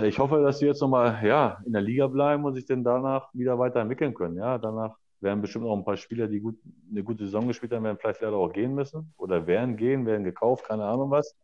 ich 0.03 0.19
hoffe, 0.19 0.41
dass 0.41 0.59
sie 0.59 0.65
jetzt 0.65 0.81
nochmal 0.81 1.19
ja, 1.23 1.59
in 1.65 1.73
der 1.73 1.81
Liga 1.81 2.07
bleiben 2.07 2.45
und 2.45 2.55
sich 2.55 2.65
dann 2.65 2.83
danach 2.83 3.33
wieder 3.33 3.57
weiterentwickeln 3.59 4.13
können. 4.13 4.37
Ja, 4.37 4.57
danach 4.57 4.95
werden 5.19 5.41
bestimmt 5.41 5.65
auch 5.65 5.77
ein 5.77 5.85
paar 5.85 5.97
Spieler, 5.97 6.27
die 6.27 6.39
gut, 6.39 6.57
eine 6.89 7.03
gute 7.03 7.25
Saison 7.25 7.47
gespielt 7.47 7.71
haben, 7.71 7.83
werden 7.83 7.97
vielleicht 7.99 8.21
leider 8.21 8.35
auch 8.35 8.51
gehen 8.51 8.73
müssen 8.73 9.13
oder 9.17 9.45
werden 9.45 9.77
gehen, 9.77 10.05
werden 10.05 10.23
gekauft, 10.23 10.65
keine 10.65 10.85
Ahnung 10.85 11.11
was. 11.11 11.35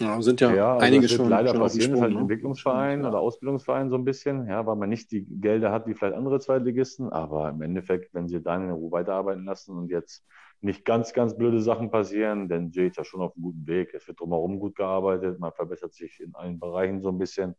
Ja, 0.00 0.20
sind 0.22 0.40
ja, 0.40 0.54
ja 0.54 0.72
also 0.74 0.86
einige 0.86 1.08
schon. 1.08 1.28
Leider 1.28 1.50
schon 1.50 1.60
passieren, 1.60 1.94
ist 1.94 2.00
halt 2.00 2.12
ein 2.12 2.14
ne? 2.14 2.20
Entwicklungsverein 2.22 3.04
oder 3.04 3.20
Ausbildungsverein 3.20 3.90
so 3.90 3.96
ein 3.96 4.04
bisschen, 4.04 4.48
ja, 4.48 4.64
weil 4.66 4.76
man 4.76 4.88
nicht 4.88 5.10
die 5.12 5.24
Gelder 5.24 5.70
hat 5.72 5.86
wie 5.86 5.94
vielleicht 5.94 6.16
andere 6.16 6.40
Zweitligisten, 6.40 7.10
aber 7.10 7.50
im 7.50 7.60
Endeffekt, 7.60 8.14
wenn 8.14 8.26
sie 8.26 8.42
dann 8.42 8.64
in 8.64 8.70
Ruhe 8.70 8.92
weiterarbeiten 8.92 9.44
lassen 9.44 9.76
und 9.76 9.90
jetzt 9.90 10.24
nicht 10.62 10.84
ganz, 10.84 11.12
ganz 11.12 11.36
blöde 11.36 11.60
Sachen 11.60 11.90
passieren, 11.90 12.48
denn 12.48 12.70
Jay 12.70 12.88
ist 12.88 12.96
ja 12.96 13.04
schon 13.04 13.22
auf 13.22 13.34
einem 13.34 13.44
guten 13.44 13.66
Weg. 13.66 13.94
Es 13.94 14.06
wird 14.08 14.20
drumherum 14.20 14.58
gut 14.60 14.76
gearbeitet, 14.76 15.40
man 15.40 15.52
verbessert 15.52 15.94
sich 15.94 16.20
in 16.20 16.34
allen 16.34 16.58
Bereichen 16.58 17.00
so 17.00 17.08
ein 17.08 17.18
bisschen, 17.18 17.54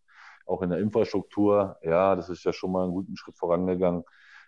auch 0.46 0.62
in 0.62 0.70
der 0.70 0.80
Infrastruktur. 0.80 1.78
Ja, 1.84 2.16
das 2.16 2.30
ist 2.30 2.44
ja 2.44 2.54
schon 2.54 2.72
mal 2.72 2.84
einen 2.84 2.94
guten 2.94 3.18
Schritt 3.18 3.38
vorangegangen. 3.38 4.04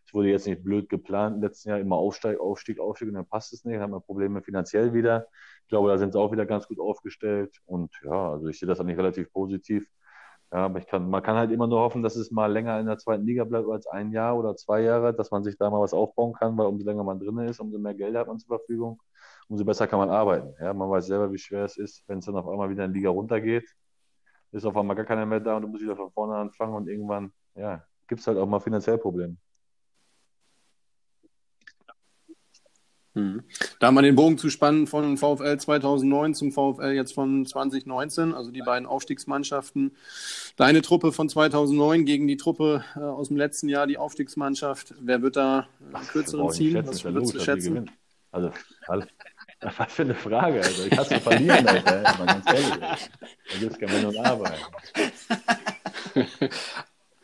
Es 0.06 0.13
wurde 0.13 0.30
jetzt 0.30 0.48
nicht 0.48 0.63
blöd 0.63 0.89
geplant, 0.89 1.38
im 1.38 1.42
letzten 1.42 1.70
Jahr 1.70 1.80
immer 1.80 1.96
Aufstieg, 1.96 2.39
Aufstieg, 2.39 2.80
Aufstieg 2.80 3.08
und 3.08 3.16
dann 3.16 3.26
passt 3.26 3.54
es 3.54 3.63
nicht, 3.63 3.76
dann 3.76 3.84
haben 3.84 3.92
wir 3.92 4.02
Probleme 4.02 4.42
finanziell 4.42 4.94
wieder. 4.94 5.28
Ich 5.63 5.70
glaube, 5.70 5.89
da 5.89 5.98
sind 5.98 6.13
sie 6.13 6.20
auch 6.20 6.32
wieder 6.32 6.46
ganz 6.46 6.68
gut 6.68 6.80
aufgestellt 6.80 7.62
und 7.66 7.92
ja, 8.04 8.32
also 8.32 8.48
ich 8.48 8.60
sehe 8.60 8.68
das 8.68 8.80
eigentlich 8.80 8.98
relativ 8.98 9.32
positiv. 9.32 9.88
Ja, 10.54 10.66
aber 10.66 10.80
ich 10.80 10.86
kann, 10.88 11.10
man 11.10 11.24
kann 11.24 11.36
halt 11.36 11.52
immer 11.52 11.68
nur 11.68 11.80
hoffen, 11.82 12.04
dass 12.04 12.16
es 12.16 12.30
mal 12.32 12.52
länger 12.52 12.80
in 12.80 12.86
der 12.86 13.00
zweiten 13.00 13.26
Liga 13.26 13.44
bleibt 13.44 13.68
als 13.70 13.88
ein 13.88 14.12
Jahr 14.12 14.38
oder 14.38 14.56
zwei 14.56 14.82
Jahre, 14.82 15.13
dass 15.13 15.32
man 15.32 15.44
sich 15.44 15.58
da 15.58 15.70
mal 15.72 15.82
was 15.82 15.94
aufbauen 15.96 16.34
kann, 16.34 16.56
weil 16.58 16.68
umso 16.68 16.86
länger 16.86 17.04
man 17.04 17.20
drin 17.20 17.39
ist, 17.39 17.60
umso 17.60 17.80
mehr 17.80 17.96
Geld 17.96 18.16
hat 18.16 18.28
man 18.28 18.38
zur 18.39 18.60
Verfügung, 18.60 19.02
umso 19.50 19.66
besser 19.66 19.88
kann 19.88 20.00
man 20.00 20.12
arbeiten. 20.12 20.54
Ja, 20.62 20.74
man 20.74 20.89
weiß 20.92 21.08
selber, 21.08 21.34
wie 21.34 21.39
schwer 21.39 21.66
es 21.66 21.78
ist, 21.78 22.04
wenn 22.08 22.20
es 22.20 22.26
dann 22.26 22.38
auf 22.38 22.48
einmal 22.48 22.70
wieder 22.70 22.86
in 22.86 22.94
die 22.94 23.00
Liga 23.00 23.10
runtergeht, 23.10 23.66
ist 24.52 24.66
auf 24.66 24.78
einmal 24.78 24.96
gar 24.96 25.06
keiner 25.06 25.26
mehr 25.26 25.42
da 25.42 25.58
und 25.58 25.63
du 25.63 25.70
musst 25.70 25.84
wieder 25.84 25.98
von 25.98 26.12
vorne 26.12 26.36
anfangen 26.38 26.76
und 26.76 26.89
irgendwann, 26.89 27.34
ja, 27.56 27.84
gibt 28.08 28.22
es 28.22 28.28
halt 28.28 28.38
auch 28.39 28.48
mal 28.48 28.62
finanziell 28.62 29.00
Probleme. 29.00 29.38
Mhm. 33.15 33.43
Da 33.80 33.91
mal 33.91 34.02
den 34.02 34.15
Bogen 34.15 34.38
zu 34.38 34.49
spannen 34.49 34.88
von 34.88 35.17
VfL 35.17 35.58
2009 35.58 36.34
zum 36.34 36.52
VfL 36.52 36.93
jetzt 36.93 37.13
von 37.13 37.45
2019, 37.45 38.34
also 38.34 38.49
die 38.49 38.62
beiden 38.62 38.88
Aufstiegsmannschaften. 38.88 39.95
Deine 40.56 40.82
Truppe 40.82 41.12
von 41.12 41.30
2009 41.30 42.06
gegen 42.06 42.28
die 42.28 42.38
Truppe 42.38 42.84
äh, 42.95 42.99
aus 42.99 43.28
dem 43.28 43.38
letzten 43.38 43.69
Jahr, 43.69 43.86
die 43.86 43.97
Aufstiegsmannschaft. 43.97 44.95
Wer 44.99 45.21
wird 45.21 45.36
da 45.36 45.67
einen 45.93 46.08
kürzeren 46.08 46.49
ziehen? 46.52 46.88
Was 46.88 47.04
würdest 47.04 47.36
du 47.36 47.39
schätzen? 47.39 47.91
Also, 48.32 48.52
was 48.88 49.93
für 49.93 50.02
eine 50.02 50.15
Frage. 50.15 50.58
Also, 50.58 50.86
ich 50.88 50.97
hasse 50.97 51.19
verlieren, 51.19 51.67
Alter. 51.67 52.02
Mal 52.17 52.26
ganz 52.26 52.45
ehrlich. 52.47 52.69
Da 52.71 53.60
gibt 53.60 53.73
es 53.73 53.80
kein 53.80 53.91
Wenn 53.91 54.06
und 54.06 54.17
Aber. 54.17 54.52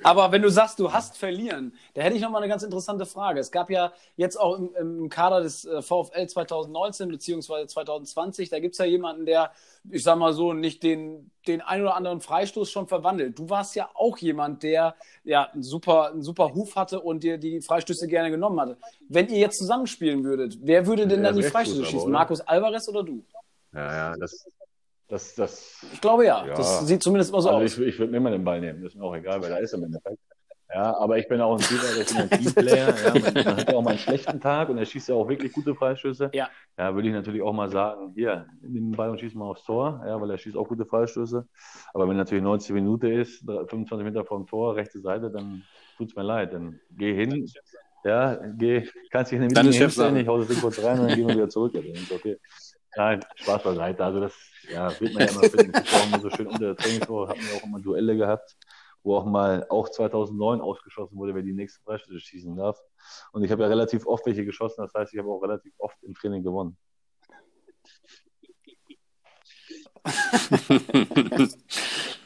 Aber 0.03 0.31
wenn 0.31 0.41
du 0.41 0.49
sagst, 0.49 0.79
du 0.79 0.93
hast 0.93 1.17
verlieren, 1.17 1.73
da 1.93 2.01
hätte 2.01 2.15
ich 2.15 2.21
noch 2.21 2.29
mal 2.29 2.39
eine 2.39 2.47
ganz 2.47 2.63
interessante 2.63 3.05
Frage. 3.05 3.39
Es 3.39 3.51
gab 3.51 3.69
ja 3.69 3.91
jetzt 4.15 4.39
auch 4.39 4.57
im, 4.57 4.75
im 4.75 5.09
Kader 5.09 5.41
des 5.41 5.65
äh, 5.65 5.81
VfL 5.81 6.27
2019 6.27 7.09
bzw. 7.09 7.67
2020, 7.67 8.49
da 8.49 8.59
gibt 8.59 8.73
es 8.73 8.79
ja 8.79 8.85
jemanden, 8.85 9.25
der, 9.25 9.51
ich 9.89 10.03
sag 10.03 10.17
mal 10.17 10.33
so, 10.33 10.53
nicht 10.53 10.83
den, 10.83 11.31
den 11.47 11.61
ein 11.61 11.81
oder 11.81 11.95
anderen 11.95 12.21
Freistoß 12.21 12.69
schon 12.71 12.87
verwandelt. 12.87 13.37
Du 13.37 13.49
warst 13.49 13.75
ja 13.75 13.89
auch 13.93 14.17
jemand, 14.17 14.63
der 14.63 14.95
ja 15.23 15.49
einen 15.51 15.63
super, 15.63 16.11
einen 16.11 16.23
super 16.23 16.53
Huf 16.53 16.75
hatte 16.75 17.01
und 17.01 17.23
dir 17.23 17.37
die 17.37 17.61
Freistöße 17.61 18.07
gerne 18.07 18.31
genommen 18.31 18.59
hatte. 18.59 18.77
Wenn 19.07 19.27
ihr 19.27 19.39
jetzt 19.39 19.57
zusammenspielen 19.57 20.23
würdet, 20.23 20.59
wer 20.61 20.85
würde 20.87 21.07
denn 21.07 21.23
dann 21.23 21.35
die 21.35 21.43
Freistöße 21.43 21.85
schießen? 21.85 22.11
Markus 22.11 22.41
Alvarez 22.41 22.87
oder 22.87 23.03
du? 23.03 23.23
Ja, 23.73 23.93
ja, 23.93 24.15
das, 24.17 24.45
das, 25.09 25.35
das, 25.35 25.85
ich 25.91 26.01
glaube 26.01 26.25
ja. 26.25 26.45
ja. 26.45 26.53
Das 26.53 26.87
sieht 26.87 27.01
zumindest 27.01 27.31
immer 27.31 27.41
so 27.41 27.49
also 27.49 27.63
aus. 27.63 27.77
Ich, 27.77 27.87
ich 27.87 27.99
würde 27.99 28.11
mir 28.11 28.17
immer 28.17 28.31
den 28.31 28.43
Ball 28.43 28.61
nehmen. 28.61 28.83
Das 28.83 28.93
ist 28.93 28.97
mir 28.97 29.03
auch 29.03 29.15
egal, 29.15 29.41
weil 29.41 29.49
da 29.49 29.57
ist 29.57 29.73
im 29.73 29.83
Endeffekt. 29.83 30.19
Ja, 30.71 30.95
aber 30.97 31.17
ich 31.17 31.27
bin 31.27 31.41
auch 31.41 31.55
ein 31.55 31.61
Spieler, 31.63 31.99
ich 31.99 32.07
bin 32.07 32.17
ein 32.17 32.29
Teamplayer. 32.29 32.93
Ja, 32.95 33.13
man, 33.13 33.33
man, 33.33 33.57
hat 33.57 33.69
ja 33.71 33.75
auch 33.75 33.81
mal 33.81 33.89
einen 33.89 33.99
schlechten 33.99 34.39
Tag 34.39 34.69
und 34.69 34.77
er 34.77 34.85
schießt 34.85 35.09
ja 35.09 35.15
auch 35.15 35.27
wirklich 35.27 35.51
gute 35.51 35.73
Freistöße. 35.73 36.29
Ja. 36.33 36.47
Ja, 36.77 36.93
würde 36.93 37.07
ich 37.07 37.13
natürlich 37.13 37.41
auch 37.41 37.53
mal 37.53 37.69
sagen, 37.69 38.11
hier, 38.13 38.45
nimm 38.61 38.91
den 38.91 38.91
Ball 38.91 39.09
und 39.09 39.19
schieß 39.19 39.33
mal 39.33 39.45
aufs 39.45 39.63
Tor, 39.63 40.03
ja, 40.05 40.21
weil 40.21 40.29
er 40.29 40.37
schießt 40.37 40.55
auch 40.55 40.67
gute 40.67 40.85
Freistöße. 40.85 41.47
Aber 41.91 42.07
wenn 42.07 42.17
natürlich 42.17 42.43
90 42.43 42.75
Minuten 42.75 43.07
ist, 43.07 43.43
25 43.43 44.05
Meter 44.05 44.23
vom 44.25 44.45
Tor, 44.45 44.75
rechte 44.75 44.99
Seite, 44.99 45.31
dann 45.31 45.63
tut 45.97 46.09
es 46.09 46.15
mir 46.15 46.21
leid. 46.21 46.53
Dann 46.53 46.79
geh 46.91 47.15
hin, 47.15 47.47
ja, 48.03 48.35
geh, 48.55 48.87
kannst 49.09 49.31
dich 49.31 49.37
in 49.37 49.49
den 49.49 49.51
Meeting 49.51 49.81
hinstellen, 49.81 50.17
ich 50.17 50.27
hau 50.27 50.37
das 50.37 50.49
Ding 50.49 50.61
kurz 50.61 50.81
rein 50.83 50.99
und 50.99 51.09
dann 51.09 51.17
gehen 51.17 51.27
wir 51.27 51.33
wieder 51.33 51.49
zurück. 51.49 51.73
Ja, 51.73 51.81
dann 51.81 51.93
ist 51.93 52.11
okay. 52.11 52.37
Nein, 52.95 53.25
Spaß 53.35 53.63
beiseite. 53.63 54.03
Also 54.03 54.19
das 54.19 54.33
ja, 54.71 54.99
wird 54.99 55.13
man 55.13 55.23
ja 55.23 55.31
immer 55.31 55.43
finden. 55.43 55.71
Das 55.71 55.83
ist 55.83 56.05
immer 56.05 56.19
so 56.19 56.29
schön 56.29 56.47
unter 56.47 56.59
der 56.59 56.75
Trainingswoche, 56.75 57.29
hatten 57.29 57.41
wir 57.41 57.57
auch 57.57 57.63
immer 57.63 57.79
Duelle 57.79 58.17
gehabt, 58.17 58.57
wo 59.03 59.15
auch 59.15 59.25
mal 59.25 59.65
auch 59.69 59.89
2009 59.89 60.61
ausgeschossen 60.61 61.17
wurde, 61.17 61.35
wer 61.35 61.43
die 61.43 61.53
nächste 61.53 61.81
Freistöße 61.83 62.19
schießen 62.19 62.55
darf. 62.55 62.79
Und 63.31 63.43
ich 63.43 63.51
habe 63.51 63.63
ja 63.63 63.69
relativ 63.69 64.05
oft 64.05 64.25
welche 64.25 64.45
geschossen, 64.45 64.81
das 64.81 64.93
heißt, 64.93 65.13
ich 65.13 65.19
habe 65.19 65.29
auch 65.29 65.41
relativ 65.41 65.73
oft 65.77 65.97
im 66.03 66.15
Training 66.15 66.43
gewonnen. 66.43 66.77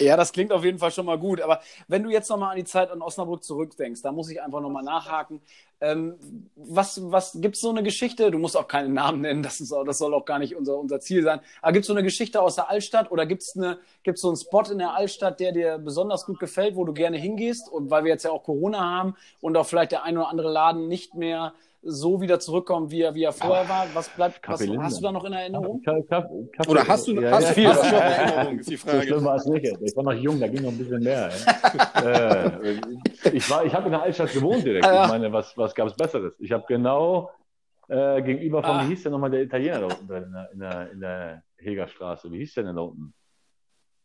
Ja, 0.00 0.16
das 0.16 0.32
klingt 0.32 0.52
auf 0.52 0.64
jeden 0.64 0.78
Fall 0.78 0.90
schon 0.90 1.06
mal 1.06 1.18
gut. 1.18 1.40
Aber 1.40 1.60
wenn 1.88 2.02
du 2.02 2.10
jetzt 2.10 2.28
nochmal 2.30 2.52
an 2.52 2.56
die 2.56 2.64
Zeit 2.64 2.90
in 2.92 3.02
Osnabrück 3.02 3.44
zurückdenkst, 3.44 4.02
da 4.02 4.12
muss 4.12 4.30
ich 4.30 4.42
einfach 4.42 4.60
nochmal 4.60 4.82
nachhaken. 4.82 5.40
Ähm, 5.82 6.16
was 6.56 7.00
was 7.10 7.38
gibt 7.40 7.54
es 7.56 7.62
so 7.62 7.70
eine 7.70 7.82
Geschichte? 7.82 8.30
Du 8.30 8.38
musst 8.38 8.56
auch 8.56 8.68
keinen 8.68 8.92
Namen 8.92 9.22
nennen, 9.22 9.42
das, 9.42 9.60
ist, 9.60 9.72
das 9.86 9.98
soll 9.98 10.12
auch 10.12 10.26
gar 10.26 10.38
nicht 10.38 10.54
unser, 10.54 10.78
unser 10.78 11.00
Ziel 11.00 11.22
sein. 11.22 11.40
Aber 11.62 11.72
gibt 11.72 11.84
es 11.84 11.86
so 11.86 11.94
eine 11.94 12.02
Geschichte 12.02 12.40
aus 12.42 12.56
der 12.56 12.68
Altstadt 12.68 13.10
oder 13.10 13.24
gibt 13.26 13.42
es 13.42 13.58
gibt's 14.02 14.20
so 14.20 14.28
einen 14.28 14.36
Spot 14.36 14.62
in 14.70 14.78
der 14.78 14.94
Altstadt, 14.94 15.40
der 15.40 15.52
dir 15.52 15.78
besonders 15.78 16.26
gut 16.26 16.38
gefällt, 16.38 16.76
wo 16.76 16.84
du 16.84 16.92
gerne 16.92 17.16
hingehst? 17.16 17.70
Und 17.70 17.90
weil 17.90 18.04
wir 18.04 18.10
jetzt 18.10 18.24
ja 18.24 18.30
auch 18.30 18.44
Corona 18.44 18.80
haben 18.80 19.16
und 19.40 19.56
auch 19.56 19.66
vielleicht 19.66 19.92
der 19.92 20.04
ein 20.04 20.18
oder 20.18 20.28
andere 20.28 20.50
Laden 20.50 20.88
nicht 20.88 21.14
mehr 21.14 21.54
so 21.82 22.20
wieder 22.20 22.38
zurückkommt, 22.40 22.90
wie 22.90 23.00
er, 23.02 23.14
wie 23.14 23.22
er 23.24 23.32
vorher 23.32 23.68
war. 23.68 23.86
Was 23.94 24.08
bleibt, 24.10 24.40
was 24.46 24.60
hast 24.60 24.98
du 24.98 25.02
da 25.02 25.12
noch 25.12 25.24
in 25.24 25.32
Erinnerung? 25.32 25.80
Kaffee- 25.82 26.02
Kaffee- 26.02 26.48
Kaffee- 26.52 26.70
Oder 26.70 26.86
hast 26.86 27.08
du, 27.08 27.20
Ja, 27.20 27.30
hast 27.30 27.48
ja. 27.48 27.52
viel 27.54 27.68
hast 27.68 27.82
du 27.82 27.86
noch 27.86 27.94
in 27.96 28.02
Erinnerung, 28.12 28.58
ist 28.58 28.70
die 28.70 28.76
So 28.76 28.88
schlimm 28.88 29.02
Frage. 29.08 29.24
war 29.24 29.36
es 29.36 29.46
nicht. 29.46 29.76
Ich 29.80 29.96
war 29.96 30.04
noch 30.04 30.12
jung, 30.12 30.38
da 30.40 30.48
ging 30.48 30.62
noch 30.62 30.70
ein 30.72 30.78
bisschen 30.78 31.02
mehr. 31.02 31.30
Ja. 31.34 32.42
äh, 32.52 32.80
ich 33.32 33.50
war, 33.50 33.64
ich 33.64 33.74
habe 33.74 33.86
in 33.86 33.92
der 33.92 34.02
Altstadt 34.02 34.32
gewohnt 34.32 34.64
direkt. 34.64 34.84
Ah. 34.84 35.04
Ich 35.04 35.10
meine, 35.10 35.32
was, 35.32 35.56
was 35.56 35.74
gab 35.74 35.86
es 35.88 35.94
Besseres? 35.96 36.34
Ich 36.38 36.52
habe 36.52 36.64
genau 36.68 37.30
äh, 37.88 38.20
gegenüber 38.22 38.62
von, 38.62 38.70
Ah. 38.72 38.84
wie 38.84 38.88
hieß 38.88 39.02
der 39.04 39.12
nochmal 39.12 39.30
der 39.30 39.42
Italiener 39.42 39.80
da 39.80 39.86
unten 39.86 40.06
drin, 40.06 40.24
in 40.24 40.32
der, 40.32 40.50
in 40.52 40.60
der, 40.60 40.90
in 40.92 41.00
der 41.00 41.42
Hegerstraße? 41.56 42.30
Wie 42.30 42.38
hieß 42.38 42.54
der 42.54 42.64
denn 42.64 42.76
da 42.76 42.82
unten? 42.82 43.14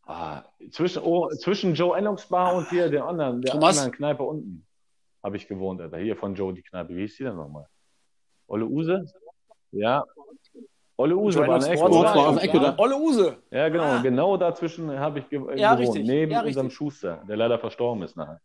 Ah, 0.07 0.43
zwischen, 0.71 1.01
oh, 1.03 1.29
zwischen 1.29 1.73
Joe 1.73 1.97
Ennocks 1.97 2.27
Bar 2.27 2.55
und 2.55 2.69
hier 2.69 2.89
der 2.89 3.05
anderen, 3.05 3.41
der 3.41 3.51
Thomas? 3.53 3.77
anderen 3.77 3.91
Kneipe 3.97 4.23
unten 4.23 4.64
habe 5.25 5.37
ich 5.37 5.47
gewohnt, 5.47 5.81
Alter. 5.81 5.97
Hier 5.97 6.15
von 6.15 6.35
Joe 6.35 6.53
die 6.53 6.61
Kneipe. 6.61 6.95
Wie 6.95 7.01
hieß 7.01 7.17
die 7.17 7.23
denn 7.23 7.35
nochmal? 7.35 7.65
Olle 8.47 8.65
Use? 8.67 9.03
Ja. 9.71 10.03
Olle 10.97 11.17
Use 11.17 11.39
war 11.39 11.55
eine 11.55 11.67
Ecke, 11.67 11.81
war 11.81 12.29
auf 12.29 12.43
Ecke 12.43 12.59
da. 12.59 12.75
Olle 12.77 12.95
Use. 12.95 13.35
Ja, 13.49 13.67
genau. 13.69 13.83
Ah. 13.83 14.01
Genau 14.03 14.37
dazwischen 14.37 14.97
habe 14.99 15.19
ich 15.19 15.27
ge 15.27 15.39
Ja, 15.57 15.73
gewohnt. 15.73 15.95
richtig. 15.95 16.07
Neben 16.07 16.31
Ja, 16.31 16.43
unserem 16.43 16.67
richtig. 16.67 16.77
Schuster, 16.77 17.23
der 17.27 17.37
leider 17.37 17.57
verstorben 17.57 18.03
ist 18.03 18.15
nachher. 18.15 18.39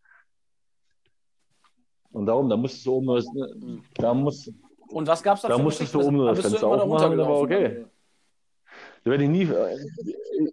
Und 2.12 2.24
darum, 2.26 2.48
da 2.48 2.56
musstest 2.56 2.86
du 2.86 2.94
oben 2.94 3.06
nur 3.06 3.16
das, 3.16 3.26
da 3.94 4.14
musst, 4.14 4.50
Und 4.88 5.06
was 5.06 5.22
gab's 5.22 5.42
da, 5.42 5.48
Da 5.48 5.56
für 5.58 5.62
musstest 5.62 5.94
du 5.94 6.00
oben 6.00 6.16
nur 6.16 6.28
das 6.30 6.40
Fenster 6.40 6.60
da 6.60 6.66
aufmachen, 6.66 7.20
aber 7.20 7.40
okay. 7.40 7.84
da 9.04 9.10
werde 9.10 9.24
ich 9.24 9.30
nie, 9.30 9.42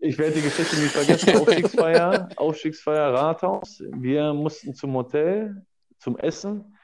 ich 0.02 0.18
werde 0.20 0.36
die 0.36 0.42
Geschichte 0.42 0.76
nie 0.76 0.88
vergessen. 0.88 1.38
Aufstiegsfeier, 1.42 2.30
Aufstiegsfeier 2.36 3.14
Rathaus. 3.14 3.82
Wir 3.94 4.34
mussten 4.34 4.76
zum 4.76 4.94
Hotel, 4.94 5.66
zum 6.00 6.18
Essen. 6.18 6.78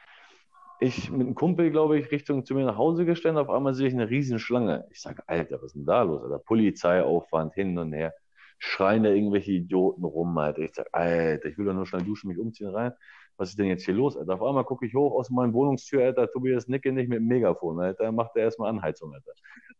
Ich 0.79 1.09
mit 1.09 1.21
einem 1.21 1.35
Kumpel, 1.35 1.71
glaube 1.71 1.97
ich, 1.97 2.11
Richtung 2.11 2.45
zu 2.45 2.55
mir 2.55 2.65
nach 2.65 2.77
Hause 2.77 3.05
gestellt. 3.05 3.37
Auf 3.37 3.49
einmal 3.49 3.73
sehe 3.73 3.87
ich 3.87 3.93
eine 3.93 4.09
riesen 4.09 4.39
Schlange. 4.39 4.85
Ich 4.91 5.01
sage, 5.01 5.23
Alter, 5.27 5.57
was 5.57 5.67
ist 5.67 5.75
denn 5.75 5.85
da 5.85 6.01
los? 6.01 6.23
Alter, 6.23 6.39
Polizeiaufwand 6.39 7.53
hin 7.53 7.77
und 7.77 7.93
her. 7.93 8.13
Schreien 8.59 9.03
da 9.03 9.09
irgendwelche 9.09 9.51
Idioten 9.51 10.03
rum, 10.03 10.37
Alter. 10.37 10.61
Ich 10.61 10.73
sage, 10.73 10.89
Alter, 10.93 11.47
ich 11.47 11.57
will 11.57 11.65
doch 11.65 11.73
nur 11.73 11.85
schnell 11.85 12.03
duschen, 12.03 12.29
mich 12.29 12.37
umziehen 12.37 12.69
rein. 12.69 12.93
Was 13.37 13.49
ist 13.49 13.59
denn 13.59 13.65
jetzt 13.65 13.85
hier 13.85 13.93
los, 13.93 14.17
Alter? 14.17 14.33
Auf 14.33 14.43
einmal 14.43 14.63
gucke 14.63 14.85
ich 14.85 14.93
hoch 14.93 15.17
aus 15.17 15.29
meiner 15.29 15.53
Wohnungstür, 15.53 16.03
Alter, 16.03 16.29
Tobias 16.29 16.67
Nicke 16.67 16.91
nicht 16.91 17.09
mit 17.09 17.19
dem 17.19 17.27
Megafon, 17.27 17.79
Alter. 17.79 18.11
Macht 18.11 18.35
er 18.35 18.43
erstmal 18.43 18.69
Anheizung, 18.69 19.13
Alter. 19.13 19.31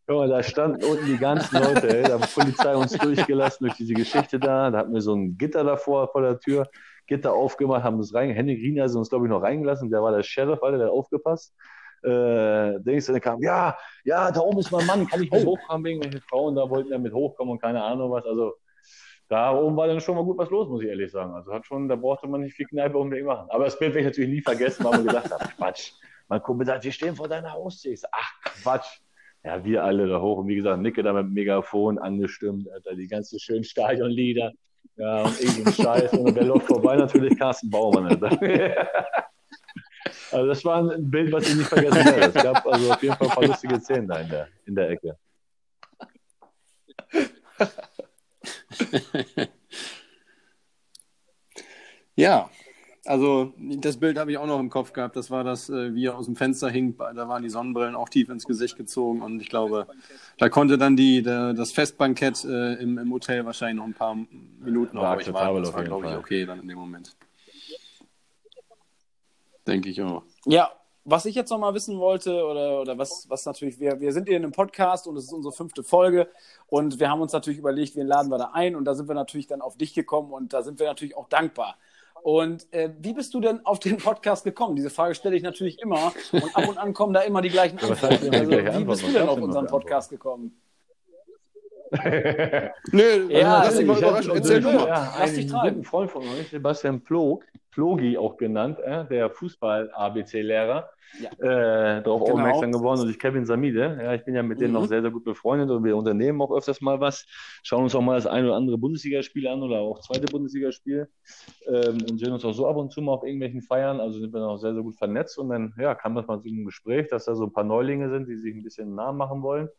Guck 0.08 0.18
mal, 0.18 0.28
da 0.28 0.44
standen 0.44 0.84
unten 0.84 1.06
die 1.06 1.18
ganzen 1.18 1.60
Leute, 1.62 1.98
ey. 1.98 2.04
Da 2.04 2.20
hat 2.20 2.30
die 2.30 2.40
Polizei 2.40 2.76
uns 2.76 2.92
durchgelassen 2.94 3.66
durch 3.66 3.78
diese 3.78 3.94
Geschichte 3.94 4.40
da. 4.40 4.70
Da 4.70 4.80
hatten 4.80 4.94
wir 4.94 5.02
so 5.02 5.14
ein 5.14 5.38
Gitter 5.38 5.64
davor 5.64 6.10
vor 6.10 6.22
der 6.22 6.40
Tür. 6.40 6.68
Gitter 7.08 7.34
aufgemacht, 7.34 7.84
haben 7.84 7.98
uns 7.98 8.14
rein, 8.14 8.32
Henning 8.32 8.58
Riener 8.58 8.84
hat 8.84 8.96
uns, 8.96 9.10
glaube 9.10 9.26
ich, 9.26 9.30
noch 9.30 9.42
reingelassen. 9.42 9.90
Der 9.90 10.02
war 10.02 10.12
der 10.12 10.24
Sheriff, 10.24 10.62
Alter, 10.64 10.78
der 10.78 10.88
hat 10.88 10.94
aufgepasst. 10.94 11.54
Äh, 12.04 12.80
du, 12.80 12.82
dann 12.84 13.22
kam, 13.22 13.42
ja, 13.42 13.78
ja, 14.04 14.32
da 14.32 14.42
oben 14.42 14.60
ist 14.60 14.72
mein 14.72 14.86
Mann, 14.86 15.08
kann 15.08 15.24
ich 15.24 15.32
mit 15.32 15.46
hochkommen? 15.46 15.86
Irgendwelche 15.86 16.22
Frauen 16.22 16.56
da 16.56 16.70
wollten 16.70 16.92
ja 16.92 16.98
mit 16.98 17.14
hochkommen 17.14 17.54
und 17.54 17.62
keine 17.62 17.82
Ahnung 17.82 18.12
was. 18.12 18.26
Also, 18.26 18.56
da 19.30 19.54
oben 19.56 19.76
war 19.78 19.88
dann 19.88 20.02
schon 20.02 20.16
mal 20.16 20.24
gut 20.24 20.38
was 20.38 20.50
los, 20.50 20.68
muss 20.68 20.84
ich 20.84 20.90
ehrlich 20.90 21.12
sagen. 21.12 21.34
Also 21.34 21.54
hat 21.54 21.66
schon, 21.66 21.88
da 21.88 21.96
brauchte 21.96 22.28
man 22.28 22.42
nicht 22.42 22.56
viel 22.56 22.68
Kneipe 22.68 22.98
unbedingt 22.98 23.28
machen. 23.28 23.50
Aber 23.50 23.66
das 23.66 23.80
Bild 23.80 23.94
werde 23.94 24.08
ich 24.08 24.12
natürlich 24.14 24.30
nie 24.30 24.42
vergessen, 24.42 24.84
weil 24.84 24.92
man 24.92 25.08
gedacht 25.08 25.32
hat, 25.32 25.42
Quatsch. 25.58 25.94
Mein 26.28 26.42
Kumpel 26.42 26.68
sagt, 26.68 26.84
wir 26.84 26.92
stehen 26.92 27.16
vor 27.16 27.28
deiner 27.28 27.52
Haustür. 27.54 27.94
Ich 27.94 28.02
sag, 28.02 28.12
ach 28.14 28.34
Quatsch. 28.62 29.00
Ja, 29.44 29.64
wir 29.64 29.84
alle 29.84 30.08
da 30.08 30.22
hoch. 30.22 30.38
Und 30.38 30.48
wie 30.48 30.56
gesagt, 30.56 30.82
Nicke 30.82 31.04
da 31.04 31.14
mit 31.14 31.26
dem 31.26 31.34
Megafon 31.34 32.00
angestimmt, 32.00 32.70
Alter, 32.72 32.96
die 32.96 33.08
ganzen 33.08 33.40
schönen 33.40 33.64
Stadionlieder. 33.64 34.52
Ja, 34.96 35.24
und 35.24 35.42
irgendein 35.42 35.74
Scheiß. 35.74 36.14
Und 36.14 36.36
wer 36.36 36.44
läuft 36.44 36.68
vorbei? 36.68 36.96
Natürlich 36.96 37.38
Carsten 37.38 37.70
Baumann. 37.70 38.20
Also 40.32 40.48
das 40.48 40.66
war 40.66 40.92
ein 40.92 41.12
Bild, 41.12 41.32
was 41.32 41.48
ich 41.48 41.56
nicht 41.56 41.68
vergessen 41.68 42.06
werde. 42.06 42.22
Es 42.22 42.34
gab 42.34 42.66
also 42.66 42.92
auf 42.92 43.04
jeden 43.04 43.16
Fall 43.16 43.28
ein 43.28 43.34
paar 43.34 43.46
lustige 43.46 43.80
Szenen 43.80 44.08
da 44.08 44.18
in 44.18 44.30
der, 44.30 44.48
in 44.66 44.76
der 44.76 44.90
Ecke. 44.90 45.18
Ja, 52.16 52.50
also 53.06 53.54
das 53.58 53.98
Bild 53.98 54.18
habe 54.18 54.32
ich 54.32 54.38
auch 54.38 54.46
noch 54.46 54.60
im 54.60 54.70
Kopf 54.70 54.94
gehabt. 54.94 55.16
Das 55.16 55.30
war 55.30 55.44
das, 55.44 55.70
äh, 55.70 55.94
wie 55.94 56.06
er 56.06 56.18
aus 56.18 56.26
dem 56.26 56.36
Fenster 56.36 56.70
hing. 56.70 56.96
Da 56.98 57.28
waren 57.28 57.44
die 57.44 57.50
Sonnenbrillen 57.50 57.96
auch 57.96 58.10
tief 58.10 58.30
ins 58.30 58.46
Gesicht 58.46 58.78
gezogen. 58.78 59.22
Und 59.22 59.42
ich 59.42 59.50
glaube, 59.50 59.88
da 60.38 60.50
konnte 60.50 60.78
dann 60.78 60.96
die, 60.96 61.22
der, 61.22 61.54
das 61.54 61.72
Festbankett 61.72 62.46
äh, 62.46 62.76
im, 62.76 62.98
im 62.98 63.12
Hotel 63.12 63.46
wahrscheinlich 63.46 63.78
noch 63.78 63.86
ein 63.86 63.94
paar 63.94 64.16
Minuten 64.16 64.98
War 64.98 65.04
auf 65.04 65.18
euch 65.18 65.20
akzeptabel 65.20 65.48
warten. 65.48 65.64
Das 65.66 65.74
war, 65.74 65.84
glaube 65.84 66.08
ich, 66.08 66.16
okay 66.16 66.46
dann 66.46 66.62
in 66.62 66.68
dem 66.68 66.78
Moment. 66.78 67.16
Denke 69.68 69.90
ich 69.90 70.02
auch. 70.02 70.24
Ja, 70.46 70.72
was 71.06 71.26
ich 71.26 71.36
jetzt 71.36 71.50
noch 71.50 71.58
mal 71.58 71.74
wissen 71.74 72.00
wollte, 72.00 72.46
oder, 72.46 72.82
oder 72.82 72.98
was, 72.98 73.26
was 73.30 73.46
natürlich, 73.46 73.80
wir, 73.80 74.00
wir 74.00 74.14
sind 74.14 74.28
hier 74.28 74.38
in 74.38 74.44
einem 74.44 74.54
Podcast 74.54 75.08
und 75.08 75.18
es 75.18 75.26
ist 75.26 75.34
unsere 75.34 75.54
fünfte 75.54 75.84
Folge 75.84 76.30
und 76.68 77.00
wir 77.00 77.10
haben 77.10 77.22
uns 77.22 77.34
natürlich 77.34 77.60
überlegt, 77.60 77.96
wen 77.98 78.08
laden 78.08 78.32
wir 78.32 78.38
da 78.38 78.52
ein 78.54 78.76
und 78.76 78.86
da 78.86 78.96
sind 78.96 79.10
wir 79.10 79.16
natürlich 79.16 79.48
dann 79.48 79.62
auf 79.62 79.78
dich 79.78 79.94
gekommen 79.94 80.32
und 80.32 80.54
da 80.54 80.64
sind 80.64 80.80
wir 80.80 80.88
natürlich 80.88 81.18
auch 81.18 81.28
dankbar. 81.28 81.76
Und 82.24 82.72
äh, 82.72 82.90
wie 83.00 83.12
bist 83.12 83.34
du 83.34 83.42
denn 83.42 83.66
auf 83.66 83.80
den 83.80 83.98
Podcast 83.98 84.46
gekommen? 84.46 84.78
Diese 84.78 84.90
Frage 84.90 85.14
stelle 85.14 85.36
ich 85.36 85.44
natürlich 85.44 85.80
immer 85.80 86.14
und 86.32 86.56
ab 86.56 86.70
und 86.70 86.78
an 86.78 86.94
kommen 86.94 87.14
da 87.14 87.20
immer 87.20 87.42
die 87.42 87.50
gleichen 87.50 87.78
Antworten. 87.80 88.34
Also, 88.34 88.52
wie 88.80 88.84
bist 88.86 89.04
du 89.04 89.12
denn 89.12 89.28
auf 89.28 89.42
unseren 89.42 89.68
Podcast 89.68 90.10
gekommen? 90.10 90.58
Nö, 92.92 93.28
Ja, 93.30 93.64
lass 93.64 93.78
dich 93.78 93.86
mal 93.88 93.94
Ich 93.94 94.00
überraschen. 94.02 94.32
Erzähl 94.36 94.62
du 94.62 94.72
mal. 94.72 94.88
Ja, 94.88 95.16
Lass 95.20 95.34
dich 95.34 95.48
treiben. 95.48 95.76
guten 95.76 95.84
Freund 95.86 96.12
von 96.12 96.22
euch, 96.24 96.50
Sebastian 96.50 97.02
Plog, 97.02 97.46
Plogi 97.72 98.18
auch 98.18 98.38
genannt, 98.38 98.80
äh, 98.84 99.06
der 99.08 99.30
Fußball-ABC-Lehrer, 99.32 100.90
Ja. 101.20 101.30
äh, 101.40 102.02
darauf 102.04 102.22
Genau. 102.24 102.34
aufmerksam 102.34 102.72
geworden 102.72 103.02
und 103.02 103.10
ich 103.10 103.20
Kevin 103.20 103.46
Samide. 103.46 104.00
Ja, 104.02 104.14
ich 104.16 104.24
bin 104.26 104.34
ja 104.36 104.42
mit 104.44 104.60
denen 104.60 104.74
Mhm. 104.74 104.80
noch 104.80 104.86
sehr, 104.88 105.02
sehr 105.02 105.12
gut 105.12 105.24
befreundet 105.24 105.70
und 105.70 105.84
wir 105.84 105.96
unternehmen 105.96 106.42
auch 106.42 106.52
öfters 106.56 106.82
mal 106.82 107.00
was. 107.00 107.26
Schauen 107.64 107.84
uns 107.84 107.94
auch 107.96 108.02
mal 108.02 108.16
das 108.16 108.26
ein 108.28 108.46
oder 108.46 108.56
andere 108.56 108.78
Bundesligaspiel 108.78 109.48
an 109.48 109.62
oder 109.62 109.78
auch 109.80 110.00
zweite 110.02 110.26
Bundesligaspiel 110.26 111.08
ähm, 111.68 111.98
und 112.10 112.18
sehen 112.20 112.32
uns 112.34 112.44
auch 112.46 112.54
so 112.54 112.68
ab 112.68 112.78
und 112.78 112.92
zu 112.92 113.02
mal 113.02 113.14
auf 113.14 113.24
irgendwelchen 113.24 113.62
Feiern. 113.62 114.00
Also 114.00 114.20
sind 114.20 114.34
wir 114.34 114.40
noch 114.40 114.58
sehr, 114.58 114.74
sehr 114.74 114.84
gut 114.84 114.96
vernetzt 114.96 115.38
und 115.38 115.50
dann 115.50 115.74
ja, 115.80 115.94
kam 115.96 116.16
das 116.16 116.26
mal 116.28 116.42
zu 116.42 116.48
einem 116.50 116.66
Gespräch, 116.66 117.08
dass 117.10 117.26
da 117.26 117.36
so 117.36 117.44
ein 117.46 117.54
paar 117.54 117.64
Neulinge 117.64 118.10
sind, 118.10 118.28
die 118.28 118.38
sich 118.38 118.56
ein 118.56 118.64
bisschen 118.64 118.96
Namen 118.96 119.18
machen 119.18 119.42
wollen. 119.44 119.70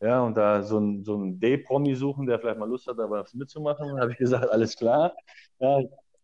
Ja, 0.00 0.22
und 0.22 0.34
da 0.34 0.62
so 0.62 0.78
ein, 0.78 1.04
so 1.04 1.16
ein 1.16 1.38
D-Promi 1.38 1.94
suchen, 1.94 2.26
der 2.26 2.38
vielleicht 2.38 2.58
mal 2.58 2.68
Lust 2.68 2.86
hat, 2.86 2.98
da 2.98 3.10
was 3.10 3.34
mitzumachen. 3.34 3.88
Dann 3.88 4.00
habe 4.00 4.12
ich 4.12 4.18
gesagt, 4.18 4.50
alles 4.50 4.76
klar. 4.76 5.14
Ja, 5.58 5.80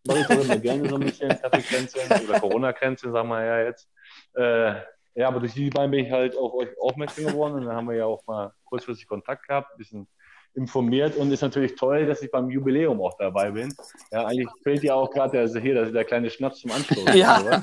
mache 0.06 0.20
ich 0.20 0.26
doch 0.26 0.44
immer 0.44 0.56
gerne 0.56 0.88
so 0.88 0.94
ein 0.96 1.02
bisschen 1.02 1.28
Kaffeekränzchen 1.28 2.28
oder 2.28 2.40
Corona-Kränzchen, 2.40 3.12
sagen 3.12 3.28
wir 3.28 3.44
ja 3.44 3.60
jetzt. 3.60 3.88
Äh, 4.34 4.74
ja, 5.14 5.28
aber 5.28 5.40
durch 5.40 5.54
die 5.54 5.70
beiden 5.70 5.90
bin 5.90 6.04
ich 6.04 6.12
halt 6.12 6.36
auf 6.36 6.54
euch 6.54 6.68
aufmerksam 6.80 7.26
geworden 7.26 7.54
und 7.54 7.64
dann 7.66 7.74
haben 7.74 7.88
wir 7.88 7.96
ja 7.96 8.06
auch 8.06 8.26
mal 8.26 8.52
kurzfristig 8.64 9.06
Kontakt 9.08 9.48
gehabt, 9.48 9.72
ein 9.72 9.78
bisschen 9.78 10.08
informiert 10.54 11.16
und 11.16 11.30
ist 11.30 11.42
natürlich 11.42 11.74
toll, 11.74 12.06
dass 12.06 12.22
ich 12.22 12.30
beim 12.30 12.48
Jubiläum 12.50 13.00
auch 13.00 13.16
dabei 13.18 13.50
bin. 13.50 13.74
Ja, 14.10 14.26
eigentlich 14.26 14.48
fehlt 14.62 14.82
ja 14.82 14.94
auch 14.94 15.10
gerade 15.10 15.46
der, 15.46 15.60
hier 15.60 15.74
der, 15.74 15.90
der 15.90 16.04
kleine 16.04 16.30
Schnaps 16.30 16.60
zum 16.60 16.70
Anstoß. 16.70 17.14
Ja. 17.14 17.42
oder? 17.42 17.62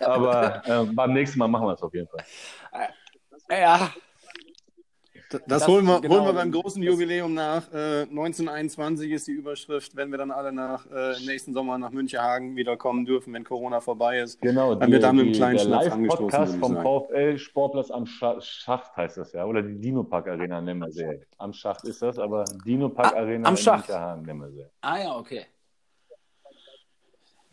Aber 0.00 0.62
äh, 0.66 0.84
beim 0.92 1.12
nächsten 1.12 1.38
Mal 1.38 1.48
machen 1.48 1.66
wir 1.66 1.74
es 1.74 1.82
auf 1.82 1.94
jeden 1.94 2.08
Fall. 2.08 2.24
Ja. 3.50 3.92
Das, 5.32 5.42
das 5.46 5.68
holen, 5.68 5.86
wir, 5.86 6.00
genau, 6.00 6.16
holen 6.16 6.26
wir 6.26 6.32
beim 6.32 6.52
großen 6.52 6.82
Jubiläum 6.82 7.34
nach. 7.34 7.72
Äh, 7.72 8.02
1921 8.02 9.10
ist 9.10 9.26
die 9.26 9.32
Überschrift, 9.32 9.96
wenn 9.96 10.10
wir 10.10 10.18
dann 10.18 10.30
alle 10.30 10.52
nach 10.52 10.86
äh, 10.86 11.14
nächsten 11.26 11.54
Sommer 11.54 11.78
nach 11.78 11.90
Münchenhagen 11.90 12.56
wiederkommen 12.56 13.04
dürfen, 13.04 13.32
wenn 13.32 13.44
Corona 13.44 13.80
vorbei 13.80 14.20
ist. 14.20 14.40
Genau, 14.40 14.74
dann 14.74 14.90
wird 14.90 15.02
da 15.02 15.12
mit 15.12 15.24
einem 15.24 15.32
kleinen 15.32 15.56
der 15.56 15.66
Live-Podcast 15.66 16.56
vom 16.56 16.76
VfL 16.76 17.38
Sportplatz 17.38 17.90
am 17.90 18.06
Schacht 18.06 18.96
heißt 18.96 19.16
das 19.16 19.32
ja. 19.32 19.44
Oder 19.44 19.62
die 19.62 19.78
Dino 19.78 20.04
Park 20.04 20.28
Arena 20.28 20.60
nennen 20.60 20.80
wir 20.80 20.90
sie. 20.90 21.20
Am 21.38 21.52
Schacht 21.52 21.84
ist 21.84 22.02
das, 22.02 22.18
aber 22.18 22.44
Dino 22.64 22.88
Park 22.88 23.14
ah, 23.14 23.20
Arena 23.20 23.48
am 23.48 23.56
Schacht. 23.56 23.88
nennen 23.88 24.40
wir 24.40 24.50
sie. 24.50 24.64
Ah 24.80 24.98
ja, 24.98 25.16
okay. 25.16 25.46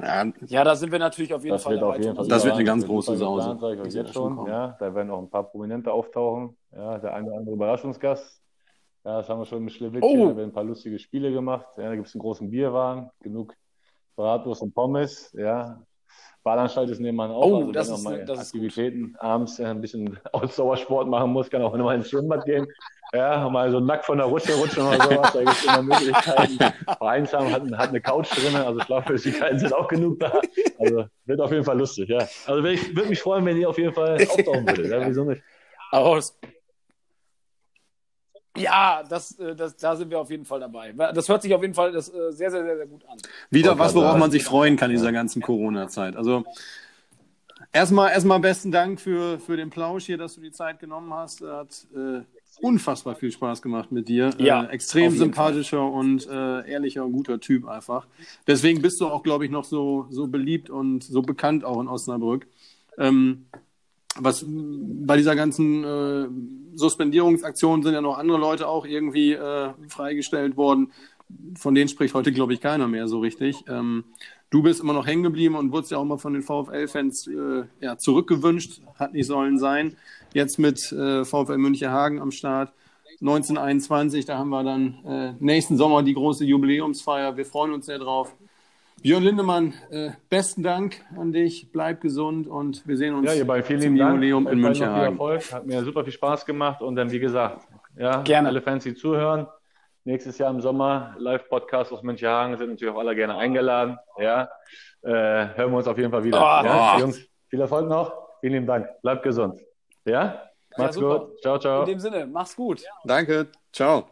Ja, 0.02 0.26
ja, 0.46 0.64
da 0.64 0.76
sind 0.76 0.92
wir 0.92 1.00
natürlich 1.00 1.34
auf 1.34 1.44
jeden 1.44 1.56
das 1.56 1.64
Fall 1.64 1.74
wird 1.74 1.82
dabei. 1.82 1.98
Auf 1.98 2.04
jeden 2.04 2.16
Fall 2.16 2.28
das 2.28 2.46
wird 2.46 2.56
eine 2.56 2.64
ganz 2.64 2.86
große 2.86 3.18
Sause. 3.18 3.84
Ich 3.86 3.94
jetzt 3.94 4.14
schon. 4.14 4.48
Ja, 4.48 4.78
da 4.80 4.96
werden 4.96 5.12
auch 5.12 5.20
ein 5.20 5.30
paar 5.30 5.44
Prominente 5.44 5.92
auftauchen. 5.92 6.56
Ja, 6.72 6.98
der 7.00 7.14
eine 7.14 7.28
oder 7.28 7.38
andere 7.38 7.56
Überraschungsgast. 7.56 8.42
Ja, 9.04 9.18
das 9.18 9.30
haben 9.30 9.40
wir 9.40 9.46
schon 9.46 9.64
mit 9.64 9.74
Schlewittchen. 9.74 10.22
Oh. 10.22 10.30
Da 10.30 10.38
werden 10.38 10.50
ein 10.50 10.54
paar 10.54 10.64
lustige 10.64 11.00
Spiele 11.00 11.32
gemacht. 11.32 11.66
Ja, 11.78 11.90
da 11.90 11.96
gibt 11.96 12.08
es 12.08 12.16
einen 12.16 12.22
großen 12.22 12.50
Bierwagen, 12.50 13.10
genug 13.20 13.54
Bratwurst 14.16 14.62
und 14.62 14.74
Pommes. 14.74 15.34
Ja, 15.34 15.82
Badanstalt 16.44 16.90
ist 16.90 17.00
nebenan 17.00 17.32
auch. 17.32 17.46
Oh, 17.46 17.58
also 17.58 17.72
das 17.72 17.90
ist, 17.90 18.04
mal 18.04 18.24
das 18.26 18.40
Aktivitäten 18.40 19.16
abends 19.20 19.58
ja, 19.58 19.72
ein 19.72 19.82
bisschen 19.82 20.20
Ausdauersport 20.32 21.08
machen 21.08 21.32
muss, 21.32 21.50
kann 21.50 21.62
auch 21.62 21.74
immer 21.74 21.94
ins 21.94 22.10
Schwimmbad 22.10 22.46
gehen. 22.46 22.68
Ja, 23.12 23.50
mal 23.50 23.72
so 23.72 23.80
nackt 23.80 24.06
von 24.06 24.20
der 24.20 24.28
Rutsche 24.28 24.54
rutschen 24.54 24.86
oder 24.86 25.02
sowas, 25.02 25.34
da 25.34 25.40
gibt 25.40 25.52
es 25.52 25.66
immer 25.66 25.82
Möglichkeiten. 25.82 26.60
Vereinsheim 26.98 27.52
hat, 27.52 27.64
hat 27.72 27.90
eine 27.90 28.02
Couch 28.02 28.30
drin, 28.38 28.56
also 28.56 28.80
Schlafmöglichkeiten 28.82 29.58
sind 29.58 29.74
auch 29.74 29.88
genug 29.88 30.20
da. 30.20 30.40
Also 30.78 31.06
wird 31.26 31.42
auf 31.42 31.52
jeden 31.52 31.64
Fall 31.64 31.78
lustig, 31.78 32.10
ja. 32.10 32.20
Also 32.46 32.64
ich 32.66 32.96
würde 32.96 33.10
mich 33.10 33.20
freuen, 33.20 33.44
wenn 33.46 33.58
ihr 33.58 33.68
auf 33.68 33.80
jeden 33.80 33.94
Fall 33.94 34.16
auftauchen 34.16 34.68
würdet. 34.68 34.92
Ja, 34.92 35.08
wieso 35.08 35.24
nicht? 35.24 35.42
Aus. 35.92 36.38
Ja, 38.60 39.04
das, 39.08 39.38
äh, 39.40 39.56
das, 39.56 39.76
da 39.78 39.96
sind 39.96 40.10
wir 40.10 40.20
auf 40.20 40.30
jeden 40.30 40.46
Fall 40.46 40.60
dabei. 40.60 40.94
Das 40.94 41.30
hört 41.30 41.42
sich 41.42 41.54
auf 41.54 41.62
jeden 41.62 41.74
Fall 41.74 41.92
das, 41.92 42.10
äh, 42.10 42.32
sehr, 42.32 42.52
sehr, 42.52 42.64
sehr, 42.64 42.78
sehr 42.78 42.88
gut 42.88 43.06
an. 43.08 43.18
Wieder 43.50 43.78
was, 43.78 43.96
worauf 43.96 44.18
man 44.18 44.32
sich 44.32 44.44
freuen 44.44 44.76
kann 44.78 44.92
in 44.92 44.98
dieser 44.98 45.12
ganzen 45.12 45.42
Corona-Zeit. 45.42 46.16
Also 46.16 46.44
erstmal, 47.72 48.12
erstmal 48.12 48.40
besten 48.40 48.72
Dank 48.72 49.00
für, 49.00 49.40
für 49.40 49.58
den 49.58 49.70
Plausch 49.70 50.06
hier, 50.06 50.18
dass 50.18 50.36
du 50.36 50.42
die 50.42 50.52
Zeit 50.52 50.80
genommen 50.80 51.14
hast. 51.14 51.42
Hat 51.42 51.88
äh, 51.96 52.22
unfassbar 52.62 53.16
viel 53.16 53.32
Spaß 53.32 53.62
gemacht 53.62 53.92
mit 53.92 54.08
dir. 54.08 54.32
Ja, 54.38 54.64
äh, 54.64 54.70
extrem 54.70 55.16
sympathischer 55.16 55.78
Fall. 55.78 55.92
und 55.92 56.28
äh, 56.28 56.70
ehrlicher 56.70 57.06
und 57.06 57.14
guter 57.14 57.40
Typ 57.40 57.68
einfach. 57.68 58.08
Deswegen 58.48 58.82
bist 58.82 59.00
du 59.02 59.08
auch, 59.08 59.24
glaube 59.24 59.46
ich, 59.46 59.52
noch 59.52 59.66
so, 59.66 60.08
so 60.10 60.28
beliebt 60.28 60.70
und 60.70 61.04
so 61.04 61.22
bekannt 61.22 61.64
auch 61.64 61.80
in 61.80 61.88
Osnabrück. 61.88 62.48
Ähm, 62.98 63.46
was 64.20 64.46
bei 64.48 65.18
dieser 65.18 65.36
ganzen 65.36 65.84
äh, 65.84 66.28
Suspendierungsaktion 66.76 67.84
sind 67.84 67.94
ja 67.94 68.02
noch 68.02 68.18
andere 68.18 68.38
Leute 68.38 68.68
auch 68.68 68.86
irgendwie 68.86 69.34
äh, 69.34 69.70
freigestellt 69.88 70.58
worden. 70.58 70.92
Von 71.56 71.76
denen 71.76 71.90
spricht 71.90 72.14
heute, 72.14 72.32
glaube 72.32 72.54
ich, 72.54 72.62
keiner 72.62 72.88
mehr 72.88 73.08
so 73.08 73.20
richtig. 73.20 73.64
Ähm, 73.68 74.04
du 74.50 74.64
bist 74.64 74.82
immer 74.82 74.94
noch 74.94 75.06
hängen 75.06 75.24
geblieben 75.24 75.56
und 75.56 75.72
wurdest 75.72 75.92
ja 75.92 75.98
auch 75.98 76.06
mal 76.06 76.18
von 76.18 76.34
den 76.34 76.42
VfL-Fans 76.42 77.28
äh, 77.28 77.64
ja, 77.82 77.98
zurückgewünscht. 77.98 78.82
Hat 78.96 79.14
nicht 79.14 79.28
sollen 79.28 79.60
sein. 79.60 79.96
Jetzt 80.34 80.58
mit 80.58 80.92
äh, 80.92 81.26
VfL 81.26 81.58
München-Hagen 81.58 82.20
am 82.20 82.32
Start. 82.32 82.74
1921, 83.22 84.26
da 84.26 84.38
haben 84.38 84.50
wir 84.50 84.64
dann 84.64 85.06
äh, 85.06 85.34
nächsten 85.40 85.76
Sommer 85.78 86.04
die 86.04 86.14
große 86.14 86.46
Jubiläumsfeier. 86.46 87.36
Wir 87.36 87.46
freuen 87.46 87.74
uns 87.74 87.86
sehr 87.86 88.00
drauf. 88.00 88.34
Björn 89.02 89.24
Lindemann, 89.24 89.74
äh, 89.92 90.12
besten 90.30 90.64
Dank 90.64 91.06
an 91.18 91.32
dich. 91.32 91.72
Bleib 91.72 92.02
gesund 92.02 92.48
und 92.48 92.86
wir 92.88 92.98
sehen 92.98 93.16
uns 93.16 93.28
ja, 93.28 93.34
hierbei, 93.34 93.64
vielen 93.64 93.82
zum 93.82 93.96
Jubiläum 93.96 94.46
Dank. 94.46 94.54
in 94.56 94.62
München. 94.62 94.88
Erfolg. 94.88 95.52
Hat 95.52 95.66
mir 95.66 95.84
super 95.84 96.04
viel 96.04 96.14
Spaß 96.14 96.46
gemacht 96.46 96.82
und 96.82 96.96
dann, 96.96 97.12
wie 97.12 97.20
gesagt, 97.20 97.68
ja, 97.98 98.22
gerne. 98.24 98.50
alle 98.50 98.62
Fans, 98.62 98.84
die 98.84 98.96
zuhören. 98.96 99.48
Nächstes 100.06 100.38
Jahr 100.38 100.50
im 100.50 100.62
Sommer 100.62 101.16
Live-Podcast 101.18 101.92
aus 101.92 102.04
München 102.04 102.58
sind 102.58 102.70
natürlich 102.70 102.94
auch 102.94 103.00
alle 103.00 103.16
gerne 103.16 103.38
eingeladen. 103.38 103.98
Ja, 104.18 104.50
äh, 105.02 105.12
hören 105.12 105.72
wir 105.72 105.78
uns 105.78 105.88
auf 105.88 105.98
jeden 105.98 106.12
Fall 106.12 106.24
wieder. 106.24 106.38
Oh, 106.38 106.66
ja, 106.66 106.96
oh. 106.96 107.00
Jungs, 107.00 107.20
viel 107.48 107.62
Erfolg 107.62 107.88
noch. 107.88 108.14
Vielen 108.42 108.54
lieben 108.54 108.68
Dank. 108.68 108.88
Bleibt 109.02 109.24
gesund. 109.24 109.62
Ja, 110.06 110.44
macht's 110.78 110.98
ja, 110.98 111.02
gut. 111.02 111.42
Ciao, 111.42 111.60
ciao. 111.60 111.82
In 111.82 111.90
dem 111.90 112.00
Sinne, 112.00 112.26
mach's 112.26 112.56
gut. 112.56 112.82
Danke. 113.06 113.48
Ciao. 113.72 114.08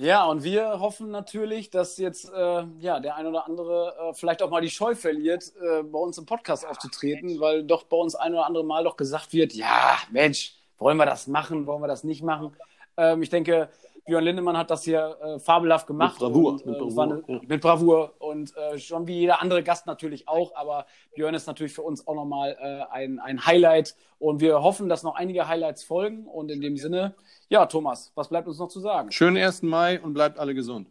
Ja, 0.00 0.24
und 0.24 0.44
wir 0.44 0.80
hoffen 0.80 1.10
natürlich, 1.10 1.68
dass 1.68 1.98
jetzt 1.98 2.32
äh, 2.32 2.64
ja, 2.78 3.00
der 3.00 3.16
ein 3.16 3.26
oder 3.26 3.46
andere 3.46 3.94
äh, 4.00 4.14
vielleicht 4.14 4.42
auch 4.42 4.48
mal 4.48 4.62
die 4.62 4.70
Scheu 4.70 4.94
verliert, 4.94 5.52
äh, 5.60 5.82
bei 5.82 5.98
uns 5.98 6.16
im 6.16 6.24
Podcast 6.24 6.66
aufzutreten, 6.66 7.38
weil 7.38 7.64
doch 7.64 7.82
bei 7.82 7.98
uns 7.98 8.14
ein 8.14 8.32
oder 8.32 8.46
andere 8.46 8.64
Mal 8.64 8.82
doch 8.82 8.96
gesagt 8.96 9.34
wird, 9.34 9.52
ja, 9.52 9.98
Mensch, 10.10 10.54
wollen 10.78 10.96
wir 10.96 11.04
das 11.04 11.26
machen, 11.26 11.66
wollen 11.66 11.82
wir 11.82 11.86
das 11.86 12.02
nicht 12.02 12.22
machen? 12.22 12.56
Ähm, 12.96 13.22
ich 13.22 13.28
denke, 13.28 13.68
Björn 14.06 14.24
Lindemann 14.24 14.56
hat 14.56 14.70
das 14.70 14.84
hier 14.84 15.16
äh, 15.22 15.38
fabelhaft 15.38 15.86
gemacht. 15.86 16.20
Mit 16.20 16.32
Bravour. 16.32 16.52
Und, 16.52 16.66
äh, 16.66 16.68
mit, 16.68 16.78
Bravour. 16.78 17.02
Eine, 17.02 17.22
ja. 17.26 17.40
mit, 17.46 17.60
Bravour. 17.60 18.14
Und 18.18 18.56
äh, 18.56 18.78
schon 18.78 19.06
wie 19.06 19.18
jeder 19.20 19.40
andere 19.40 19.62
Gast 19.62 19.86
natürlich 19.86 20.28
auch. 20.28 20.54
Aber 20.54 20.86
Björn 21.14 21.34
ist 21.34 21.46
natürlich 21.46 21.72
für 21.72 21.82
uns 21.82 22.06
auch 22.06 22.14
nochmal 22.14 22.56
äh, 22.60 22.92
ein, 22.92 23.18
ein 23.18 23.44
Highlight. 23.46 23.96
Und 24.18 24.40
wir 24.40 24.62
hoffen, 24.62 24.88
dass 24.88 25.02
noch 25.02 25.14
einige 25.14 25.48
Highlights 25.48 25.84
folgen. 25.84 26.26
Und 26.26 26.50
in 26.50 26.60
dem 26.60 26.76
Sinne, 26.76 27.14
ja, 27.48 27.66
Thomas, 27.66 28.12
was 28.14 28.28
bleibt 28.28 28.48
uns 28.48 28.58
noch 28.58 28.68
zu 28.68 28.80
sagen? 28.80 29.10
Schönen 29.12 29.36
1. 29.36 29.62
Mai 29.62 30.00
und 30.00 30.14
bleibt 30.14 30.38
alle 30.38 30.54
gesund. 30.54 30.88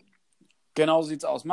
Genau 0.75 1.01
so 1.01 1.09
sieht's 1.09 1.25
aus. 1.25 1.43
Mach's 1.43 1.47